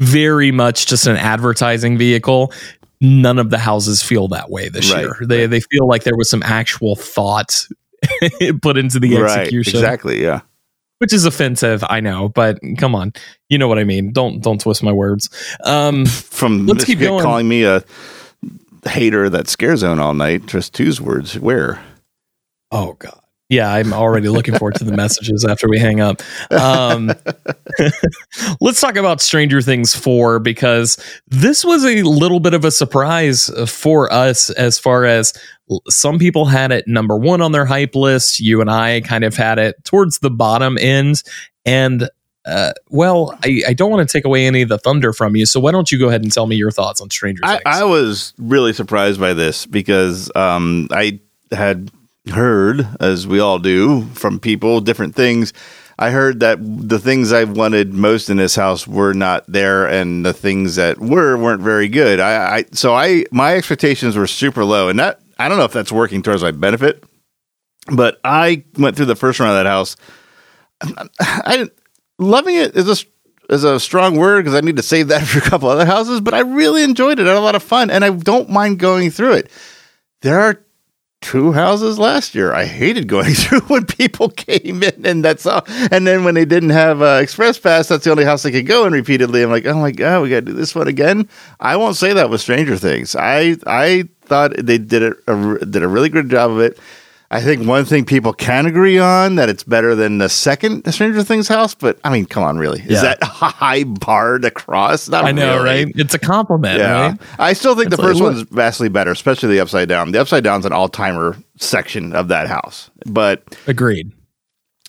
[0.00, 2.52] very much just an advertising vehicle.
[3.00, 5.16] None of the houses feel that way this Right, year.
[5.22, 7.66] They they feel like there was some actual thought
[8.62, 10.22] put into the execution, Exactly.
[10.22, 10.40] Yeah.
[11.02, 11.82] Which is offensive.
[11.90, 13.12] I know, but come on,
[13.48, 14.12] you know what I mean.
[14.12, 15.28] Don't don't twist my words.
[15.64, 17.24] Um, From Let's keep going.
[17.24, 17.82] calling me a
[18.86, 20.46] hater that scare zone all night.
[20.46, 21.36] Just two's words.
[21.36, 21.82] Where?
[22.70, 23.18] Oh God.
[23.52, 26.22] Yeah, I'm already looking forward to the messages after we hang up.
[26.50, 27.12] Um,
[28.62, 30.96] let's talk about Stranger Things 4 because
[31.28, 35.34] this was a little bit of a surprise for us as far as
[35.90, 38.40] some people had it number one on their hype list.
[38.40, 41.22] You and I kind of had it towards the bottom end.
[41.66, 42.08] And
[42.46, 45.44] uh, well, I, I don't want to take away any of the thunder from you.
[45.44, 47.62] So why don't you go ahead and tell me your thoughts on Stranger I, Things?
[47.66, 51.20] I was really surprised by this because um, I
[51.50, 51.90] had
[52.30, 55.52] heard, as we all do, from people different things.
[55.98, 60.24] I heard that the things I wanted most in this house were not there, and
[60.24, 62.18] the things that were weren't very good.
[62.18, 65.72] I, I so I my expectations were super low, and that I don't know if
[65.72, 67.04] that's working towards my benefit,
[67.92, 69.96] but I went through the first round of that house.
[71.20, 71.72] I didn't
[72.18, 75.38] loving it is a is a strong word because I need to save that for
[75.38, 76.20] a couple other houses.
[76.20, 77.26] But I really enjoyed it.
[77.26, 79.50] I had a lot of fun, and I don't mind going through it.
[80.22, 80.64] There are
[81.22, 82.52] two houses last year.
[82.52, 85.64] I hated going through when people came in, and that's all.
[85.90, 88.66] And then when they didn't have uh, Express Pass, that's the only house they could
[88.66, 89.42] go in repeatedly.
[89.42, 91.28] I'm like, oh my god, we got to do this one again.
[91.60, 93.16] I won't say that with Stranger Things.
[93.16, 96.78] I I thought they did it a, did a really good job of it.
[97.34, 101.22] I think one thing people can agree on that it's better than the second Stranger
[101.22, 103.02] Things house, but I mean, come on, really, is Yeah.
[103.02, 105.08] that a high bar to cross?
[105.08, 105.84] Not I know, really.
[105.86, 105.92] right?
[105.96, 107.20] It's a compliment, Yeah, right?
[107.38, 110.12] I still think It's the first like- one's vastly better, especially the Upside Down.
[110.12, 114.12] The Upside Down's an all timer section of that house, but Agreed.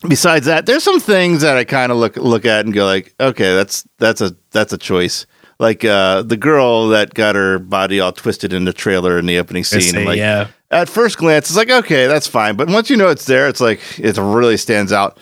[0.07, 3.13] besides that, there's some things that I kind of look look at and go like,
[3.19, 5.25] okay, that's that's a that's a choice.
[5.59, 9.37] Like uh, the girl that got her body all twisted in the trailer in the
[9.37, 9.95] opening scene.
[9.95, 10.47] I'm like, yeah.
[10.73, 12.55] At first glance, it's like, okay, that's fine.
[12.55, 15.19] But once you know it's there, it's like it really stands out.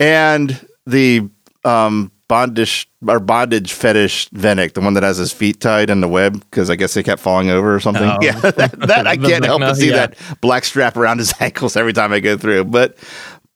[0.00, 1.28] And the
[1.64, 6.08] um, bondage or bondage fetish Vecna, the one that has his feet tied in the
[6.08, 8.08] web because I guess they kept falling over or something.
[8.08, 8.18] Oh.
[8.22, 10.08] Yeah, that, that I can't help but see yeah.
[10.08, 12.64] that black strap around his ankles every time I go through.
[12.64, 12.98] But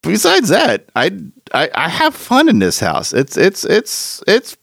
[0.01, 1.11] besides that, I,
[1.53, 3.13] I I have fun in this house.
[3.13, 4.57] It's it's it's it's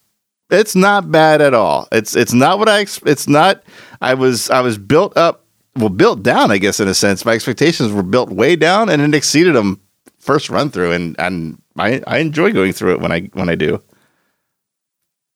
[0.50, 1.88] it's not bad at all.
[1.92, 3.62] It's it's not what I it's not.
[4.00, 5.39] I was I was built up
[5.76, 7.24] well built down I guess in a sense.
[7.24, 9.80] My expectations were built way down and it exceeded them
[10.18, 13.54] first run through and and I I enjoy going through it when I when I
[13.54, 13.82] do.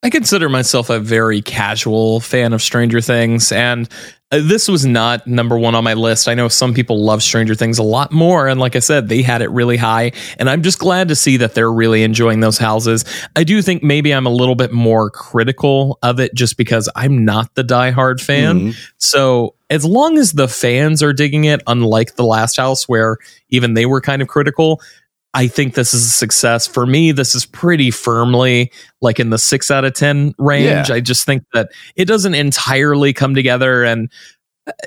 [0.05, 3.89] I consider myself a very casual fan of Stranger Things, and
[4.41, 6.29] this was not number one on my list.
[6.29, 8.49] I know some people love Stranger Things a lot more.
[8.49, 10.13] And like I said, they had it really high.
[10.39, 13.05] And I'm just glad to see that they're really enjoying those houses.
[13.37, 17.25] I do think maybe I'm a little bit more critical of it just because I'm
[17.25, 18.61] not the diehard fan.
[18.61, 18.71] Mm-hmm.
[18.99, 23.75] So as long as the fans are digging it, unlike the last house where even
[23.75, 24.81] they were kind of critical,
[25.35, 26.67] I think this is a success.
[26.67, 28.71] For me, this is pretty firmly
[29.03, 30.89] like in the six out of 10 range.
[30.89, 30.95] Yeah.
[30.95, 34.11] I just think that it doesn't entirely come together and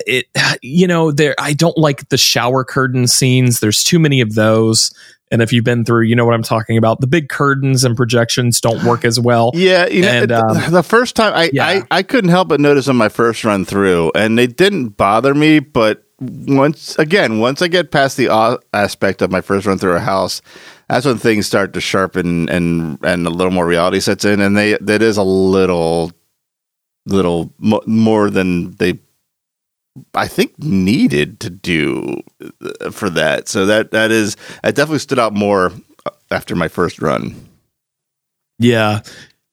[0.06, 0.26] it,
[0.62, 3.60] you know, there, I don't like the shower curtain scenes.
[3.60, 4.90] There's too many of those.
[5.30, 7.02] And if you've been through, you know what I'm talking about.
[7.02, 9.52] The big curtains and projections don't work as well.
[9.58, 11.66] Yeah, you know, And, um, the first time I, yeah.
[11.66, 15.34] I I couldn't help but notice on my first run through, and they didn't bother
[15.34, 15.58] me.
[15.58, 18.28] But once again, once I get past the
[18.72, 20.42] aspect of my first run through a house,
[20.88, 24.56] that's when things start to sharpen and and a little more reality sets in, and
[24.56, 26.12] they that is a little
[27.06, 28.98] little mo- more than they
[30.14, 32.20] I think needed to do
[32.60, 33.48] uh, for that.
[33.48, 35.72] So that that is it definitely stood out more
[36.30, 37.48] after my first run.
[38.58, 39.00] Yeah.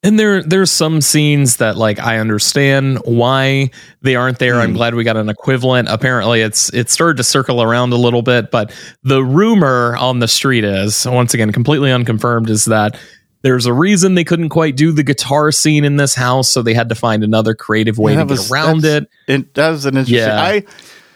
[0.05, 3.71] And there there's some scenes that like I understand why
[4.01, 4.55] they aren't there.
[4.61, 4.75] I'm Hmm.
[4.77, 5.89] glad we got an equivalent.
[5.89, 8.71] Apparently it's it started to circle around a little bit, but
[9.03, 12.97] the rumor on the street is once again completely unconfirmed is that
[13.41, 16.73] there's a reason they couldn't quite do the guitar scene in this house, so they
[16.73, 19.09] had to find another creative way Yeah, to that get around it.
[19.27, 20.17] It that was an interesting.
[20.19, 20.39] Yeah.
[20.41, 20.63] I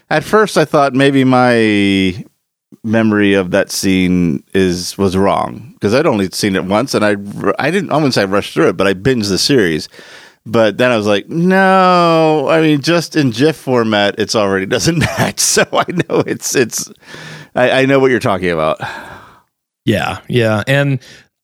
[0.10, 2.24] at first I thought maybe my
[2.84, 7.12] memory of that scene is was wrong because I'd only seen it once and I
[7.58, 9.90] I didn't I wouldn't say I rushed through it, but I binged the series.
[10.46, 15.00] But then I was like, no, I mean, just in GIF format, it's already doesn't
[15.00, 15.40] match.
[15.40, 16.92] So I know it's it's
[17.56, 18.80] I, I know what you're talking about.
[19.86, 20.64] Yeah, yeah.
[20.68, 21.00] And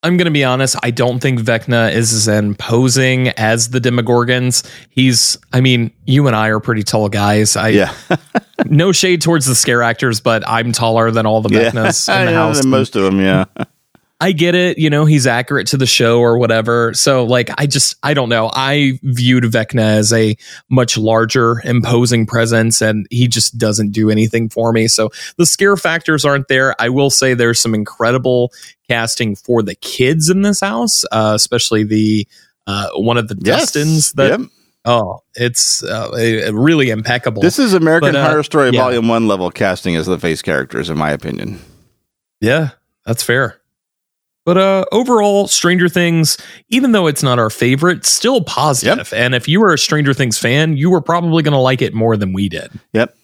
[0.06, 4.64] I'm going to be honest, I don't think Vecna is as imposing as the Demogorgons.
[4.91, 7.56] He's, I mean, you and I are pretty tall guys.
[7.56, 7.94] I, Yeah,
[8.65, 12.19] no shade towards the scare actors, but I'm taller than all the yeah, Vecnas I
[12.19, 12.60] in the house.
[12.60, 13.19] and most of them.
[13.19, 13.45] Yeah,
[14.21, 14.77] I get it.
[14.77, 16.93] You know, he's accurate to the show or whatever.
[16.93, 18.49] So, like, I just, I don't know.
[18.53, 20.37] I viewed Vecna as a
[20.69, 24.87] much larger, imposing presence, and he just doesn't do anything for me.
[24.87, 26.79] So, the scare factors aren't there.
[26.79, 28.53] I will say there's some incredible
[28.89, 32.25] casting for the kids in this house, uh, especially the
[32.67, 34.13] uh, one of the yes, Dustins.
[34.13, 34.49] That Yep.
[34.85, 37.41] oh, it's uh, really impeccable.
[37.41, 38.81] This is American But, uh, Horror Story yeah.
[38.81, 41.59] Volume One level casting as the face characters, in my opinion.
[42.39, 42.69] Yeah,
[43.05, 43.59] that's fair.
[44.45, 46.38] But uh overall, Stranger Things,
[46.69, 49.11] even though it's not our favorite, still positive.
[49.11, 51.93] And if you were a Stranger Things fan, you were probably going to like it
[51.93, 52.72] more than we did.
[52.93, 53.15] Yep.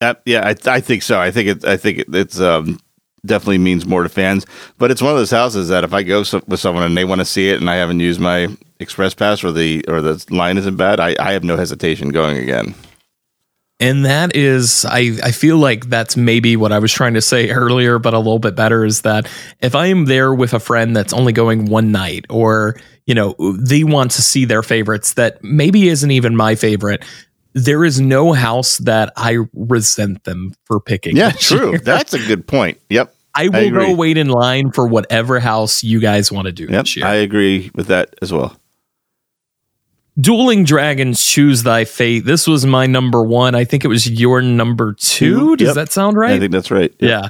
[0.00, 0.22] Yep.
[0.24, 1.20] Yeah, I, I think so.
[1.20, 1.64] I think it.
[1.64, 2.80] I think it, it's um,
[3.26, 4.46] definitely means more to fans.
[4.78, 7.04] But it's one of those houses that if I go so, with someone and they
[7.04, 8.48] want to see it, and I haven't used my
[8.78, 12.38] express pass or the or the line isn't bad, I, I have no hesitation going
[12.38, 12.74] again.
[13.80, 17.50] And that is, I, I feel like that's maybe what I was trying to say
[17.50, 19.26] earlier, but a little bit better is that
[19.60, 22.76] if I am there with a friend that's only going one night or,
[23.06, 27.02] you know, they want to see their favorites that maybe isn't even my favorite,
[27.54, 31.16] there is no house that I resent them for picking.
[31.16, 31.78] Yeah, true.
[31.78, 32.78] That's a good point.
[32.90, 33.14] Yep.
[33.34, 33.86] I will agree.
[33.86, 36.84] go wait in line for whatever house you guys want to do Yep.
[36.84, 37.06] this year.
[37.06, 38.59] I agree with that as well.
[40.20, 42.24] Dueling Dragons Choose Thy Fate.
[42.24, 43.54] This was my number one.
[43.54, 45.38] I think it was your number two.
[45.38, 45.74] Two, Does yep.
[45.76, 46.32] that sound right?
[46.32, 46.92] I think that's right.
[46.98, 47.28] Yeah.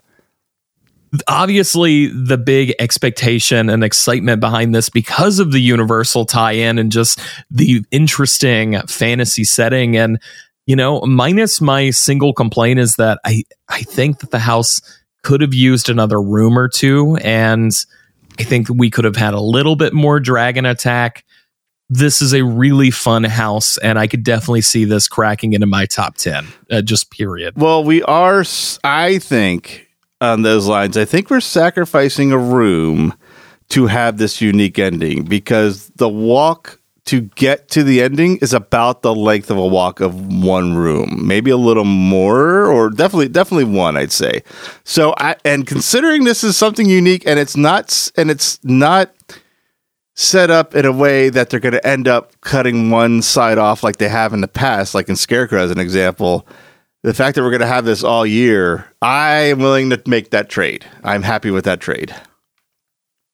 [1.27, 6.93] Obviously, the big expectation and excitement behind this because of the Universal tie in and
[6.93, 9.97] just the interesting fantasy setting.
[9.97, 10.21] And,
[10.67, 14.81] you know, minus my single complaint is that I, I think that the house
[15.23, 17.17] could have used another room or two.
[17.17, 17.73] And
[18.39, 21.25] I think we could have had a little bit more dragon attack.
[21.93, 25.87] This is a really fun house, and I could definitely see this cracking into my
[25.87, 27.55] top 10, uh, just period.
[27.57, 28.45] Well, we are,
[28.85, 29.89] I think,
[30.21, 33.15] on those lines, I think we're sacrificing a room
[33.71, 39.03] to have this unique ending because the walk to get to the ending is about
[39.03, 43.65] the length of a walk of one room, maybe a little more, or definitely, definitely
[43.65, 44.45] one, I'd say.
[44.85, 49.13] So, I, and considering this is something unique and it's not, and it's not
[50.21, 53.83] set up in a way that they're going to end up cutting one side off
[53.83, 56.47] like they have in the past, like in Scarecrow as an example.
[57.03, 60.31] The fact that we're going to have this all year, I am willing to make
[60.31, 60.85] that trade.
[61.03, 62.15] I'm happy with that trade.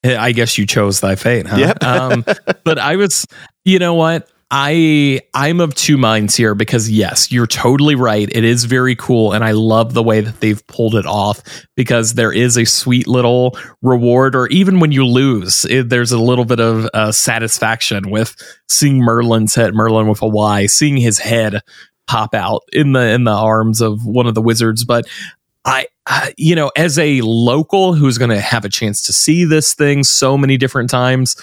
[0.04, 1.56] I guess you chose thy fate, huh?
[1.56, 1.82] Yep.
[1.82, 2.24] um,
[2.62, 3.26] but I was,
[3.64, 4.30] you know what?
[4.50, 8.28] I I'm of two minds here because yes, you're totally right.
[8.30, 11.42] It is very cool, and I love the way that they've pulled it off
[11.74, 16.18] because there is a sweet little reward, or even when you lose, it, there's a
[16.18, 18.36] little bit of uh, satisfaction with
[18.68, 21.60] seeing Merlin's head, Merlin with a Y, seeing his head
[22.06, 24.84] pop out in the in the arms of one of the wizards.
[24.84, 25.08] But
[25.64, 29.44] I, I you know, as a local who's going to have a chance to see
[29.44, 31.36] this thing so many different times.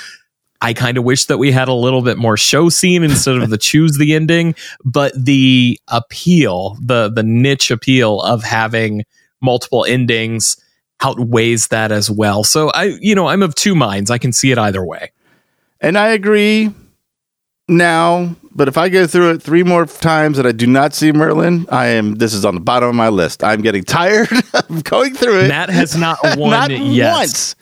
[0.64, 3.50] I kind of wish that we had a little bit more show scene instead of
[3.50, 9.04] the choose the ending, but the appeal, the the niche appeal of having
[9.42, 10.56] multiple endings
[11.02, 12.46] outweighs that as well.
[12.46, 14.10] So I, you know, I'm of two minds.
[14.10, 15.12] I can see it either way.
[15.82, 16.74] And I agree
[17.68, 21.12] now, but if I go through it three more times and I do not see
[21.12, 22.16] Merlin, I am.
[22.16, 23.44] This is on the bottom of my list.
[23.44, 25.48] I'm getting tired of going through it.
[25.50, 27.12] Matt has not won not yet.
[27.12, 27.56] once.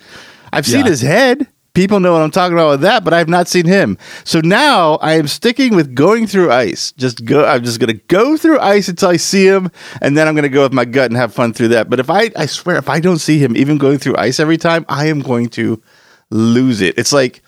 [0.54, 1.48] I've seen his head.
[1.74, 3.98] People know what I'm talking about with that, but I've not seen him.
[4.26, 6.92] So now I am sticking with going through ice.
[6.94, 7.46] Just go.
[7.46, 9.72] I'm just going to go through ice until I see him,
[10.02, 11.90] and then I'm going to go with my gut and have fun through that.
[11.90, 14.58] But if I, I swear, if I don't see him, even going through ice every
[14.58, 15.82] time, I am going to
[16.30, 16.98] lose it.
[16.98, 17.42] It's like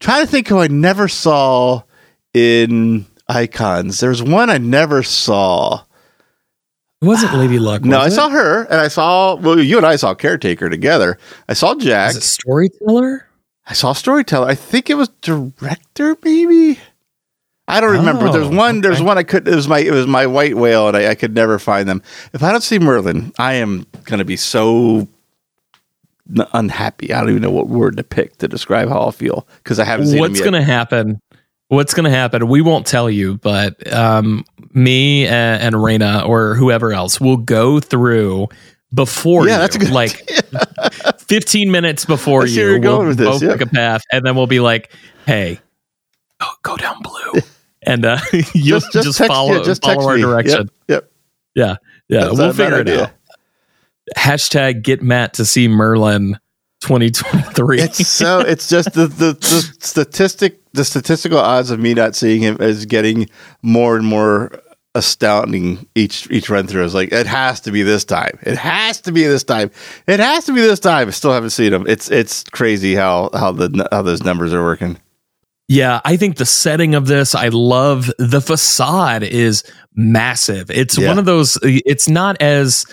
[0.00, 1.82] trying to think who I never saw
[2.32, 4.00] in icons.
[4.00, 5.82] There's one I never saw.
[7.02, 7.84] It wasn't Lady Luck.
[7.84, 8.12] No, I it?
[8.12, 9.34] saw her, and I saw.
[9.34, 11.18] Well, you and I saw Caretaker together.
[11.50, 12.14] I saw Jack.
[12.14, 13.27] Was it Storyteller?
[13.68, 14.48] I saw Storyteller.
[14.48, 16.78] I think it was director, maybe.
[17.68, 18.28] I don't remember.
[18.28, 18.80] Oh, there's one.
[18.80, 19.04] There's okay.
[19.04, 19.46] one I could.
[19.46, 19.80] It was my.
[19.80, 22.02] It was my white whale, and I, I could never find them.
[22.32, 25.06] If I don't see Merlin, I am going to be so
[26.54, 27.12] unhappy.
[27.12, 29.84] I don't even know what word to pick to describe how I'll feel because I
[29.84, 31.20] haven't seen What's going to happen?
[31.68, 32.48] What's going to happen?
[32.48, 37.80] We won't tell you, but um, me and, and Raina or whoever else will go
[37.80, 38.48] through
[38.94, 40.28] before Yeah, you, that's a good like
[41.18, 42.54] 15 minutes before you.
[42.60, 44.92] you're we'll going with this, both pick a path, and then we'll be like,
[45.26, 45.60] "Hey,
[46.40, 47.40] go, go down blue,"
[47.82, 48.18] and uh,
[48.54, 50.22] you'll just, text- follow yeah, just follow our me.
[50.22, 50.70] Direction.
[50.88, 51.10] Yep.
[51.54, 51.76] Yeah,
[52.08, 53.02] yeah, That's we'll not a bad figure it idea.
[53.04, 53.10] out.
[54.16, 56.38] Hashtag get Matt to see Merlin
[56.80, 57.80] 2023.
[57.80, 58.40] It's so.
[58.40, 60.60] It's just the, the the statistic.
[60.72, 63.28] The statistical odds of me not seeing him is getting
[63.62, 64.62] more and more
[64.94, 66.84] astounding each each run through.
[66.84, 68.38] It's like it has to be this time.
[68.42, 69.70] It has to be this time.
[70.06, 71.08] It has to be this time.
[71.08, 71.86] I still haven't seen him.
[71.86, 74.98] It's it's crazy how how the how those numbers are working.
[75.70, 79.62] Yeah, I think the setting of this, I love the facade is
[79.94, 80.70] massive.
[80.70, 81.08] It's Yeah.
[81.08, 82.86] one of those, it's not as,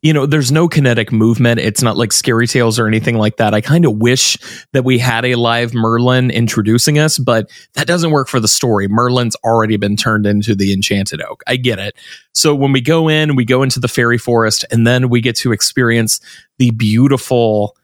[0.00, 1.58] you know, there's no kinetic movement.
[1.58, 3.52] It's not like scary tales or anything like that.
[3.52, 4.38] I kind of wish
[4.72, 8.86] that we had a live Merlin introducing us, but that doesn't work for the story.
[8.86, 11.42] Merlin's already been turned into the Enchanted Oak.
[11.48, 11.96] I get it.
[12.32, 15.34] So when we go in, we go into the fairy forest, and then we get
[15.38, 16.20] to experience
[16.58, 17.76] the beautiful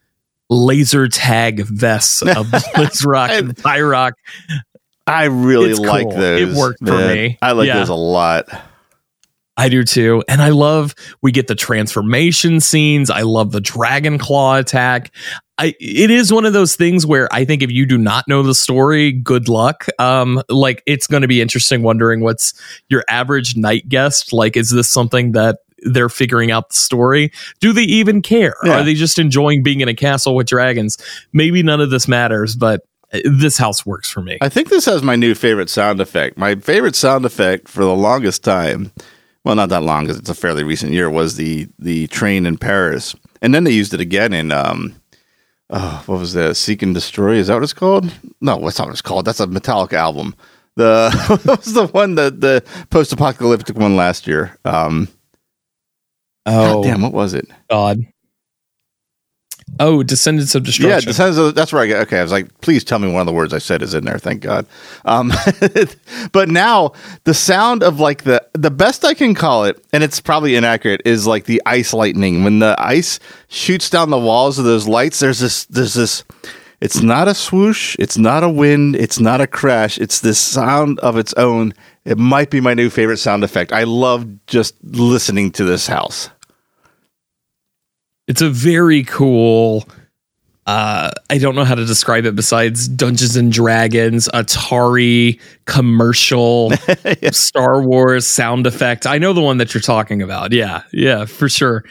[0.49, 4.13] laser tag vests of Blizzrock and Pyrock.
[5.07, 6.17] I really It's like cool.
[6.17, 6.49] those.
[6.55, 7.37] It worked for me.
[7.41, 7.79] I like Yeah.
[7.79, 8.45] those a lot.
[9.57, 10.23] I do too.
[10.27, 13.09] And I love we get the transformation scenes.
[13.09, 15.11] I love the dragon claw attack.
[15.57, 18.43] I it is one of those things where I think if you do not know
[18.43, 19.87] the story, good luck.
[19.97, 22.53] Um like it's going to be interesting wondering what's
[22.89, 27.31] your average night guest like is this something that they're figuring out the story?
[27.59, 28.55] Do they even care?
[28.63, 28.79] Yeah.
[28.79, 30.97] Are they just enjoying being in a castle with dragons?
[31.31, 32.81] Maybe none of this matters, but
[33.13, 34.37] uh, this house works for me.
[34.41, 36.37] I think this has my new favorite sound effect.
[36.37, 38.91] My favorite sound effect for the longest time,
[39.45, 42.57] well, not that long because it's a fairly recent year, was the the train in
[42.57, 44.95] Paris, and then they used it again in um,
[45.69, 46.55] oh, what was that?
[46.55, 47.35] Seek and Destroy.
[47.35, 48.11] Is that what it's called?
[48.41, 49.25] No, what's not what it's called.
[49.25, 50.35] That's a Metallica album.
[50.75, 51.09] The
[51.43, 54.57] what was the one that the post apocalyptic one last year?
[54.65, 55.07] Um,
[56.45, 57.47] Oh, God damn, what was it?
[57.69, 58.05] God.
[59.79, 60.89] Oh, Descendants of Destruction.
[60.89, 62.01] Yeah, Descendants of- that's where I got.
[62.03, 64.05] Okay, I was like, please tell me one of the words I said is in
[64.05, 64.17] there.
[64.17, 64.65] Thank God.
[65.03, 65.31] Um,
[66.31, 66.93] but now
[67.25, 71.01] the sound of like the the best I can call it, and it's probably inaccurate,
[71.05, 75.19] is like the ice lightning when the ice shoots down the walls of those lights.
[75.19, 75.65] There's this.
[75.65, 76.23] There's this.
[76.81, 77.95] It's not a swoosh.
[77.99, 78.95] It's not a wind.
[78.95, 79.97] It's not a crash.
[79.97, 81.73] It's this sound of its own.
[82.03, 83.71] It might be my new favorite sound effect.
[83.71, 86.29] I love just listening to this house.
[88.27, 89.87] It's a very cool.
[90.65, 96.71] Uh, I don't know how to describe it besides Dungeons and Dragons, Atari commercial,
[97.31, 99.05] Star Wars sound effect.
[99.05, 100.51] I know the one that you're talking about.
[100.53, 101.83] Yeah, yeah, for sure.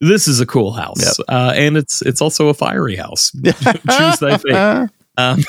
[0.00, 1.26] This is a cool house, Yep.
[1.28, 3.30] uh, and it's it's also a fiery house.
[3.44, 4.90] Choose thy fate.
[5.16, 5.44] Um,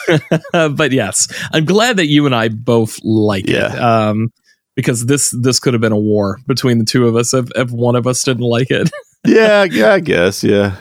[0.75, 3.57] but yes, I'm glad that you and I both like it.
[3.79, 4.31] Um,
[4.75, 7.71] because this this could have been a war between the two of us if, if
[7.71, 8.89] one of us didn't like it.
[9.27, 10.43] Yeah, yeah, I guess.
[10.43, 10.75] Yeah.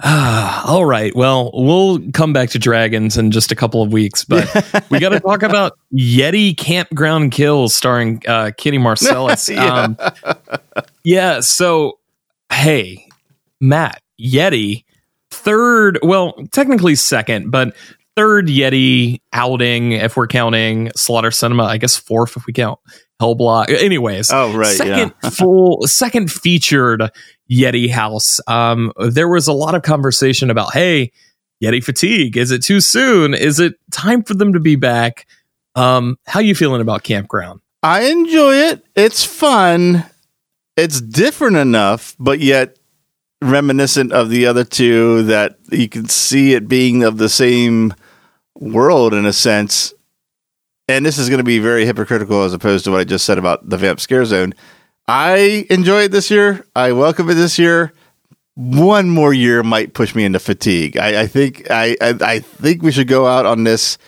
[0.00, 1.14] Ah, all right.
[1.14, 4.46] Well, we'll come back to dragons in just a couple of weeks, but
[4.90, 9.48] we got to talk about Yeti Campground Kills starring uh, Kitty Marcellus.
[9.58, 9.74] Yeah.
[9.74, 9.98] Um,
[11.04, 11.40] yeah.
[11.40, 11.98] So,
[12.52, 13.08] hey,
[13.60, 14.84] Matt, Yeti,
[15.30, 17.74] third, well, technically second, but
[18.14, 21.64] third Yeti outing if we're counting Slaughter Cinema.
[21.64, 22.78] I guess fourth if we count
[23.20, 23.68] Hellblock.
[23.70, 25.30] Anyways, Oh, right, Second yeah.
[25.30, 27.10] full, second featured
[27.50, 28.40] Yeti house.
[28.46, 31.12] Um, there was a lot of conversation about, hey,
[31.62, 32.36] Yeti fatigue.
[32.36, 33.34] Is it too soon?
[33.34, 35.26] Is it time for them to be back?
[35.74, 37.60] Um, how you feeling about Campground?
[37.82, 38.84] I enjoy it.
[38.94, 40.04] It's fun.
[40.76, 42.76] It's different enough, but yet
[43.42, 47.94] reminiscent of the other two that you can see it being of the same
[48.56, 49.92] world in a sense.
[50.88, 53.38] And this is going to be very hypocritical as opposed to what I just said
[53.38, 54.54] about the Vamp Scare Zone.
[55.06, 56.64] I enjoy it this year.
[56.74, 57.92] I welcome it this year.
[58.54, 60.96] One more year might push me into fatigue.
[60.96, 63.98] I, I think I, I I think we should go out on this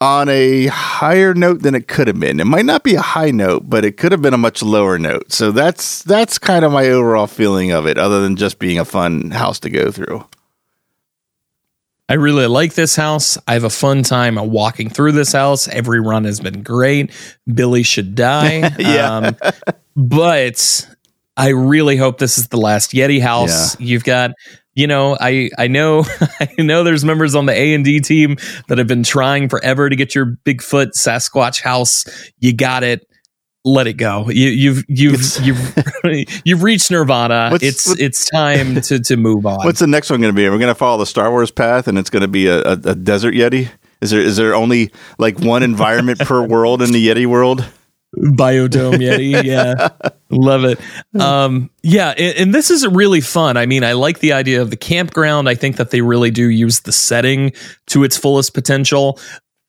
[0.00, 2.40] on a higher note than it could have been.
[2.40, 4.98] It might not be a high note, but it could have been a much lower
[4.98, 5.32] note.
[5.32, 8.84] So that's that's kind of my overall feeling of it, other than just being a
[8.84, 10.24] fun house to go through.
[12.08, 13.36] I really like this house.
[13.48, 15.66] I have a fun time walking through this house.
[15.66, 17.12] Every run has been great.
[17.52, 18.70] Billy should die.
[18.78, 19.16] Yeah.
[19.16, 19.36] Um,
[19.96, 20.88] but
[21.36, 23.78] I really hope this is the last Yeti house.
[23.80, 24.32] You've got,
[24.74, 26.04] you know, I I know
[26.40, 28.36] I know there's members on the A and D team
[28.68, 32.04] that have been trying forever to get your Bigfoot Sasquatch house.
[32.38, 33.06] You got it.
[33.66, 34.30] Let it go.
[34.30, 37.48] You, you've you've you've you've reached Nirvana.
[37.50, 39.58] What's- it's it's time to to move on.
[39.64, 40.48] What's the next one going to be?
[40.48, 42.72] We're going to follow the Star Wars path, and it's going to be a, a,
[42.72, 43.68] a desert Yeti.
[44.00, 47.66] Is there is there only like one environment per world in the Yeti world?
[48.16, 49.88] biodome yeti yeah
[50.30, 50.80] love it
[51.20, 54.70] um yeah and, and this is really fun i mean i like the idea of
[54.70, 57.52] the campground i think that they really do use the setting
[57.86, 59.18] to its fullest potential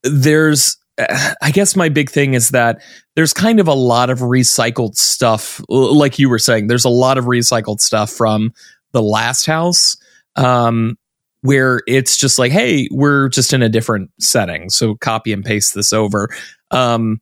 [0.04, 0.78] there's
[1.42, 2.82] i guess my big thing is that
[3.18, 7.18] there's kind of a lot of recycled stuff like you were saying there's a lot
[7.18, 8.54] of recycled stuff from
[8.94, 9.98] the last house
[10.38, 10.98] um
[11.42, 15.74] where it's just like hey we're just in a different setting so copy and paste
[15.76, 16.30] this over
[16.72, 17.20] um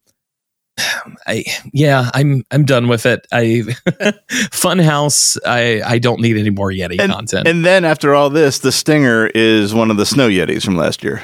[1.25, 3.25] I yeah, I'm I'm done with it.
[3.31, 3.63] I
[4.51, 5.37] Funhouse.
[5.45, 7.47] I I don't need any more Yeti And, content.
[7.47, 11.01] and then after all this, the Stinger is one of the snow Yetis from last
[11.01, 11.23] year.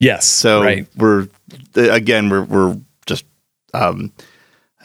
[0.00, 0.86] yes, So right.
[0.98, 1.28] we're
[1.74, 2.76] again we're we're
[3.74, 4.12] um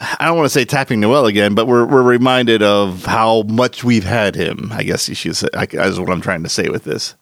[0.00, 3.84] I don't want to say tapping Noel again, but we're we're reminded of how much
[3.84, 4.70] we've had him.
[4.72, 5.48] I guess you should say.
[5.54, 7.14] I, is what I'm trying to say with this.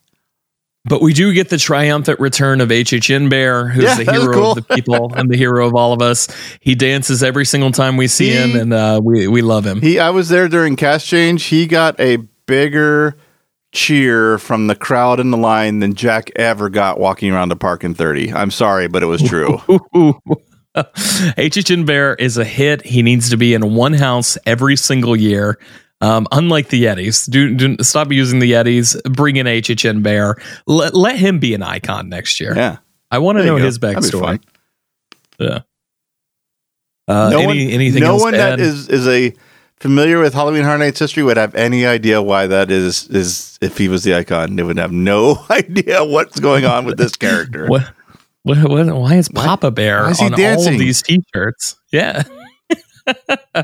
[0.84, 4.50] But we do get the triumphant return of HHN Bear, who's Yeah, the hero cool.
[4.52, 6.26] of the people and the hero of all of us.
[6.60, 9.80] He dances every single time we see He- him, and uh, we we love him.
[9.80, 11.44] He, I was there during cast change.
[11.44, 12.16] He got a
[12.46, 13.16] bigger
[13.70, 17.84] cheer from the crowd in the line than Jack ever got walking around the park
[17.84, 18.32] in 30.
[18.32, 19.60] I'm sorry, but it was true.
[20.76, 22.82] HHN Bear is a hit.
[22.84, 25.58] He needs to be in one house every single year.
[26.00, 29.00] Um, unlike the Yetis, do, do stop using the Yetis.
[29.04, 30.36] Bring in HHN Bear.
[30.66, 32.54] Let let him be an icon next year.
[32.56, 32.78] yeah.
[33.10, 33.64] I want to know go.
[33.64, 34.42] his backstory.
[35.38, 35.60] Yeah.
[37.06, 39.34] Uh, no any, one, anything no one that is is a
[39.76, 43.76] familiar with Halloween Horror Nights history would have any idea why that is is if
[43.76, 44.56] he was the icon.
[44.56, 47.66] They would have no idea what's going on with this character.
[47.66, 47.92] What,
[48.42, 51.76] what, what, why is Papa Bear why on all of these t-shirts?
[51.92, 52.22] Yeah.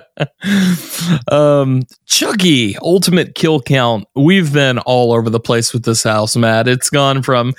[1.30, 4.06] um, Chucky, ultimate kill count.
[4.14, 6.68] We've been all over the place with this house, Matt.
[6.68, 7.54] It's gone from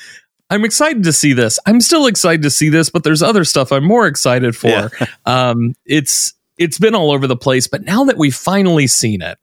[0.49, 1.59] I'm excited to see this.
[1.65, 4.67] I'm still excited to see this, but there's other stuff I'm more excited for.
[4.67, 4.89] Yeah.
[5.25, 9.37] um, it's it's been all over the place, but now that we've finally seen it,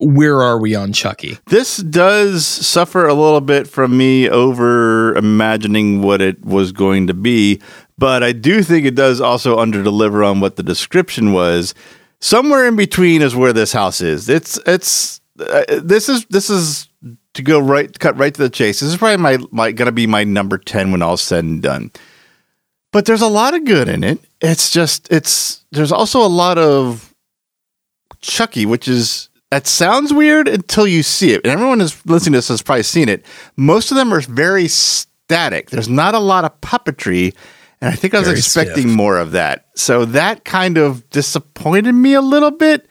[0.00, 1.38] where are we on Chucky?
[1.46, 7.14] This does suffer a little bit from me over imagining what it was going to
[7.14, 7.60] be,
[7.98, 11.74] but I do think it does also under deliver on what the description was.
[12.20, 14.28] Somewhere in between is where this house is.
[14.28, 16.88] It's it's uh, this is this is
[17.34, 18.80] to go right cut right to the chase.
[18.80, 21.90] This is probably my my gonna be my number ten when all's said and done.
[22.92, 24.18] But there's a lot of good in it.
[24.40, 27.14] It's just it's there's also a lot of
[28.20, 31.42] Chucky, which is that sounds weird until you see it.
[31.44, 33.24] And everyone who's listening to this has probably seen it.
[33.56, 35.70] Most of them are very static.
[35.70, 37.34] There's not a lot of puppetry.
[37.80, 38.96] And I think I was Very expecting stiff.
[38.96, 39.66] more of that.
[39.74, 42.88] So that kind of disappointed me a little bit.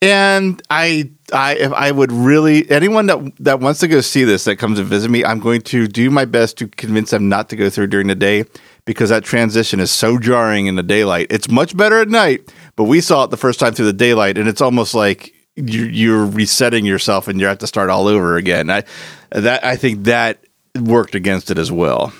[0.00, 4.44] And I, I, if I would really anyone that that wants to go see this
[4.44, 7.48] that comes to visit me, I'm going to do my best to convince them not
[7.48, 8.44] to go through during the day
[8.84, 11.26] because that transition is so jarring in the daylight.
[11.30, 14.38] It's much better at night, but we saw it the first time through the daylight,
[14.38, 18.36] and it's almost like you're, you're resetting yourself and you have to start all over
[18.36, 18.70] again.
[18.70, 18.84] I
[19.30, 20.44] that I think that
[20.80, 22.12] worked against it as well.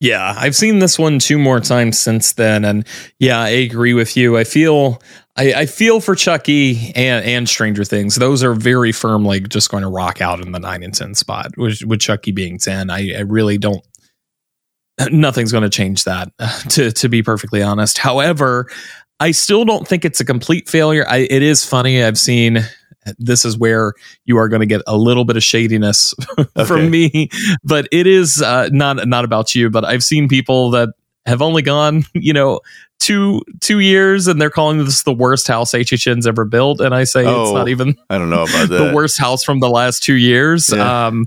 [0.00, 2.86] Yeah, I've seen this one two more times since then, and
[3.18, 4.38] yeah, I agree with you.
[4.38, 5.02] I feel
[5.36, 8.14] I, I feel for Chucky and and Stranger Things.
[8.14, 11.56] Those are very firmly just going to rock out in the nine and ten spot.
[11.56, 13.84] With, with Chucky being ten, I, I really don't.
[15.10, 16.32] Nothing's going to change that.
[16.70, 18.68] To to be perfectly honest, however,
[19.20, 21.04] I still don't think it's a complete failure.
[21.08, 22.02] I, it is funny.
[22.04, 22.60] I've seen
[23.18, 23.94] this is where
[24.26, 26.64] you are going to get a little bit of shadiness Okay.
[26.66, 27.28] from me,
[27.64, 29.70] but it is uh, not not about you.
[29.70, 30.90] But I've seen people that
[31.26, 32.60] have only gone, you know,
[33.00, 37.04] two two years, and they're calling this the worst house HHN's ever built, and I
[37.04, 38.88] say it's Oh, not even I don't know about that.
[38.88, 40.70] the worst house from the last two years.
[40.72, 41.06] Yeah.
[41.06, 41.26] Um,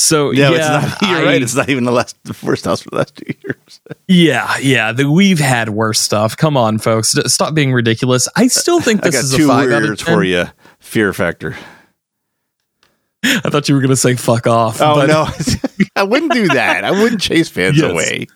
[0.00, 1.02] so Yeah, yeah, it's not.
[1.10, 1.42] You're I- right.
[1.42, 3.80] It's not even the last, the first house for the last two years.
[4.08, 4.92] yeah, yeah.
[4.92, 6.36] The, we've had worse stuff.
[6.36, 8.28] Come on, folks, stop being ridiculous.
[8.36, 10.14] I still think this is a five out of 10.
[10.14, 10.46] for you.
[10.80, 11.56] Fear factor.
[13.24, 15.26] I thought you were going to say "fuck off." Oh but- no,
[15.96, 16.84] I wouldn't do that.
[16.84, 17.90] I wouldn't chase fans Yes.
[17.90, 18.26] away.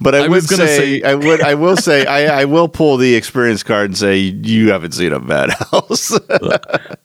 [0.00, 2.44] But I, I would was gonna say, say- I would I will say I, I
[2.46, 6.12] will pull the experience card and say you haven't seen a bad house.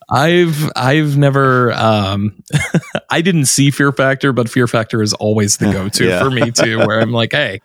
[0.09, 2.41] I've I've never um
[3.09, 6.23] I didn't see Fear Factor, but Fear Factor is always the go-to Yeah.
[6.23, 7.61] for me too, where I'm like, hey,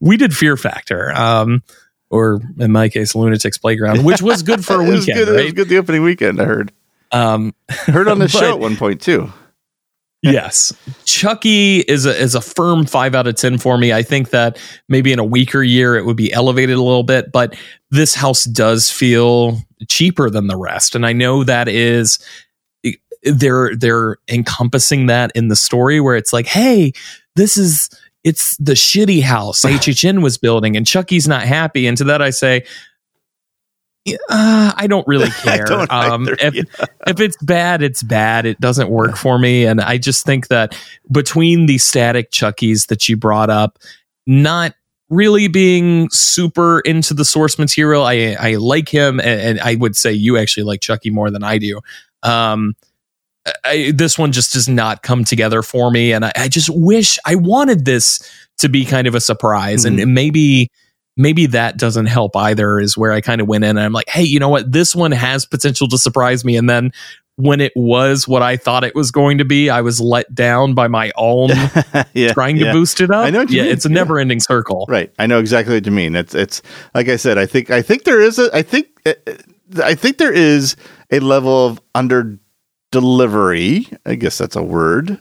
[0.00, 1.12] we did Fear Factor.
[1.12, 1.62] Um
[2.10, 5.40] or in my case, Lunatics Playground, which was good for a It was weekend, good.
[5.40, 6.40] It was good the opening weekend.
[6.40, 6.72] I heard
[7.14, 9.32] Um heard on the show at one point too.
[10.22, 10.72] yes.
[11.04, 13.92] Chucky is a is a firm five out of ten for me.
[13.92, 14.58] I think that
[14.88, 17.56] maybe in a weaker year it would be elevated a little bit, but
[17.90, 19.58] this house does feel
[19.88, 20.94] cheaper than the rest.
[20.94, 22.18] And I know that is
[23.22, 26.92] they're they're encompassing that in the story where it's like, hey,
[27.36, 27.88] this is
[28.22, 31.86] it's the shitty house HHN was building and Chucky's not happy.
[31.86, 32.64] And to that I say,
[34.06, 35.64] uh, I don't really care.
[35.64, 36.62] don't um, either, if, yeah.
[37.06, 38.46] if it's bad, it's bad.
[38.46, 39.64] It doesn't work for me.
[39.64, 40.78] And I just think that
[41.10, 43.78] between the static Chuckies that you brought up,
[44.26, 44.74] not
[45.10, 49.96] really being super into the source material, I I like him, and, and I would
[49.96, 51.80] say you actually like Chucky more than I do.
[52.22, 52.74] Um,
[53.62, 57.18] I, this one just does not come together for me, and I, I just wish
[57.26, 58.28] I wanted this
[58.58, 60.70] to be kind of a surprise, and maybe
[61.16, 62.78] maybe that doesn't help either.
[62.78, 64.70] Is where I kind of went in, and I'm like, hey, you know what?
[64.70, 66.92] This one has potential to surprise me, and then
[67.36, 70.74] when it was what I thought it was going to be, I was let down
[70.74, 71.50] by my own
[72.14, 72.72] yeah, trying to yeah.
[72.72, 73.26] boost it up.
[73.26, 73.72] I know yeah, mean.
[73.72, 74.86] it's a never ending circle.
[74.88, 75.12] Right.
[75.18, 76.14] I know exactly what you mean.
[76.14, 76.62] It's it's
[76.94, 77.38] like I said.
[77.38, 78.54] I think I think there is a.
[78.56, 79.14] I think uh,
[79.82, 80.76] I think there is
[81.10, 82.38] a level of under
[82.92, 83.88] delivery.
[84.06, 85.20] I guess that's a word.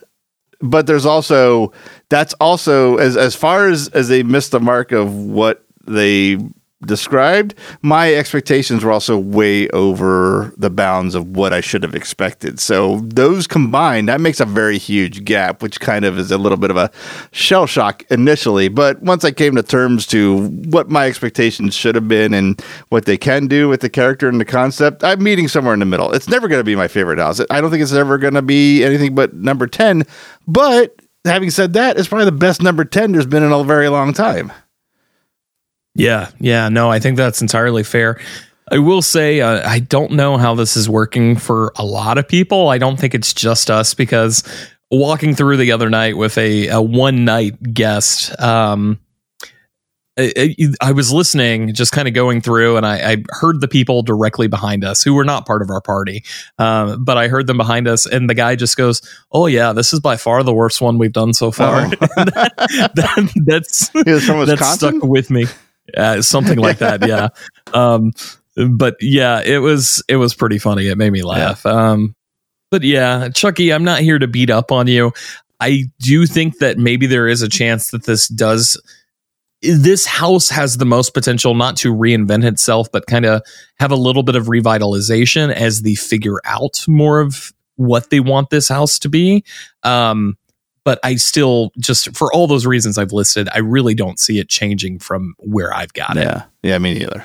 [0.62, 1.74] But there's also
[2.10, 6.38] that's also as as far as as they missed the mark of what they
[6.86, 12.60] described, my expectations were also way over the bounds of what I should have expected.
[12.60, 16.58] So those combined, that makes a very huge gap, which kind of is a little
[16.58, 16.92] bit of a
[17.32, 18.68] shell shock initially.
[18.68, 23.06] But once I came to terms to what my expectations should have been and what
[23.06, 26.12] they can do with the character and the concept, I'm meeting somewhere in the middle.
[26.12, 27.40] It's never going to be my favorite house.
[27.50, 30.04] I don't think it's ever going to be anything but number 10.
[30.48, 30.96] But
[31.26, 34.14] having said that, it's probably the best number 10 there's been in a very long
[34.14, 34.52] time.
[35.96, 38.20] Yeah, yeah, no, I think that's entirely fair.
[38.72, 42.28] I will say, uh, I don't know how this is working for a lot of
[42.28, 42.70] people.
[42.70, 44.44] I don't think it's just us because
[44.90, 49.00] walking through the other night with a, a one night guest, um,
[50.18, 54.04] I, I- was listening, just kind of going through, and I, I heard the people
[54.04, 56.24] directly behind us who were not part of our party.
[56.60, 59.02] Um, but I heard them behind us, and the guy just goes,
[59.32, 63.92] "Oh yeah, this is by far the worst one we've done so far." that, that's
[63.94, 65.00] was from that Wisconsin.
[65.00, 65.46] stuck with me.
[65.96, 67.30] Uh, something like that, yeah.
[67.74, 68.12] Um,
[68.56, 70.88] but yeah, it was it was pretty funny.
[70.88, 71.66] It made me laugh.
[71.66, 72.16] Um,
[72.72, 75.12] but yeah, Chucky, I'm not here to beat up on you.
[75.60, 78.80] I do think that maybe there is a chance that this does.
[79.62, 83.42] This house has the most potential not to reinvent itself, but kind of
[83.80, 88.50] have a little bit of revitalization as they figure out more of what they want
[88.50, 89.46] this house to be.
[89.84, 90.38] Um,
[90.86, 94.50] but I still just for all those reasons I've listed, I really don't see it
[94.50, 96.24] changing from where I've got it.
[96.24, 96.44] Yeah.
[96.62, 97.24] Yeah, me neither.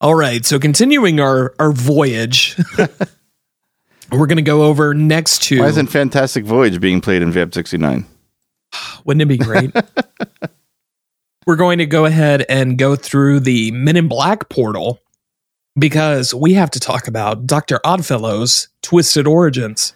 [0.00, 2.56] All right, so continuing our our voyage,
[4.12, 5.58] we're going to go over next to.
[5.58, 8.06] Why isn't Fantastic Voyage being played in VAP 69?
[9.04, 9.74] Wouldn't it be great?
[11.46, 15.00] we're going to go ahead and go through the Men in Black portal
[15.76, 19.94] because we have to talk about Doctor Oddfellow's twisted origins.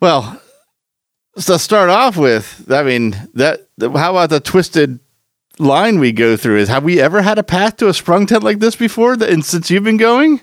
[0.00, 0.40] Well,
[1.36, 5.00] so start off with, I mean, that how about the twisted
[5.58, 8.42] line we go through is have we ever had a path to a sprung tent
[8.42, 10.40] like this before that, and since you've been going?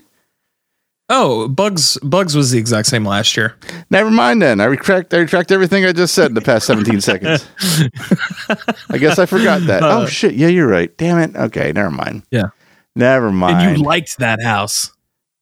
[1.12, 3.56] Oh, Bugs Bugs was the exact same last year.
[3.90, 4.62] Never mind then.
[4.62, 7.48] I retract I retract everything I just said in the past 17 seconds.
[8.92, 9.82] I guess I forgot that.
[9.82, 10.36] Uh, oh shit.
[10.36, 10.96] Yeah, you're right.
[10.98, 11.36] Damn it.
[11.36, 12.24] Okay, never mind.
[12.30, 12.50] Yeah.
[12.96, 13.58] Never mind.
[13.70, 14.92] And you liked that house.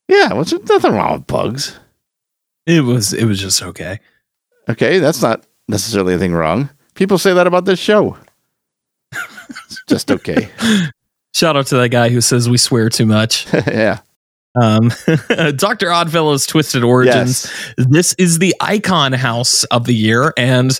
[0.08, 1.78] yeah, what's nothing wrong with bugs.
[2.64, 4.00] It was it was just okay.
[4.68, 6.70] Okay, that's not necessarily anything wrong.
[6.94, 8.16] People say that about this show.
[9.12, 10.50] it's just okay.
[11.34, 13.52] Shout out to that guy who says we swear too much.
[13.52, 14.00] yeah.
[14.60, 14.88] Um,
[15.56, 15.92] Dr.
[15.92, 17.50] Oddfellow's Twisted Origins.
[17.76, 17.86] Yes.
[17.88, 20.32] This is the icon house of the year.
[20.36, 20.78] And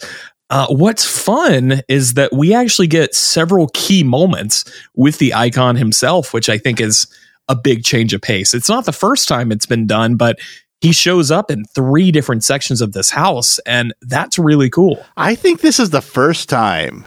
[0.51, 6.32] uh, what's fun is that we actually get several key moments with the icon himself,
[6.35, 7.06] which I think is
[7.48, 8.55] a big change of pace.
[8.55, 10.39] It's not the first time it's been done, but
[10.81, 15.05] he shows up in three different sections of this house, and that's really cool.
[15.17, 17.07] I think this is the first time,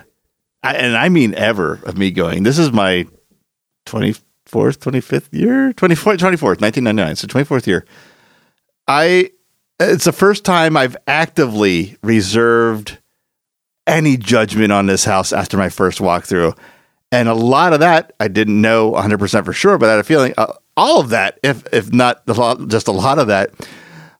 [0.64, 3.08] and I mean ever, of me going, this is my
[3.86, 5.74] 24th, 25th year?
[5.74, 7.16] 24th, 24th, 1999.
[7.16, 7.86] So 24th year.
[8.88, 9.32] I,
[9.80, 12.98] it's the first time I've actively reserved
[13.88, 16.58] any judgment on this house after my first walkthrough.
[17.12, 20.04] And a lot of that I didn't know 100% for sure, but I had a
[20.04, 23.52] feeling uh, all of that, if if not a lot, just a lot of that,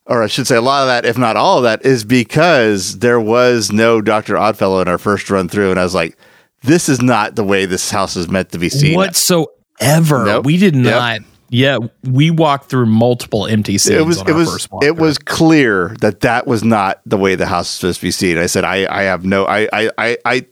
[0.06, 2.98] or I should say a lot of that, if not all of that, is because
[3.00, 4.36] there was no Dr.
[4.36, 5.70] Oddfellow in our first run through.
[5.70, 6.16] And I was like,
[6.62, 8.96] this is not the way this house is meant to be seen.
[8.96, 10.24] Whatsoever.
[10.24, 10.44] Nope.
[10.46, 10.84] We did Yep.
[10.84, 11.20] not.
[11.54, 14.00] Yeah, we walked through multiple empty scenes.
[14.00, 17.66] it was it was it was clear that that was not the way the house
[17.66, 18.38] was supposed to be seen.
[18.38, 20.46] I said I I have no I I I, I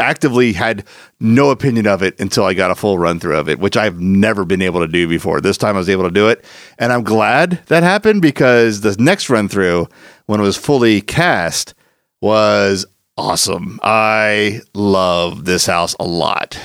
[0.00, 0.84] actively had
[1.20, 4.00] no opinion of it until I got a full run through of it, which I've
[4.00, 5.40] never been able to do before.
[5.40, 6.44] This time I was able to do it,
[6.78, 9.88] and I'm glad that happened because the next run through
[10.26, 11.74] when it was fully cast
[12.20, 12.86] was
[13.16, 13.78] awesome.
[13.82, 16.58] I love this house a lot.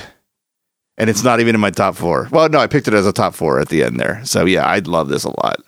[0.98, 2.28] And it's not even in my top four.
[2.30, 4.24] Well, no, I picked it as a top four at the end there.
[4.24, 5.60] So yeah, I love this a lot.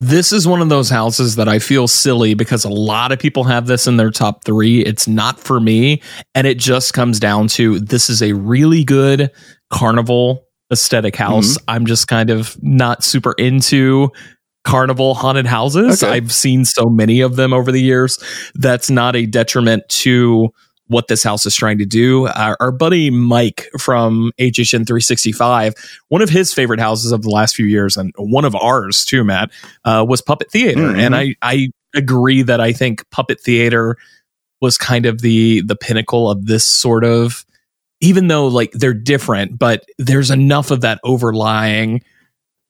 [0.00, 3.44] This is one of those houses that I feel silly because a lot of people
[3.44, 4.80] have this in their top three.
[4.80, 6.00] It's not for me.
[6.34, 9.30] And it just comes down to this is a really good
[9.70, 11.58] carnival aesthetic house.
[11.58, 11.70] Mm-hmm.
[11.70, 14.10] I'm just kind of not super into
[14.64, 16.02] carnival haunted houses.
[16.02, 16.12] Okay.
[16.12, 18.18] I've seen so many of them over the years.
[18.54, 20.48] That's not a detriment to
[20.90, 22.26] what this house is trying to do.
[22.26, 25.74] Our, our buddy Mike from HHN 365,
[26.08, 29.22] one of his favorite houses of the last few years, and one of ours too,
[29.22, 29.50] Matt,
[29.84, 30.80] uh, was Puppet Theater.
[30.80, 30.98] Mhm.
[30.98, 33.96] And I, I agree that I think Puppet Theater
[34.60, 37.46] was kind of the the pinnacle of this sort of
[38.00, 42.02] even though like they're different, but there's enough of that overlying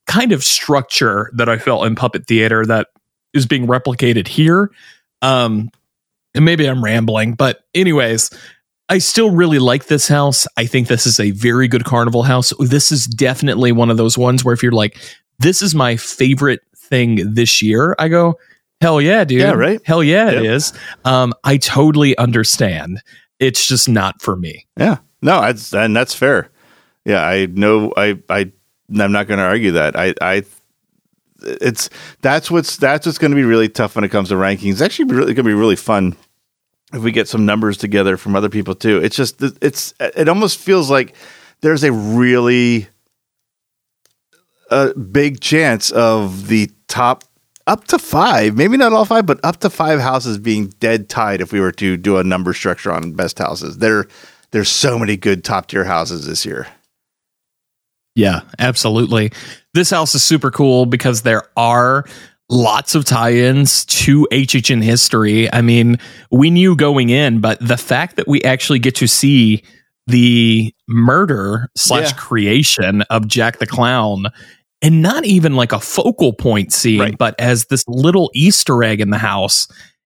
[0.07, 2.89] kind of structure that I felt in Puppet Theater that
[3.33, 4.71] is being replicated here.
[5.23, 5.71] Um,
[6.35, 8.31] and maybe I'm rambling, but anyways,
[8.89, 10.47] I still really like this house.
[10.57, 12.53] I think this is a very good carnival house.
[12.59, 14.97] This is definitely one of those ones where if you're like,
[15.39, 18.39] this is my favorite thing this year, I go,
[18.81, 19.41] hell yeah, dude.
[19.41, 19.81] Yeah, right?
[19.85, 20.45] Hell yeah, it Yep.
[20.45, 20.73] is.
[21.05, 23.01] Um, I totally understand.
[23.39, 24.67] It's just not for me.
[24.77, 24.99] Yeah.
[25.23, 26.51] No, that's and that's fair.
[27.05, 28.51] Yeah, I know I I
[28.99, 29.97] I'm not going to argue that.
[29.97, 30.43] I I
[31.43, 31.91] it's
[32.21, 34.73] that's what's that's what's going to be really tough when it comes to rankings.
[34.73, 36.17] It's actually really going to be really fun
[36.93, 38.99] if we get some numbers together from other people too.
[38.99, 41.15] It's just it's it almost feels like
[41.61, 42.89] there's a really
[44.71, 47.25] a big chance of the top
[47.67, 51.41] up to five, maybe not all five, but up to five houses being dead tied
[51.41, 53.79] if we were to do a number structure on best houses.
[53.79, 54.07] There,
[54.51, 56.67] there's so many good top tier houses this year.
[58.15, 59.33] Yeah, absolutely.
[59.75, 62.05] This house is super cool because there are
[62.49, 65.53] lots of tie-ins to HHN history.
[65.53, 65.99] I mean,
[66.33, 69.63] we knew going in, but the fact that we actually get to see
[70.09, 72.17] the murder slash Yeah.
[72.17, 74.27] creation of Jack the Clown
[74.83, 77.17] and not even like a focal point scene, Right.
[77.19, 79.69] but as this little Easter egg in the house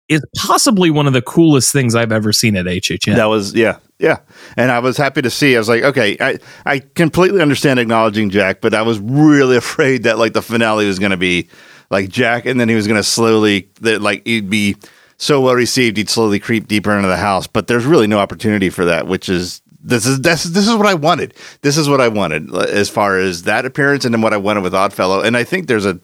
[0.08, 3.16] is possibly one of the coolest things I've ever seen at HHN.
[3.16, 4.18] That was yeah, yeah.
[4.56, 5.54] And I was happy to see.
[5.54, 10.04] I was like, okay, I I completely understand acknowledging Jack, but I was really afraid
[10.04, 11.48] that like the finale was going to be
[11.90, 14.76] like Jack, and then he was going to slowly that like he'd be
[15.18, 17.46] so well received, he'd slowly creep deeper into the house.
[17.46, 20.86] But there's really no opportunity for that, which is this is this this is what
[20.86, 21.34] I wanted.
[21.60, 24.38] This is what I wanted uh, as far as that appearance, and then what I
[24.38, 25.20] wanted with Oddfellow.
[25.20, 26.00] And I think there's a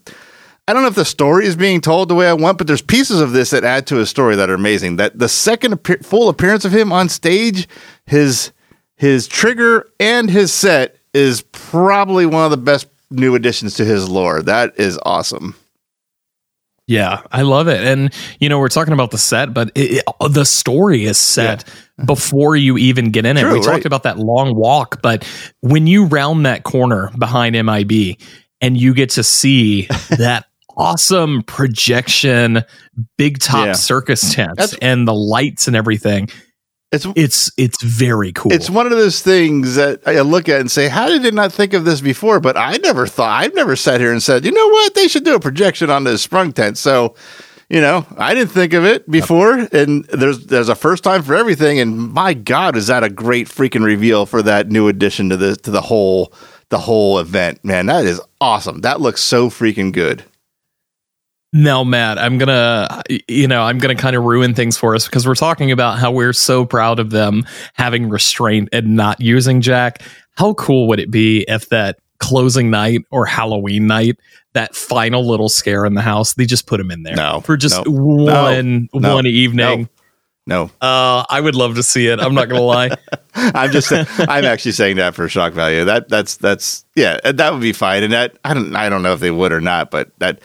[0.69, 2.83] I don't know if the story is being told the way I want, but there's
[2.83, 4.97] pieces of this that add to his story that are amazing.
[4.97, 7.69] That the second appear- full appearance of him on stage,
[8.07, 8.51] his
[8.97, 14.09] his trigger and his set is probably one of the best new additions to his
[14.09, 14.43] lore.
[14.43, 15.55] That is awesome.
[16.89, 17.85] Yeah, I love it.
[17.85, 21.65] And, you know, we're talking about the set, but it, it- the story is set
[22.05, 23.41] before you even get in it.
[23.41, 25.27] True, we talked about that long walk, but
[25.63, 28.19] when you round that corner behind MIB
[28.61, 32.63] and you get to see that awesome projection,
[33.19, 33.73] big top Yeah.
[33.73, 36.29] circus tents That's- and the lights and everything.
[36.93, 38.53] It's It's it's very cool.
[38.53, 41.53] It's one of those things that I look at and say, "How did I not
[41.53, 43.43] think of this before?" But I never thought.
[43.43, 44.95] I've never sat here and said, "You know what?
[44.95, 47.17] They should do a projection on this sprung tent." So,
[47.69, 51.35] you know, I didn't think of it before, and there's there's a first time for
[51.35, 51.81] everything.
[51.81, 55.57] And my God, is that a great freaking reveal for that new addition to the
[55.57, 56.33] to the whole
[56.71, 57.59] the whole event?
[57.65, 58.83] Man, that is awesome.
[58.83, 60.23] That looks so freaking good.
[61.57, 65.27] Now, Matt, I'm gonna, you know, I'm gonna kind of ruin things for us because
[65.27, 70.03] we're talking about how we're so proud of them having restraint and not using Jack.
[70.37, 74.19] How cool would it be if that closing night or Halloween night,
[74.53, 77.57] that final little scare in the house, they just put him in there No, for
[77.57, 79.89] just no, one no, one evening.
[80.49, 82.21] No, Uh, I would love to see it.
[82.21, 82.91] I'm not gonna lie.
[83.35, 85.85] I'm just I'm actually saying that for shock value.
[85.87, 88.03] That that's that's yeah, that would be fine.
[88.05, 90.41] And that I don't I don't know if they would or not, but that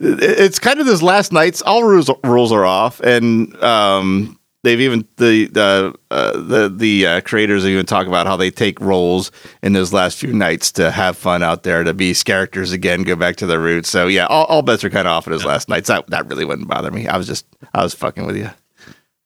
[0.00, 5.06] it's kind of this last night's all rules rules are off, and um, they've even
[5.16, 9.30] the the uh, the the uh, creators even talk about how they take roles
[9.62, 13.14] in those last few nights to have fun out there to be characters again, go
[13.14, 13.90] back to their roots.
[13.90, 15.88] So yeah, all, all bets are kind of off in those last nights.
[15.88, 17.06] That that really wouldn't bother me.
[17.06, 18.50] I was just I was fucking with you.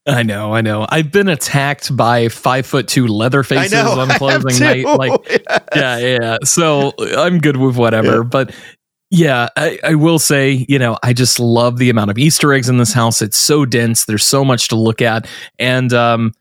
[0.06, 0.86] I know, I know.
[0.86, 4.84] I've been attacked by five foot two leather faces know, on closing night.
[4.84, 5.12] Like
[5.74, 6.38] yeah, yeah, yeah.
[6.44, 8.16] So I'm good with whatever.
[8.16, 8.22] Yeah.
[8.22, 8.54] But
[9.14, 12.68] yeah, I, I will say, you know, I just love the amount of Easter eggs
[12.68, 13.22] in this house.
[13.22, 14.06] It's so dense.
[14.06, 15.28] There's so much to look at.
[15.56, 16.32] And um,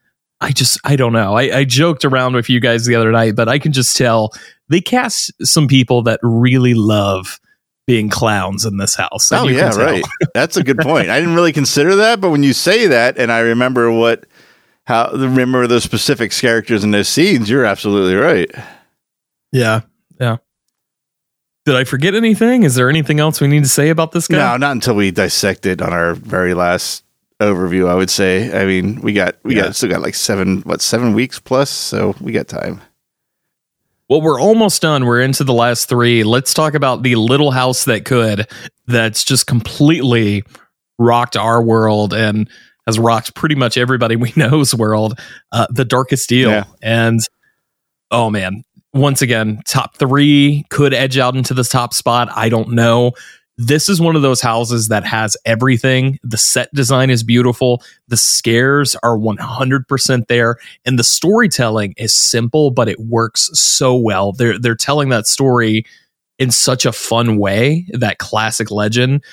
[0.42, 1.36] I just, I don't know.
[1.36, 4.34] I, I joked around with you guys the other night, but I can just tell
[4.70, 7.40] they cast some people that really love
[7.86, 9.32] being clowns in this house.
[9.32, 10.04] Oh yeah, right.
[10.34, 11.10] That's a good point.
[11.10, 14.26] I didn't really consider that, but when you say that, and I remember what
[14.86, 18.50] how remember those specific characters in those scenes, you're absolutely right.
[19.52, 19.82] Yeah.
[20.20, 20.38] Yeah.
[21.66, 22.64] Did I forget anything?
[22.64, 24.38] Is there anything else we need to say about this guy?
[24.38, 27.04] No, not until we dissect it on our very last
[27.40, 27.88] overview.
[27.88, 28.52] I would say.
[28.60, 29.64] I mean, we got we Yeah.
[29.64, 32.82] got still got like seven what seven weeks plus, so we got time.
[34.10, 35.06] Well, we're almost done.
[35.06, 36.24] We're into the last three.
[36.26, 38.48] Let's talk about the little house that could,
[38.86, 40.44] that's just completely
[41.00, 42.50] rocked our world and
[42.86, 45.18] has rocked pretty much everybody we know's world.
[45.54, 46.50] Uh, the Darkest Deal.
[46.50, 46.66] Yeah.
[46.82, 47.22] And
[48.14, 48.64] oh man,
[48.94, 52.30] once again, top three could edge out into the top spot.
[52.34, 53.12] I don't know.
[53.58, 56.18] This is one of those houses that has everything.
[56.24, 57.84] The set design is beautiful.
[58.08, 64.32] The scares are 100% there and the storytelling is simple but it works so well
[64.32, 65.86] they're they're telling that story
[66.40, 69.24] in such a fun way that classic legend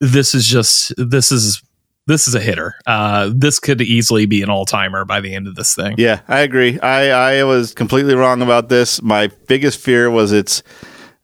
[0.00, 1.62] this is just this is
[2.10, 5.54] this is a hitter uh this could easily be an all-timer by the end of
[5.54, 6.78] this thing Yeah, I agree.
[6.80, 9.00] I I was completely wrong about this.
[9.02, 10.62] My biggest fear was its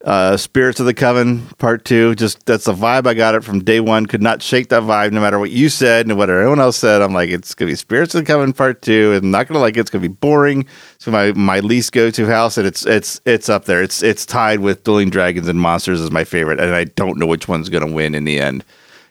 [0.05, 2.15] uh, Spirits of the Coven Part Two.
[2.15, 4.07] Just that's the vibe I got it from day one.
[4.07, 7.03] Could not shake that vibe, no matter what you said and what everyone else said.
[7.03, 9.59] I'm like, it's gonna be Spirits of the Coven Part Two, and I'm not gonna
[9.59, 9.81] like it.
[9.81, 10.67] It's gonna be boring.
[10.99, 13.83] So my my least go to house, and it's it's it's up there.
[13.83, 17.27] It's it's tied with Dueling Dragons and Monsters as my favorite, and I don't know
[17.27, 18.65] which one's gonna win in the end.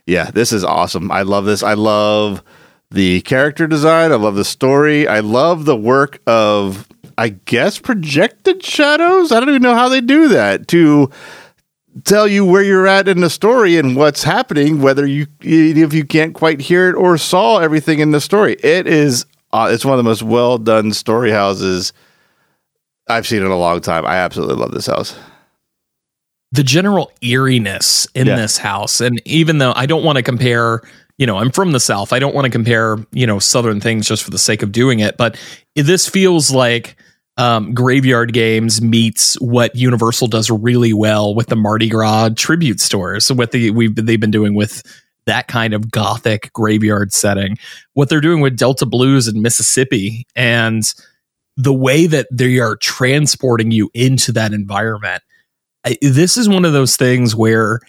[0.05, 1.11] Yeah, this is awesome.
[1.11, 1.63] I love this.
[1.63, 2.43] I love
[2.91, 4.11] the character design.
[4.11, 5.07] I love the story.
[5.07, 6.87] I love the work of,
[7.17, 9.31] I guess, projected shadows.
[9.31, 11.09] I don't even know how they do that to
[12.03, 16.05] tell you where you're at in the story and what's happening, whether you if you
[16.05, 18.53] can't quite hear it or saw everything in the story.
[18.63, 19.25] It is.
[19.53, 21.93] Uh, it's one of the most well done story houses
[23.07, 24.05] I've seen in a long time.
[24.05, 25.17] I absolutely love this house.
[26.51, 28.35] The general eeriness in Yeah.
[28.35, 30.81] this house and even though i don't want to compare
[31.17, 34.07] you know i'm from the south i don't want to compare you know southern things
[34.07, 35.39] just for the sake of doing it but
[35.75, 36.95] this feels like
[37.37, 43.29] um, graveyard games meets what universal does really well with the mardi gras tribute stores
[43.31, 44.81] what the we've they've been doing with
[45.25, 47.57] that kind of gothic graveyard setting
[47.93, 50.93] what they're doing with delta blues in mississippi and
[51.57, 55.21] the way that they are transporting you into that environment
[55.85, 57.79] I, this is one of those things where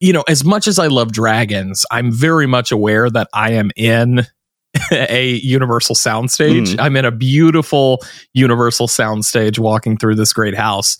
[0.00, 3.70] you know as much as i love dragons i'm very much aware that i am
[3.76, 4.26] in
[4.92, 6.80] a universal soundstage Mhm.
[6.80, 8.00] i'm in a beautiful
[8.32, 10.96] universal soundstage walking through this great house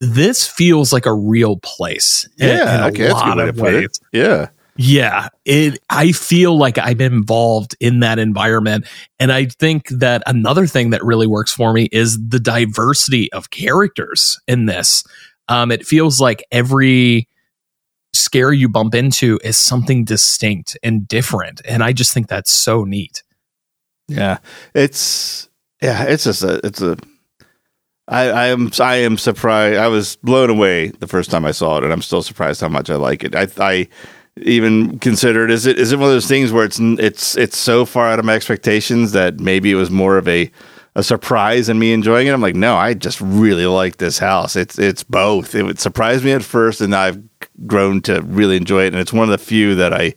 [0.00, 3.62] this feels like a real place in- in Yeah, a okay, lot good of it.
[3.62, 4.00] ways.
[4.12, 4.46] Yeah,
[4.76, 8.86] Yeah, it I feel like I'm involved in that environment
[9.18, 13.50] and I think that another thing that really works for me is the diversity of
[13.50, 15.02] characters in this.
[15.48, 17.28] Um it feels like every
[18.12, 22.84] scare you bump into is something distinct and different and I just think that's so
[22.84, 23.22] neat.
[24.08, 24.38] yeah.
[24.74, 25.48] It's
[25.82, 26.04] yeah.
[26.04, 26.60] It's just a.
[26.64, 26.96] It's a.
[28.08, 29.78] I, I am I am surprised.
[29.78, 32.68] I was blown away the first time I saw it, and I'm still surprised how
[32.68, 33.34] much I like it.
[33.36, 33.88] I, I
[34.40, 37.84] even considered is it is it one of those things where it's it's it's so
[37.84, 40.50] far out of my expectations that maybe it was more of a
[40.98, 42.32] a surprise and me enjoying it.
[42.32, 44.56] I'm like, no, I just really like this house.
[44.56, 45.54] It's it's both.
[45.54, 47.22] It would surprise me at first, and I've
[47.68, 48.88] grown to really enjoy it.
[48.88, 50.14] And it's one of the few that I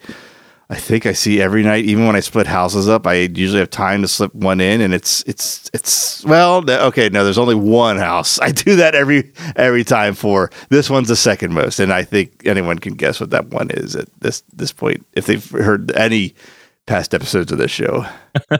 [0.71, 1.85] I think I see every night.
[1.85, 4.91] Even when I split houses up, I usually have time to slip one in, and
[4.91, 7.09] it's it's it's well, okay.
[7.09, 8.39] No, there's only one house.
[8.41, 12.47] I do that every every time for this one's the second most, and I think
[12.47, 16.33] anyone can guess what that one is at this this point if they've heard any
[16.87, 18.03] past episodes of this show.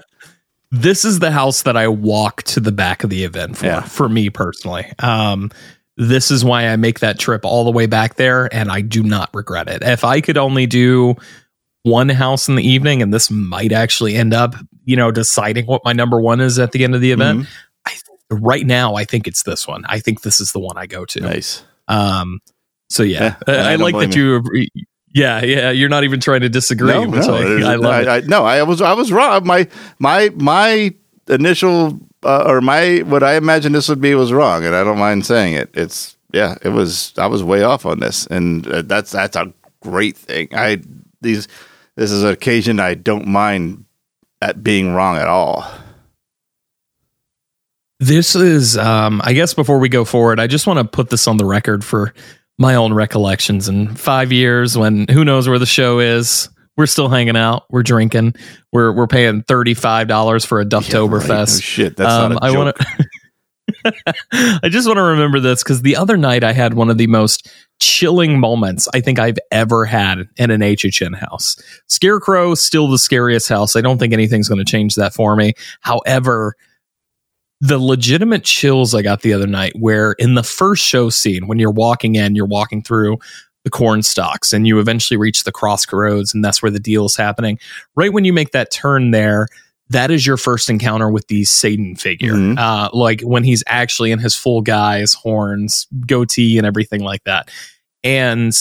[0.72, 3.82] this is the house that I walk to the back of the event for, yeah.
[3.82, 4.92] for me personally.
[5.00, 5.52] Um,
[5.98, 9.04] this is why I make that trip all the way back there, and I do
[9.04, 9.84] not regret it.
[9.84, 11.16] If I could only do
[11.84, 15.82] one house in the evening, and this might actually end up, you know, deciding what
[15.84, 17.42] my number one is at the end of the event.
[17.42, 17.52] Mm-hmm.
[17.86, 19.84] I, right now, I think it's this one.
[19.88, 21.20] I think this is the one I go to.
[21.20, 21.64] Nice.
[21.88, 22.40] Um.
[22.90, 24.42] So yeah, yeah I, I like that you.
[25.14, 26.92] Yeah, yeah, you're not even trying to disagree.
[26.92, 28.18] No, no, I, I love I.
[28.18, 29.46] I, no, I was I was wrong.
[29.46, 29.68] My
[30.00, 30.94] my my
[31.28, 35.00] initial uh, or my what I imagined this would be was wrong, and I don't
[35.00, 35.70] mind saying it.
[35.74, 37.14] It's yeah, it was.
[37.18, 40.48] I was way off on this, and uh, that's that's a great thing.
[40.54, 40.82] I
[41.22, 41.48] these
[41.96, 43.86] this is an occasion I don't mind
[44.42, 45.70] at being wrong at all.
[48.00, 51.28] This is, um, I guess, before we go forward, I just want to put this
[51.28, 52.16] on the record for
[52.62, 56.48] my own recollections in five years when who knows where the show is.
[56.78, 57.66] We're still hanging out.
[57.70, 58.36] We're drinking.
[58.72, 61.28] We're we're paying thirty five dollars for a Ducktoberfest.
[61.28, 61.42] Yeah, right.
[61.42, 63.06] oh, shit, that's um, not a I want to.
[64.64, 67.08] I just want to remember this because the other night I had one of the
[67.08, 71.62] most chilling moments I think I've ever had in an HHN house.
[71.88, 73.76] Scarecrow still the scariest house.
[73.76, 75.54] I don't think anything's going to change that for me.
[75.82, 76.56] However,
[77.62, 81.60] the legitimate chills I got the other night, where in the first show scene, when
[81.60, 83.20] you're walking in, you're walking through
[83.64, 87.16] the corn stalks and you eventually reach the crossroads, and that's where the deal is
[87.16, 87.60] happening.
[87.96, 89.48] Right when you make that turn there,
[89.90, 92.34] that is your first encounter with the Satan figure.
[92.34, 92.58] Mm-hmm.
[92.58, 97.52] Uh, like when he's actually in his full guise, horns, goatee, and everything like that.
[98.04, 98.54] And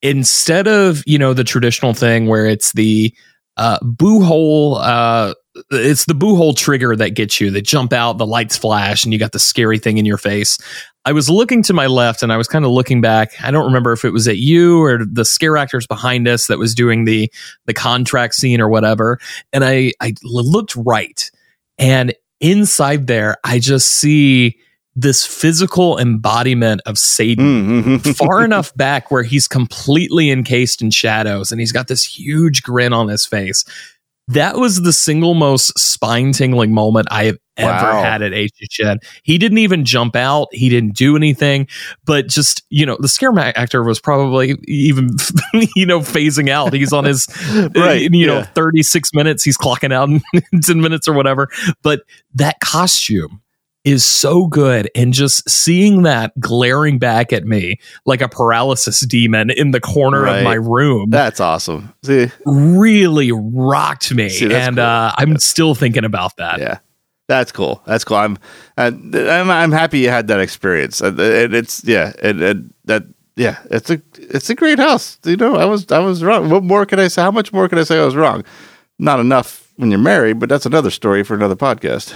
[0.00, 3.14] instead of, you know, the traditional thing where it's the
[3.58, 5.34] uh, boo hole, uh,
[5.70, 7.50] it's the boo hole trigger that gets you.
[7.50, 10.58] They jump out, the lights flash, and you got the scary thing in your face.
[11.04, 13.32] I was looking to my left and I was kind of looking back.
[13.42, 16.58] I don't remember if it was at you or the scare actors behind us that
[16.58, 17.32] was doing the
[17.66, 19.18] the contract scene or whatever.
[19.52, 21.30] And I I looked right,
[21.78, 24.58] and inside there, I just see
[24.98, 28.10] this physical embodiment of Satan mm-hmm.
[28.12, 32.94] far enough back where he's completely encased in shadows and he's got this huge grin
[32.94, 33.64] on his face
[34.28, 38.02] that was the single most spine tingling moment I have ever wow.
[38.02, 38.98] had at HHN.
[39.22, 40.48] He didn't even jump out.
[40.52, 41.68] He didn't do anything,
[42.04, 45.10] but just, you know, the scare actor was probably even,
[45.76, 46.72] you know, phasing out.
[46.72, 48.26] He's on his, uh, right, you yeah.
[48.26, 49.44] know, 36 minutes.
[49.44, 51.48] He's clocking out in 10 minutes or whatever.
[51.82, 52.02] But
[52.34, 53.42] that costume
[53.86, 59.48] is so good and just seeing that glaring back at me like a paralysis demon
[59.48, 60.38] in the corner right.
[60.38, 61.94] of my room that's awesome.
[62.02, 62.28] See?
[62.44, 64.28] really rocked me.
[64.28, 64.84] See, and cool.
[64.84, 66.58] uh, i'm still thinking about that.
[66.58, 66.78] Yeah.
[67.28, 67.82] That's cool.
[67.86, 68.16] That's cool.
[68.18, 68.38] I'm
[68.76, 69.14] i'm,
[69.50, 71.00] I'm happy you had that experience.
[71.00, 73.04] And it's yeah and, that
[73.36, 75.18] yeah it's a it's a great house.
[75.24, 76.50] You know i was i was wrong.
[76.50, 77.22] What more can i say?
[77.22, 78.44] How much more can i say i was wrong?
[78.98, 82.14] Not enough when you're married but that's another story for another podcast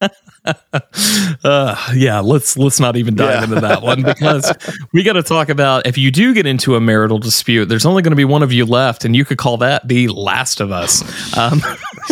[1.44, 3.44] uh, yeah, let's let's not even dive yeah.
[3.44, 4.50] into that one because
[4.92, 8.02] we got to talk about if you do get into a marital dispute, there's only
[8.02, 10.72] going to be one of you left, and you could call that the Last of
[10.72, 11.02] Us.
[11.36, 11.60] Um,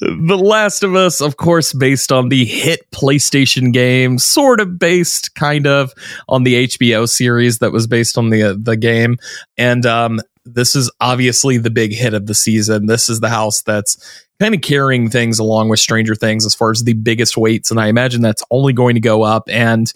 [0.00, 5.34] the Last of Us, of course, based on the hit PlayStation game, sort of based,
[5.34, 5.92] kind of,
[6.28, 9.16] on the HBO series that was based on the uh, the game,
[9.58, 12.86] and um, this is obviously the big hit of the season.
[12.86, 16.72] This is the house that's kind of carrying things along with Stranger Things as far
[16.72, 19.44] as the biggest weights, and I imagine that's only going to go up.
[19.48, 19.92] And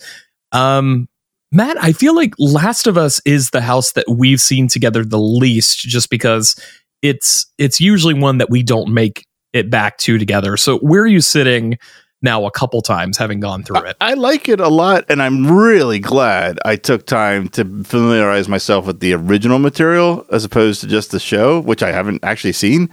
[0.52, 1.08] um,
[1.50, 5.18] Matt, I feel like Last of Us is the house that we've seen together the
[5.18, 6.54] least, just because
[7.02, 10.56] it's it's usually one that we don't make it back to together.
[10.56, 11.78] So where are you sitting?
[12.22, 13.96] now a couple times having gone through it.
[14.00, 18.48] I, I, like it a lot, and I'm really glad I took time to familiarize
[18.48, 22.54] myself with the original material as opposed to just the show, which I haven't actually
[22.54, 22.88] seen.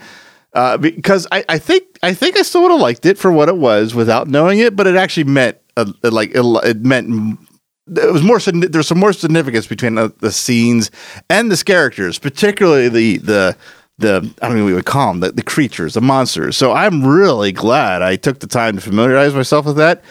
[0.53, 3.49] Uh, because I, I think I think I still would have liked it for what
[3.49, 7.39] it was without knowing it, but it actually meant uh, like it, it, meant
[7.87, 10.91] it was more there's some more significance between the, the, scenes
[11.29, 13.57] and the characters, particularly the the
[13.97, 16.55] the I don't know what we would call them the, the creatures, the monsters.
[16.55, 20.03] So I'm really glad I took the time to familiarize myself with that.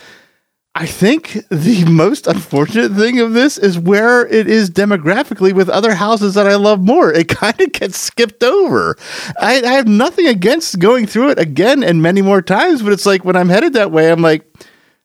[0.74, 5.94] I think the most unfortunate thing of this is where it is demographically with other
[5.94, 7.12] houses that I love more.
[7.12, 8.96] It kind of gets skipped over.
[9.38, 13.04] I, I have nothing against going through it again and many more times, but it's
[13.04, 14.46] like when I'm headed that way, I'm like,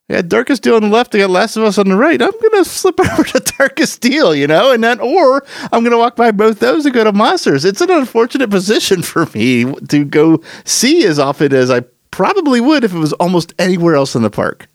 [0.08, 2.22] yeah, Darkest Deal on the left, I got Last of Us on the right.
[2.22, 6.16] I'm gonna slip over to Darkest Deal, you know, and then or I'm gonna walk
[6.16, 7.66] by both those and go to Monsters.
[7.66, 12.86] It's an unfortunate position for me to go see as often as I probably would
[12.86, 14.70] if it was almost anywhere else in the park.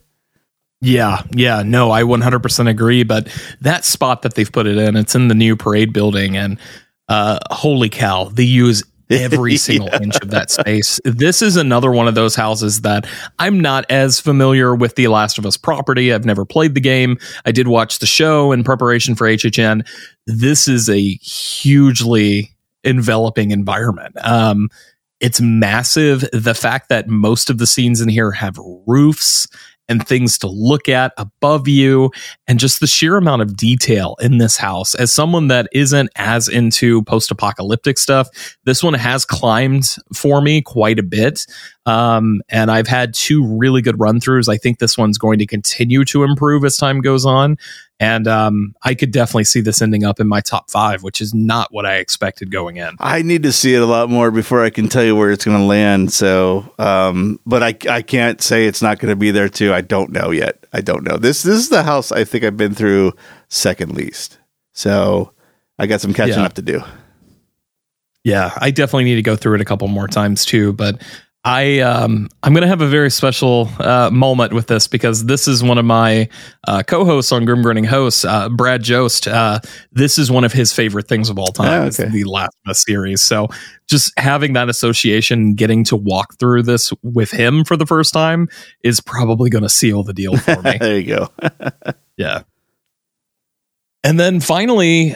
[0.83, 3.03] Yeah, yeah, no, I 100% agree.
[3.03, 3.29] But
[3.61, 6.59] that spot that they've put it in, it's in the new parade building, and
[7.07, 10.01] uh, holy cow, they use every single yeah.
[10.01, 10.99] inch of that space.
[11.05, 13.07] This is another one of those houses that
[13.39, 16.13] I'm not as familiar with the Last of Us property.
[16.13, 17.17] I've never played the game.
[17.45, 19.87] I did watch the show in preparation for HHN.
[20.27, 22.51] This is a hugely
[22.83, 24.15] enveloping environment.
[24.25, 24.69] Um,
[25.21, 26.25] it's massive.
[26.33, 29.47] The fact that most of the scenes in here have roofs
[29.93, 32.11] and things to look at above you
[32.47, 34.95] and just the sheer amount of detail in this house.
[34.95, 38.27] As someone that isn't as into post apocalyptic stuff,
[38.65, 41.45] this one has climbed for me quite a bit.
[41.85, 44.49] Um, and I've had two really good run throughs.
[44.49, 47.57] I think this one's going to continue to improve as time goes on.
[47.99, 51.33] And um, I could definitely see this ending up in my top five, which is
[51.33, 52.95] not what I expected going in.
[52.99, 55.45] I need to see it a lot more before I can tell you where it's
[55.45, 56.11] going to land.
[56.11, 59.73] So, um, but I, I can't say it's not going to be there too.
[59.73, 60.65] I don't know yet.
[60.73, 61.17] I don't know.
[61.17, 63.13] This this is the house I think I've been through
[63.49, 64.39] second least.
[64.73, 65.31] So
[65.77, 66.45] I got some catching yeah.
[66.45, 66.81] up to do.
[68.23, 70.73] Yeah, I definitely need to go through it a couple more times too.
[70.73, 71.01] But
[71.45, 75.61] I um I'm gonna have a very special uh, moment with this because this is
[75.61, 76.29] one of my
[76.65, 79.27] uh, co-hosts on Grim Grinning Hosts, uh, Brad Jost.
[79.27, 79.59] Uh,
[79.91, 81.83] this is one of his favorite things of all time.
[81.83, 82.07] Oh, okay.
[82.07, 83.21] the Last series.
[83.21, 83.49] So
[83.87, 88.47] just having that association, getting to walk through this with him for the first time,
[88.83, 90.77] is probably going to seal the deal for me.
[90.79, 91.29] there you go.
[92.17, 92.43] yeah.
[94.03, 95.15] And then finally,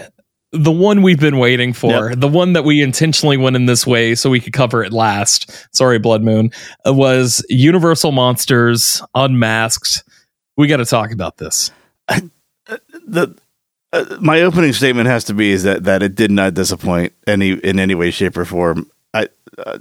[0.52, 2.20] the one we've been waiting for, yep.
[2.20, 5.68] the one that we intentionally went in this way so we could cover it last.
[5.76, 6.52] Sorry, Blood Moon
[6.86, 10.04] was Universal Monsters Unmasked.
[10.56, 11.72] We got to talk about this.
[13.10, 13.34] The
[13.94, 17.52] uh, my opening statement has to be is that that it did not disappoint any
[17.52, 18.92] in any way, shape, or form.
[19.14, 19.30] I.
[19.58, 19.80] Uh,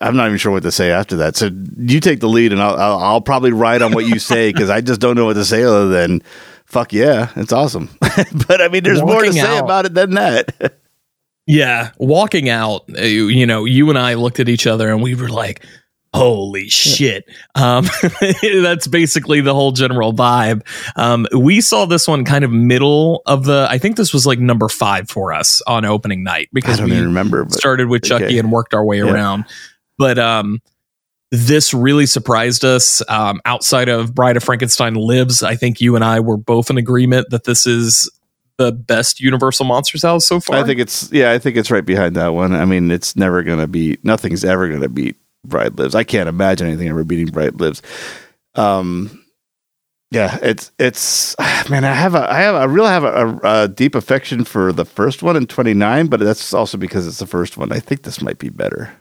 [0.00, 1.34] I'm not even sure what to say after that.
[1.34, 4.52] So you take the lead, and I'll, I'll, I'll probably write on what you say
[4.52, 6.22] because I just don't know what to say other than
[6.68, 7.88] fuck yeah, it's awesome.
[8.00, 10.78] but I mean, there's walking more to say about it than that.
[11.46, 15.14] yeah, walking out, uh, you know, you and I looked at each other and we
[15.14, 15.64] were like,
[16.14, 17.86] holy shit um,
[18.42, 20.66] that's basically the whole general vibe
[20.96, 24.38] um, we saw this one kind of middle of the i think this was like
[24.38, 28.38] number five for us on opening night because we remember started with chucky okay.
[28.38, 29.12] and worked our way yeah.
[29.12, 29.44] around
[29.98, 30.60] but um
[31.30, 33.02] this really surprised us.
[33.08, 36.78] Um, outside of Bride of Frankenstein Lives, I think you and I were both in
[36.78, 38.10] agreement that this is
[38.56, 40.56] the best Universal Monsters house so far.
[40.56, 42.54] I think it's yeah, I think it's right behind that one.
[42.54, 44.04] I mean, it's never gonna beat.
[44.04, 45.94] Nothing's ever gonna beat Bride Lives.
[45.94, 47.82] I can't imagine anything ever beating Bride Lives.
[48.54, 49.24] Um,
[50.10, 51.36] yeah, it's it's
[51.70, 51.84] man.
[51.84, 54.84] I have a I have I really have a, a, a deep affection for the
[54.84, 57.72] first one in 29, but that's also because it's the first one.
[57.72, 58.92] I think this might be better.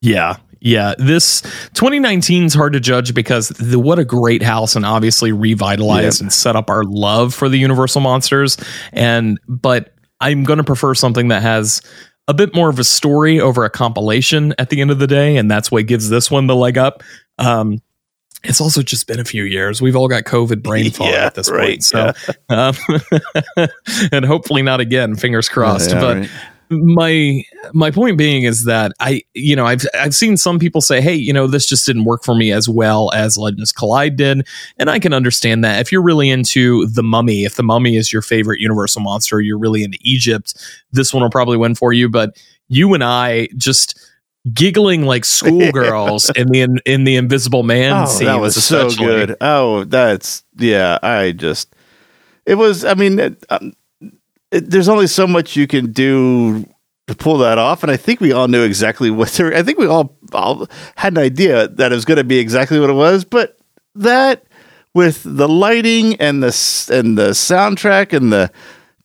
[0.00, 0.36] Yeah.
[0.60, 1.42] Yeah, this
[1.74, 6.32] 2019 is hard to judge because the, what a great house and obviously revitalized and
[6.32, 8.56] set up our love for the Universal monsters.
[8.92, 11.82] And but I'm going to prefer something that has
[12.26, 15.36] a bit more of a story over a compilation at the end of the day,
[15.36, 17.02] and that's what gives this one the leg up.
[17.38, 17.80] Um,
[18.42, 19.80] it's also just been a few years.
[19.82, 22.12] We've all got COVID brain fog yeah, at this right, point, so
[22.50, 22.72] yeah.
[23.58, 23.68] um,
[24.12, 25.16] and hopefully not again.
[25.16, 25.90] Fingers crossed.
[25.90, 26.30] Yeah, but right
[26.70, 31.00] my my point being is that I you know I've I've seen some people say
[31.00, 34.46] hey you know this just didn't work for me as well as Legends Collide did.
[34.78, 35.80] And I can understand that.
[35.80, 39.58] If you're really into the Mummy if the Mummy is your favorite Universal monster you're
[39.58, 40.54] really into Egypt
[40.92, 42.08] this one will probably win for you.
[42.08, 43.98] But you and I just
[44.52, 49.36] giggling like schoolgirls in the in the Invisible Man oh, scene that was so good.
[49.40, 51.74] Oh that's yeah I just
[52.44, 53.18] it was I mean.
[53.18, 53.72] It, um,
[54.50, 56.66] it, there's only so much you can do
[57.06, 59.38] to pull that off, and I think we all knew exactly what.
[59.40, 60.66] I think we all all
[60.96, 63.58] had an idea that it was going to be exactly what it was, but
[63.94, 64.44] that
[64.94, 68.50] with the lighting and the and the soundtrack and the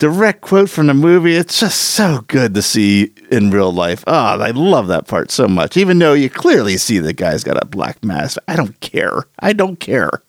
[0.02, 1.36] direct quote from the movie.
[1.36, 4.04] It's just so good to see in real life.
[4.08, 5.78] Oh, I love that part so much.
[5.78, 9.26] Even though you clearly see the guy's got a black mask, I don't care.
[9.38, 10.24] I don't care.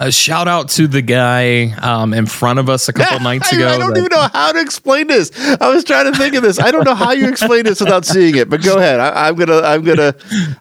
[0.00, 3.68] A shout out to the guy um, in front of us a couple nights ago.
[3.68, 5.30] I, I don't that- even know how to explain this.
[5.60, 6.58] I was trying to think of this.
[6.58, 8.48] I don't know how you explain this without seeing it.
[8.48, 8.98] But go ahead.
[8.98, 10.14] I, I'm gonna, I'm gonna,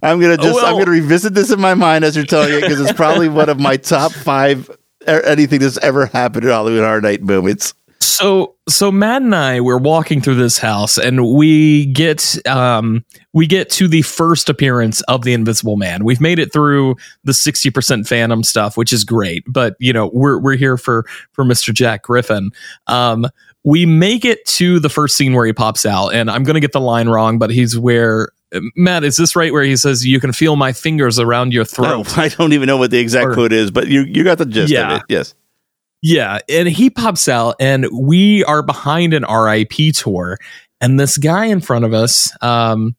[0.03, 2.81] I'm gonna just, I'm gonna revisit this in my mind as you're telling it because
[2.81, 4.69] it's probably one of my top five
[5.07, 7.73] er, anything that's ever happened at Halloween Horror Night moments.
[8.01, 13.03] So so Matt and I we're walking through this house and we get um
[13.33, 16.03] we get to the first appearance of the Invisible Man.
[16.05, 16.95] We've made it through
[17.25, 21.43] the 60% Phantom stuff, which is great, but you know, we're we're here for for
[21.43, 21.73] Mr.
[21.73, 22.51] Jack Griffin.
[22.87, 23.25] Um
[23.65, 26.61] we make it to the first scene where he pops out and I'm going to
[26.61, 28.29] get the line wrong, but he's where
[28.75, 32.07] Matt, is this right where he says you can feel my fingers around your throat?
[32.09, 34.37] Oh, I don't even know what the exact Or- quote is, but you you got
[34.37, 34.95] the gist Yeah.
[34.95, 35.05] of it.
[35.09, 35.35] Yes.
[36.01, 40.37] Yeah, and he pops out, and we are behind an RIP tour,
[40.79, 42.95] and this guy in front of us, um,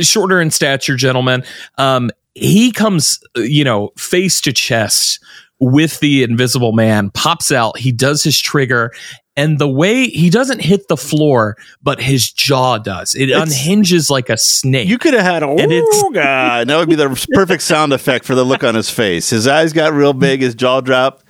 [0.00, 1.44] shorter in stature, gentleman,
[1.78, 5.20] um, he comes, you know, face to chest
[5.60, 8.92] with the Invisible Man, pops out, he does his trigger.
[9.36, 13.16] And the way he doesn't hit the floor, but his jaw does.
[13.16, 14.88] It It's- unhinges like a snake.
[14.88, 16.68] You could have had a And god.
[16.68, 19.30] That would be the perfect sound effect for the look on his face.
[19.30, 21.23] His eyes got real big, his jaw dropped.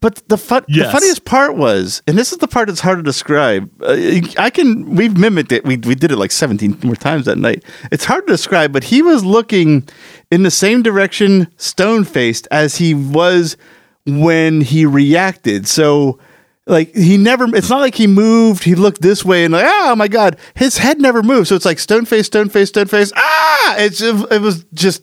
[0.00, 3.02] But the fun, the funniest part was, and this is the part that's hard to
[3.02, 3.70] describe.
[3.82, 5.62] Uh, I can we've mimicked it.
[5.64, 7.64] We we did it like seventeen more times that night.
[7.92, 9.86] It's hard to describe, but he was looking
[10.30, 13.58] in the same direction, stone faced, as he was
[14.06, 15.68] when he reacted.
[15.68, 16.18] So
[16.66, 19.96] like he never it's not like he moved he looked this way and like oh
[19.96, 23.12] my god his head never moved so it's like stone face stone face stone face
[23.16, 25.02] ah it's it was just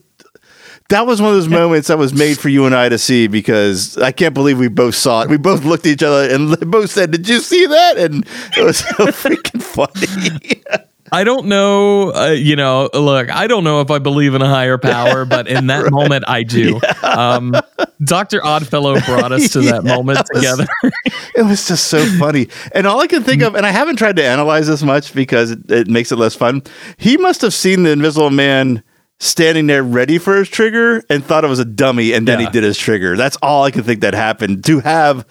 [0.89, 3.27] that was one of those moments that was made for you and I to see
[3.27, 5.29] because I can't believe we both saw it.
[5.29, 8.25] We both looked at each other and both said, "Did you see that?" And
[8.57, 10.63] it was so freaking funny.
[11.09, 14.47] I don't know, uh, you know, look, I don't know if I believe in a
[14.49, 16.81] higher power, but in that moment, I do.
[17.01, 17.55] Um,
[18.03, 18.45] Dr.
[18.45, 20.67] Oddfellow brought us to that Yeah, moment that was- together.
[21.33, 22.49] it was just so funny.
[22.73, 25.51] And all I can think of, and I haven't tried to analyze this much because
[25.51, 26.61] it, it makes it less fun.
[26.97, 28.83] He must have seen the Invisible Man
[29.19, 32.45] standing there ready for his trigger and thought it was a dummy, and then Yeah.
[32.47, 33.15] he did his trigger.
[33.17, 34.63] That's all I can think that happened.
[34.65, 35.25] To have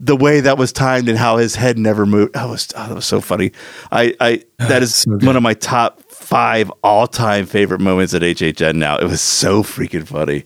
[0.00, 2.94] the way that was timed and how his head never moved, that was oh, that
[2.94, 3.52] was so funny.
[3.92, 8.22] I, I that is so one of my top five all time favorite moments at
[8.22, 8.74] HHN.
[8.76, 10.44] Now it was so freaking funny.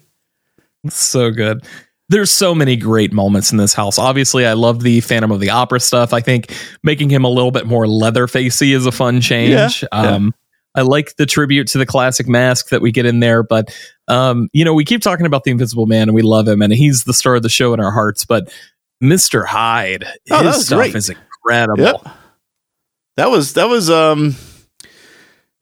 [0.88, 1.64] so good.
[2.08, 3.98] There's so many great moments in this house.
[3.98, 6.12] Obviously, I love the Phantom of the Opera stuff.
[6.12, 6.54] I think
[6.84, 9.82] making him a little bit more leather facey is a fun change.
[9.82, 10.32] Yeah, Um,
[10.76, 13.76] I like the tribute to the classic mask that we get in there, but
[14.08, 16.72] um, you know, we keep talking about the Invisible Man and we love him, and
[16.72, 18.24] he's the star of the show in our hearts.
[18.24, 18.52] But
[19.02, 19.44] Mr.
[19.44, 20.94] Hyde, Oh, his stuff great.
[20.94, 21.82] is incredible.
[21.82, 22.06] Yep.
[23.16, 24.36] That was that was um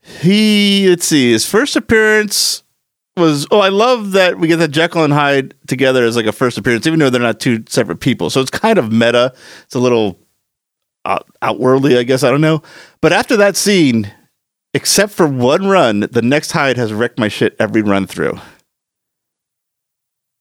[0.02, 2.62] he let's see his first appearance
[3.16, 6.32] was oh I love that we get that Jekyll and Hyde together as like a
[6.32, 9.32] first appearance even though they're not two separate people so it's kind of meta
[9.64, 10.18] it's a little
[11.04, 12.62] out, outworldly I guess I don't know
[13.00, 14.12] but after that scene
[14.74, 18.38] except for one run the next Hyde has wrecked my shit every run through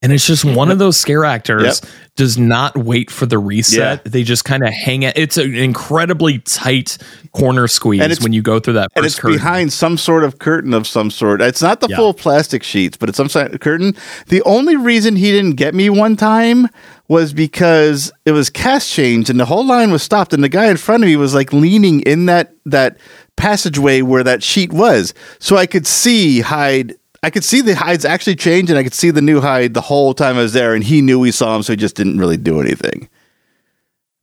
[0.01, 1.81] And it's just one of those scare actors
[2.17, 4.01] does not wait for the reset.
[4.05, 4.11] Yeah.
[4.11, 5.17] They just kind of hang it.
[5.17, 6.97] It's an incredibly tight
[7.31, 9.37] corner squeeze And it's- when you go through that and first it's curtain.
[9.37, 11.41] behind some sort of curtain of some sort.
[11.41, 11.95] It's not the Yeah.
[11.95, 13.95] full plastic sheets, but it's some sort of curtain.
[14.27, 16.67] The only reason he didn't get me one time
[17.07, 20.65] was because it was cast change and the whole line was stopped, and the guy
[20.65, 22.97] in front of me was like leaning in that that
[23.37, 26.95] passageway where that sheet was, so I could see Hyde.
[27.21, 29.81] I could see the Hydes actually change, and I could see the new Hyde the
[29.81, 32.17] whole time I was there, and he knew we saw him, so he just didn't
[32.19, 33.07] really do anything.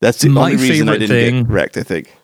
[0.01, 1.77] That's the My only reason I didn't thing- get wrecked.
[1.77, 2.15] I think.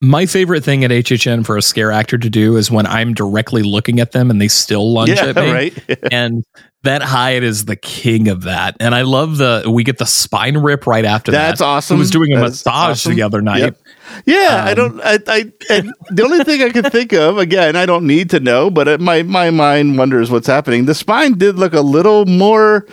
[0.00, 3.62] My favorite thing at HHN for a scare actor to do is when I'm directly
[3.64, 5.50] looking at them and they still lunge Yeah, at me.
[5.50, 5.98] right.
[6.12, 6.44] and
[6.84, 8.76] that Hyde is the king of that.
[8.78, 11.48] And I love the we get the spine rip right after that.
[11.48, 11.96] That's awesome.
[11.96, 13.14] Who was doing a That's massage awesome.
[13.16, 13.58] the other night.
[13.58, 13.78] Yep.
[14.24, 15.00] Yeah, I Um, don't.
[15.02, 18.38] I, I and the only thing I could think of again, I don't need to
[18.38, 20.84] know, but it, my my mind wonders what's happening.
[20.84, 22.86] The spine did look a little more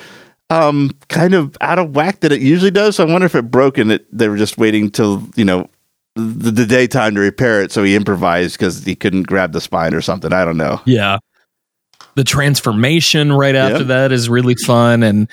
[0.50, 2.96] um kind of out of whack than it usually does.
[2.96, 5.70] So I wonder if it broke and it they were just waiting till you know
[6.16, 7.72] the, the daytime to repair it.
[7.72, 10.32] So he improvised because he couldn't grab the spine or something.
[10.34, 10.82] I don't know.
[10.86, 11.18] Yeah.
[12.16, 13.88] The transformation right after Yep.
[13.88, 15.04] that is really fun.
[15.04, 15.28] And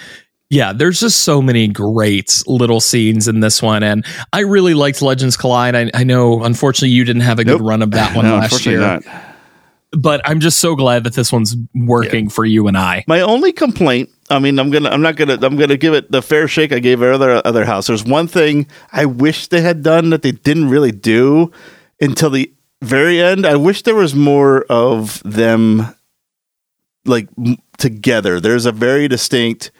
[0.50, 3.82] yeah, there's just so many great little scenes in this one.
[3.82, 5.74] And I really liked Legends Collide.
[5.76, 7.58] I, I know, unfortunately, you didn't have a Nope.
[7.60, 8.80] good run of that one No, last year.
[8.80, 9.02] not.
[9.92, 13.04] But I'm just so glad that this one's working for you and I.
[13.06, 16.22] My only complaint, I mean, I'm gonna, I'm not gonna, I'm gonna give it the
[16.22, 17.88] fair shake I gave other other house.
[17.88, 21.52] There's one thing I wish they had done that they didn't really do
[22.00, 22.50] until the
[22.80, 23.44] very end.
[23.46, 25.94] I wish there was more of them,
[27.04, 28.40] like m- together.
[28.40, 29.72] There's a very distinct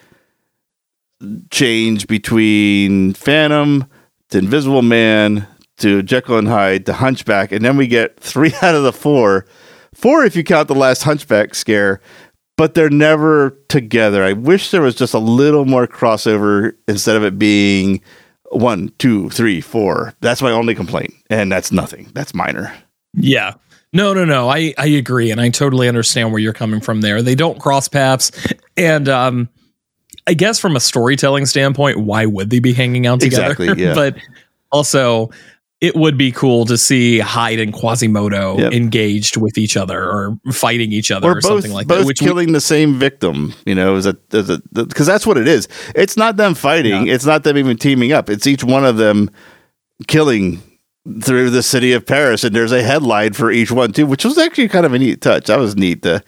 [1.49, 3.89] change between Phantom
[4.29, 8.75] to Invisible Man to Jekyll and Hyde to Hunchback, and then we get three out
[8.75, 9.45] of the four.
[10.03, 12.01] Four if you count the last Hunchback scare,
[12.57, 14.21] but they're never together.
[14.21, 18.01] I wish there was just a little more crossover instead of it being
[18.51, 20.13] one, two, three, four.
[20.19, 22.11] That's my only complaint, and that's nothing.
[22.13, 22.75] That's minor.
[23.13, 23.53] Yeah.
[23.93, 24.49] No, no, no.
[24.49, 25.31] I, I agree.
[25.31, 27.21] And I totally understand where you're coming from there.
[27.21, 28.33] They don't cross paths.
[28.75, 29.47] And um,
[30.27, 33.51] I guess from a storytelling standpoint, why would they be hanging out together?
[33.53, 33.93] Exactly, yeah.
[33.95, 34.17] but
[34.69, 35.29] also,
[35.83, 38.71] it would be cool to see Hyde and Quasimodo Yep.
[38.71, 42.07] engaged with each other or fighting each other or, or both, something like both that.
[42.07, 43.53] Which we- killing the same victim.
[43.65, 45.67] You know, is a because that's what it is.
[45.93, 47.07] It's not them fighting.
[47.07, 48.29] It's not them even teaming up.
[48.29, 49.29] It's each one of them
[50.07, 50.61] killing
[51.21, 54.37] through the city of Paris, and there's a headline for each one too, which was
[54.37, 55.47] actually kind of a neat touch.
[55.47, 56.01] That was neat.
[56.01, 56.23] The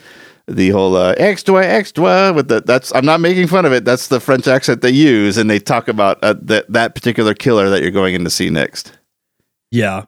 [0.47, 3.85] the whole uh, extra extra with the that's I'm not making fun of it.
[3.85, 7.69] That's the French accent they use, and they talk about uh, that that particular killer
[7.69, 8.91] that you're going in to see next.
[9.75, 10.05] Yeah.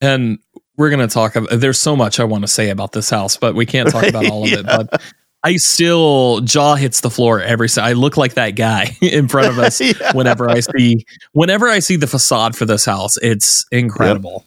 [0.00, 0.38] And
[0.76, 3.36] we're going to talk about there's so much I want to say about this house,
[3.36, 4.64] but we can't talk about all of it.
[4.90, 5.02] But
[5.42, 9.48] I still jaw hits the floor every si- I look like that guy in front
[9.48, 10.12] of us Yeah.
[10.12, 13.16] whenever I see whenever I see the facade for this house.
[13.18, 14.44] It's incredible.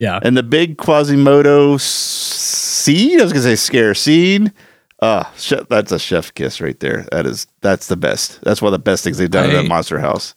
[0.00, 0.18] Yeah.
[0.22, 4.52] And the big Quasimodo scene, I was gonna say scare scene.
[5.00, 7.06] Uh, chef, that's a chef kiss right there.
[7.12, 8.40] That is that's the best.
[8.42, 10.34] That's one of the best things they've done in that monster house.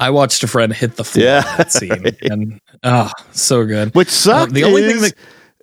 [0.00, 1.42] I watched a friend hit the floor Yeah.
[1.44, 1.56] yeah.
[1.56, 3.94] that scene and ah, so good.
[3.94, 4.52] Which sucked.
[4.52, 5.14] the only thing that-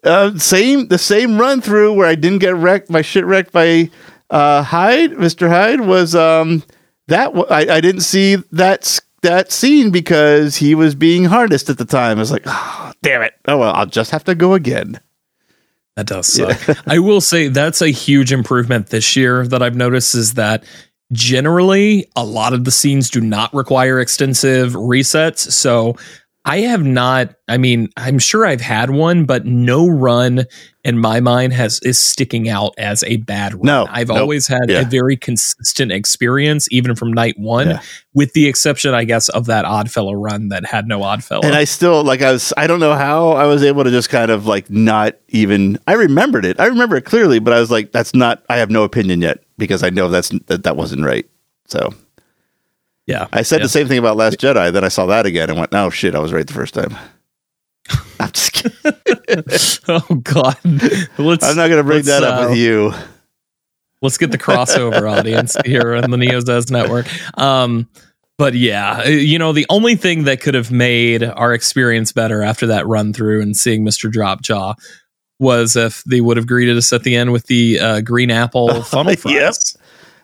[0.04, 3.92] uh, same the same run through where I didn't get wrecked, my shit wrecked by
[4.32, 6.64] uh, Hyde, Mister Hyde was um
[7.08, 11.86] that I, I didn't see that that scene because he was being harnessed at the
[11.86, 12.18] time.
[12.18, 13.34] I was like, oh, damn it.
[13.48, 15.00] Oh well, I'll just have to go again.
[15.98, 16.58] That does suck.
[16.88, 20.64] I will say that's a huge improvement this year that I've noticed is that
[21.12, 25.52] generally a lot of the scenes do not require extensive resets.
[25.52, 25.96] So
[26.44, 30.46] I have not, I mean, I'm sure I've had one, but no run
[30.84, 33.62] in my mind has is sticking out as a bad run.
[33.66, 34.18] No, I've nope.
[34.18, 34.80] always had Yeah.
[34.82, 37.82] a very consistent experience, even from night one, Yeah.
[38.16, 41.44] with the exception, I guess, of that Oddfellow run that had no Oddfellow.
[41.44, 44.10] And I still like I was I don't know how I was able to just
[44.10, 46.60] kind of like not even I remembered it.
[46.60, 49.44] I remember it clearly, but I was like that's not I have no opinion yet
[49.60, 51.28] because I know that's that, that wasn't right.
[51.68, 51.94] So
[53.12, 53.28] yeah.
[53.32, 53.64] I said Yeah.
[53.66, 56.16] the same thing about Last Jedi, then I saw that again and went, "Oh shit,
[56.16, 56.96] I was right the first time."
[58.20, 59.44] I'm just kidding.
[59.88, 60.58] oh God.
[61.18, 62.94] Let's I'm not going to bring that up uh, with you.
[64.02, 67.06] Let's get the crossover audience here on the NeoZaz network.
[67.38, 67.88] Um,
[68.38, 72.68] but yeah, you know, the only thing that could have made our experience better after
[72.68, 74.12] that run through and seeing Mr.
[74.12, 74.74] Drop Jaw
[75.40, 78.82] was if they would have greeted us at the end with the uh, green apple
[78.84, 79.78] funnel fries.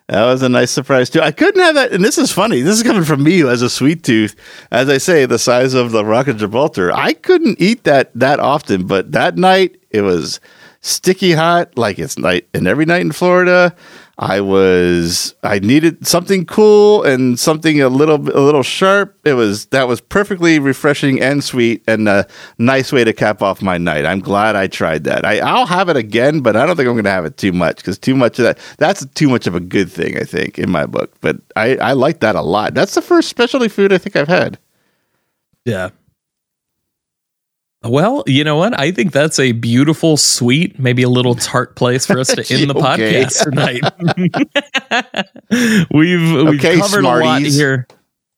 [0.07, 1.19] That was a nice surprise too.
[1.19, 2.61] I couldn't have that, and this is funny.
[2.61, 4.35] This is coming from me as a sweet tooth.
[4.71, 6.93] As I say, the size of the Rock of Gibraltar.
[6.93, 10.39] I couldn't eat that that often, but that night it was
[10.79, 13.75] sticky hot, like it's night and every night in Florida.
[14.19, 19.15] I was I needed something cool and something a little a little sharp.
[19.25, 22.27] It was that was perfectly refreshing and sweet and a
[22.57, 24.05] nice way to cap off my night.
[24.05, 25.23] I'm glad I tried that.
[25.23, 27.51] I, I'll have it again, but I don't think I'm going to have it too
[27.51, 30.17] much because too much of that that's too much of a good thing.
[30.17, 32.73] I think in my book, but I I like that a lot.
[32.73, 34.57] That's the first specialty food I think I've had.
[35.63, 35.89] Yeah.
[37.89, 38.79] Well, you know what?
[38.79, 42.69] I think that's a beautiful, sweet, maybe a little tart place for us to end
[42.69, 43.23] the Okay.
[43.23, 43.83] podcast tonight.
[45.93, 47.87] we've we've Okay, covered a lot here.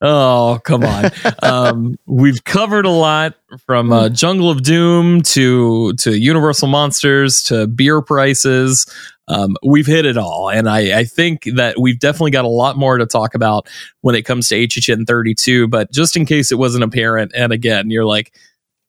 [0.02, 1.12] Oh, come on.
[1.44, 3.36] um, we've covered a lot
[3.66, 8.86] from uh, Jungle of Doom to to Universal Monsters to beer prices.
[9.28, 12.78] Um, we've hit it all, and I, I think that we've definitely got a lot
[12.78, 13.68] more to talk about
[14.02, 15.68] when it comes to HHN 32.
[15.68, 18.34] But just in case it wasn't apparent, and again, you're like,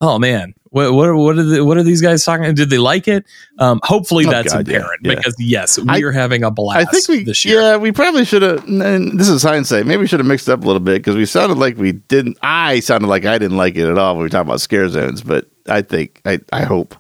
[0.00, 2.54] oh man, what what what are the, what are these guys talking?
[2.54, 3.24] Did they like it?
[3.58, 5.14] Um, hopefully Oh, that's God, apparent yeah.
[5.16, 6.88] because yes, we I- are having a blast.
[6.88, 7.60] I think we this year.
[7.60, 8.64] yeah we probably should have.
[8.66, 9.86] And this is hindsight.
[9.86, 12.38] Maybe we should have mixed up a little bit because we sounded like we didn't.
[12.42, 14.88] I sounded like I didn't like it at all when we were talking about scare
[14.88, 15.22] zones.
[15.22, 16.94] But I think I I hope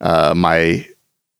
[0.00, 0.86] uh, my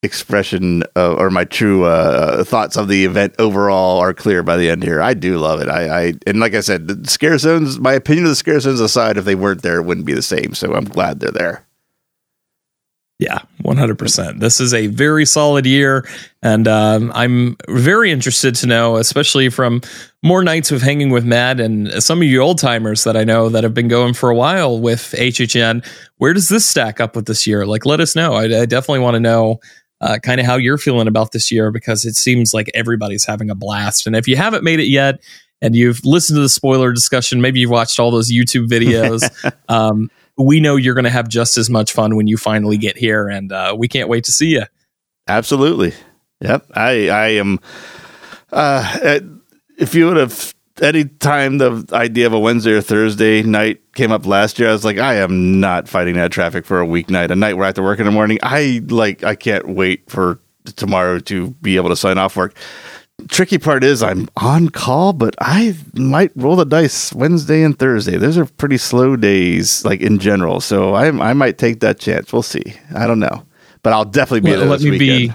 [0.04, 4.70] expression uh, or my true uh, thoughts of the event overall are clear by the
[4.70, 5.00] end here.
[5.00, 5.68] I do love it.
[5.68, 7.78] I, I and like I said, the scare zones.
[7.78, 10.22] My opinion of the scare zones aside, if they weren't there, it wouldn't be the
[10.22, 10.54] same.
[10.54, 11.66] So I'm glad they're there.
[13.20, 14.40] Yeah, 100%.
[14.40, 16.04] This is a very solid year.
[16.42, 19.82] And um, I'm very interested to know, especially from
[20.24, 23.48] more nights of hanging with Matt and some of you old timers that I know
[23.48, 25.86] that have been going for a while with HHN.
[26.16, 27.64] Where does this stack up with this year?
[27.64, 28.34] Like, let us know.
[28.34, 29.60] I, I definitely want to know
[30.04, 33.48] uh, kind of how you're feeling about this year because it seems like everybody's having
[33.48, 34.06] a blast.
[34.06, 35.22] And if you haven't made it yet
[35.62, 39.30] and you've listened to the spoiler discussion, maybe you've watched all those YouTube videos.
[39.70, 42.98] um, we know you're going to have just as much fun when you finally get
[42.98, 44.64] here, and uh, we can't wait to see you.
[45.26, 45.94] Absolutely.
[46.40, 46.66] Yep.
[46.74, 47.60] I I am.
[48.52, 49.20] Uh,
[49.78, 54.10] if you would have any time the idea of a Wednesday or Thursday night came
[54.10, 57.30] up last year, I was like, I am not fighting that traffic for a weeknight,
[57.30, 58.38] a night where I have to work in the morning.
[58.42, 60.40] I like, I can't wait for
[60.76, 62.56] tomorrow to be able to sign off work.
[63.28, 68.16] Tricky part is I'm on call, but I might roll the dice Wednesday and Thursday.
[68.16, 70.60] Those are pretty slow days, like in general.
[70.60, 72.32] So I I might take that chance.
[72.32, 72.74] We'll see.
[72.94, 73.46] I don't know,
[73.84, 75.28] but I'll definitely be let this me weekend.
[75.28, 75.34] be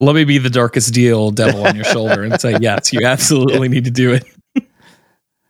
[0.00, 3.68] let me be the darkest deal devil on your shoulder and say yes you absolutely
[3.68, 4.24] need to do it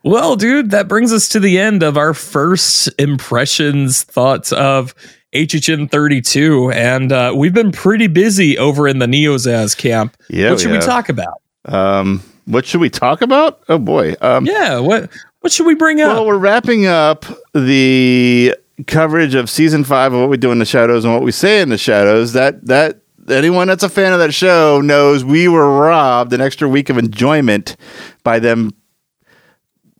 [0.03, 4.93] well dude that brings us to the end of our first impressions thoughts of
[5.33, 10.59] hhn 32 and uh, we've been pretty busy over in the neozaz camp Yeah, what
[10.59, 13.61] should we talk about Um, what should we talk about?
[13.67, 14.15] Oh boy.
[14.21, 15.09] Um, yeah what
[15.41, 18.55] what should we bring up well, we're wrapping up the
[18.85, 21.61] coverage of season five of what we do in the shadows and what we say
[21.61, 22.33] in the shadows.
[22.33, 26.69] That that anyone that's a fan of that show knows we were robbed an extra
[26.69, 27.75] week of enjoyment
[28.23, 28.71] by them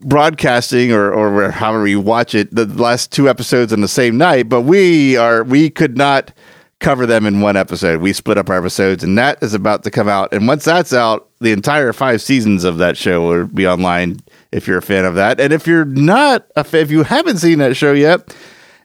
[0.02, 4.48] broadcasting or or however you watch it the last two episodes on the same night
[4.48, 6.32] but we are we could not
[6.80, 8.02] cover them in one episode.
[8.02, 10.32] We split up our episodes and that is about to come out.
[10.32, 14.20] And once that's out the entire five seasons of that show will be online
[14.52, 15.40] if you're a fan of that.
[15.40, 18.36] And if you're not a fan if you haven't seen that show yet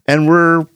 [0.07, 0.67] and we're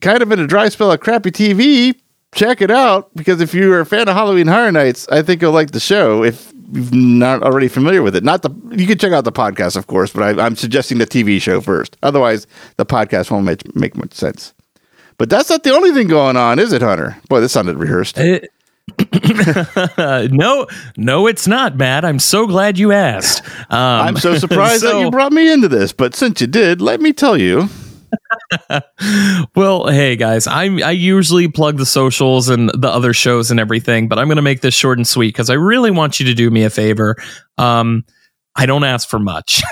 [0.00, 1.94] kind of in a dry spell of crappy tv
[2.34, 5.52] check it out because if you're a fan of halloween horror nights i think you'll
[5.52, 6.22] like the show.
[6.22, 8.24] If not already familiar with it.
[8.24, 11.06] Not the you can check out the podcast of course but I, i'm suggesting the
[11.06, 11.96] tv show first.
[12.02, 14.54] Otherwise the podcast won't make, make much sense.
[15.18, 17.16] But that's not the only thing going on is it hunter?
[17.28, 18.18] Boy this sounded rehearsed.
[18.18, 18.50] It-
[20.32, 20.66] no,
[20.96, 22.04] no, it's not, Matt.
[22.04, 23.44] I'm so glad you asked.
[23.70, 23.78] Um,
[24.08, 27.12] i'm so surprised that you brought me into this but since you did let me
[27.12, 27.68] tell you
[29.54, 34.08] well, hey guys, I I usually plug the socials and the other shows and everything,
[34.08, 36.34] but I'm going to make this short and sweet because I really want you to
[36.34, 37.16] do me a favor.
[37.58, 38.04] Um,
[38.56, 39.62] I don't ask for much.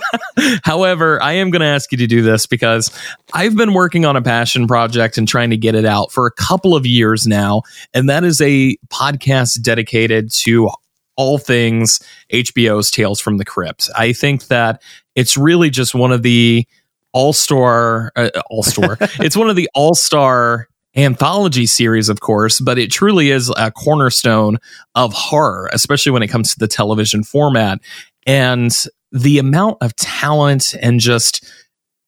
[0.64, 2.90] However, I am going to ask you to do this because
[3.34, 6.32] I've been working on a passion project and trying to get it out for a
[6.32, 7.62] couple of years now,
[7.92, 10.70] and that is a podcast dedicated to
[11.16, 12.00] all things
[12.32, 13.90] HBO's Tales from the Crypt.
[13.96, 14.82] I think that
[15.14, 16.66] it's really just one of the
[17.12, 18.96] all star, uh, all star.
[19.20, 23.70] it's one of the all star anthology series, of course, but it truly is a
[23.70, 24.58] cornerstone
[24.94, 27.80] of horror, especially when it comes to the television format.
[28.26, 28.72] And
[29.10, 31.44] the amount of talent and just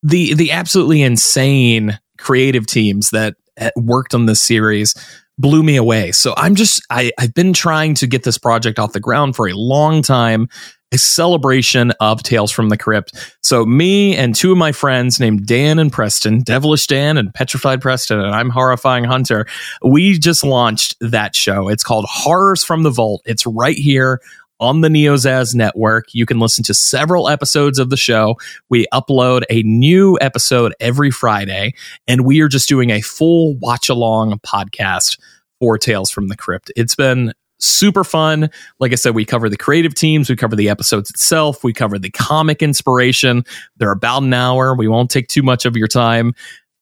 [0.02, 4.94] the the absolutely insane creative teams that uh, worked on this series
[5.39, 6.12] blew me away.
[6.12, 9.48] So I'm just I, I've been trying to get this project off the ground for
[9.48, 10.48] a long time.
[10.95, 13.35] A celebration of Tales from the Crypt.
[13.43, 17.81] So me and two of my friends named Dan and Preston, Devilish Dan and Petrified
[17.81, 19.45] Preston, and I'm Horrifying Hunter.
[19.83, 21.69] We just launched that show.
[21.69, 23.23] It's called Horrors from the Vault.
[23.27, 24.21] It's right here
[24.61, 26.15] on the Neozaz network.
[26.15, 28.37] You can listen to several episodes of the show.
[28.71, 31.75] We upload a new episode every Friday,
[32.07, 35.19] and we are just doing a full watch along podcast
[35.59, 36.71] for Tales from the Crypt.
[36.77, 38.51] It's been super fun.
[38.81, 41.98] Like I said, we cover the creative teams, we cover the episodes itself, we cover
[41.98, 43.44] the comic inspiration.
[43.76, 44.74] They're about an hour.
[44.74, 46.35] We won't take too much of your time.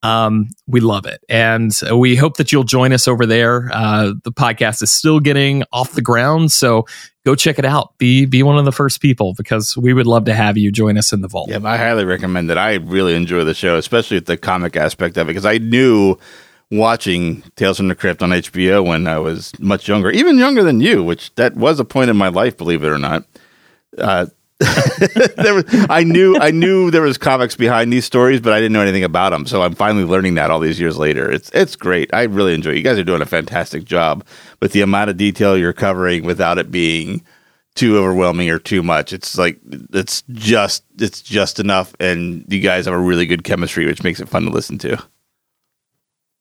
[0.04, 1.22] Um, we love it.
[1.28, 3.70] And we hope that you'll join us over there.
[3.72, 6.50] Uh, the podcast is still getting off the ground.
[6.50, 6.86] So
[7.24, 7.96] go check it out.
[7.98, 10.98] Be, be one of the first people because we would love to have you join
[10.98, 11.50] us in the vault.
[11.50, 12.58] Yeah, I highly recommend it.
[12.58, 16.16] I really enjoy the show, especially the comic aspect of it, because I knew
[16.72, 20.80] watching Tales from the Crypt on HBO when I was much younger, even younger than
[20.80, 23.24] you, which that was a point in my life, believe it or not.
[23.98, 24.26] Uh,
[24.60, 28.80] was, I knew I knew there was comics behind these stories, but I didn't know
[28.80, 29.44] anything about them.
[29.44, 31.30] So I'm finally learning that all these years later.
[31.30, 32.08] It's it's great.
[32.14, 32.70] I really enjoy.
[32.70, 32.76] It.
[32.76, 34.24] You guys are doing a fantastic job
[34.60, 37.22] with the amount of detail you're covering without it being
[37.74, 39.12] too overwhelming or too much.
[39.12, 39.58] It's like
[39.92, 44.20] it's just it's just enough, and you guys have a really good chemistry, which makes
[44.20, 45.02] it fun to listen to.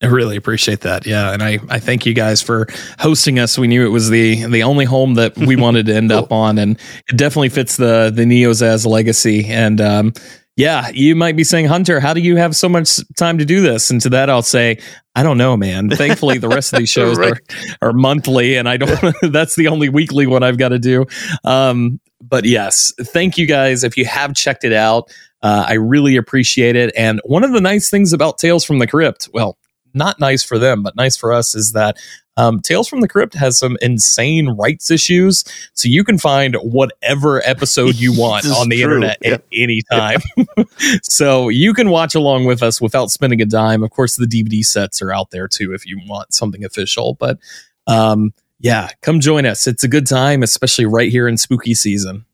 [0.03, 1.05] I really appreciate that.
[1.05, 2.67] Yeah, and I, I thank you guys for
[2.99, 3.57] hosting us.
[3.57, 6.57] We knew it was the the only home that we wanted to end up on,
[6.57, 6.79] and
[7.09, 9.45] it definitely fits the the Neozaz legacy.
[9.47, 10.13] And um,
[10.57, 13.61] yeah, you might be saying, Hunter, how do you have so much time to do
[13.61, 13.89] this?
[13.91, 14.79] And to that, I'll say,
[15.15, 15.89] I don't know, man.
[15.89, 17.33] Thankfully, the rest of these shows Right.
[17.81, 19.15] are are monthly, and I don't.
[19.31, 21.05] that's the only weekly one I've got to do.
[21.43, 23.83] Um, but yes, thank you guys.
[23.83, 25.11] If you have checked it out,
[25.41, 26.91] uh, I really appreciate it.
[26.97, 29.57] And one of the nice things about Tales from the Crypt, well,
[29.93, 31.97] not nice for them, but nice for us is that
[32.37, 35.43] Um, Tales from the Crypt has some insane rights issues,
[35.73, 38.85] so you can find whatever episode you want on the true.
[38.85, 40.21] internet at any time.
[41.03, 43.83] so you can watch along with us without spending a dime.
[43.83, 47.15] Of course, the DVD sets are out there too if you want something official.
[47.15, 47.37] But
[47.85, 49.67] um, yeah, come join us.
[49.67, 52.25] It's a good time, especially right here in spooky season.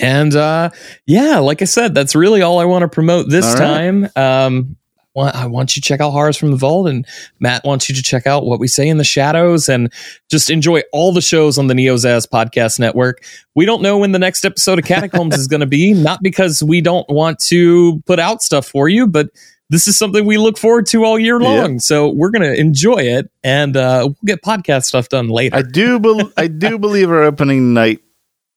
[0.00, 0.70] And uh,
[1.06, 3.56] yeah, like I said, that's really all I want to promote this right.
[3.56, 4.08] time.
[4.16, 4.76] Um,
[5.16, 7.04] wa- I want you to check out Horrors from the Vault, and
[7.40, 9.92] Matt wants you to check out What We Say in the Shadows, and
[10.30, 13.24] just enjoy all the shows on the NeoZaz Podcast Network.
[13.54, 16.62] We don't know when the next episode of Catacombs is going to be, not because
[16.62, 19.30] we don't want to put out stuff for you, but
[19.68, 21.80] this is something we look forward to all year long.
[21.80, 25.56] So we're going to enjoy it, and uh, we'll get podcast stuff done later.
[25.56, 25.98] I do.
[25.98, 28.00] Bel I do believe our opening night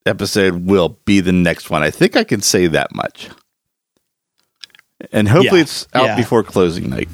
[0.05, 1.83] episode will be the next one.
[1.83, 3.29] I think I can say that much.
[5.11, 5.63] And hopefully, Yeah.
[5.63, 6.15] it's out Yeah.
[6.15, 7.09] before closing night.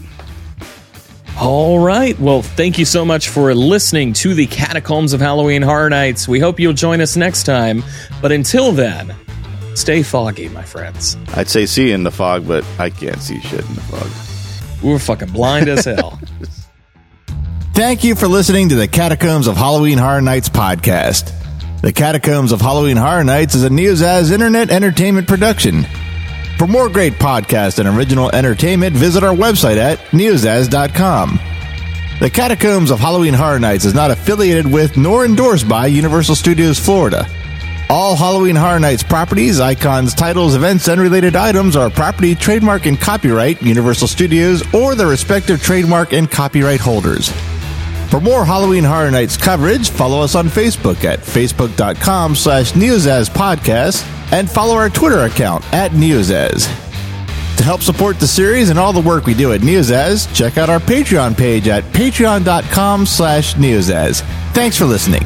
[1.39, 2.17] All right.
[2.19, 6.27] Well, thank you so much for listening to the Catacombs of Halloween Horror Nights.
[6.27, 7.83] We hope you'll join us next time.
[8.21, 9.13] But until then,
[9.73, 11.17] stay foggy, my friends.
[11.35, 14.07] I'd say see in the fog, but I can't see shit in the fog.
[14.81, 16.19] We're fucking blind as hell.
[17.73, 21.33] Thank you for listening to the Catacombs of Halloween Horror Nights podcast.
[21.81, 25.85] The Catacombs of Halloween Horror Nights is a Neozaz internet entertainment production.
[26.57, 31.39] For more great podcasts and original entertainment, visit our website at neozaz.com.
[32.21, 36.79] The Catacombs of Halloween Horror Nights is not affiliated with nor endorsed by Universal Studios
[36.79, 37.27] Florida.
[37.89, 42.99] All Halloween Horror Nights properties, icons, titles, events, and related items are property, trademark, and
[42.99, 47.33] copyright Universal Studios or their respective trademark and copyright holders.
[48.15, 54.49] For more Halloween Horror Nights coverage, follow us on Facebook at facebook.com slash Podcast and
[54.49, 56.65] follow our Twitter account at Neozaz.
[57.57, 60.69] To help support the series and all the work we do at Neozaz, check out
[60.69, 64.21] our Patreon page at patreon.com slash Neozaz.
[64.53, 65.23] Thanks for listening.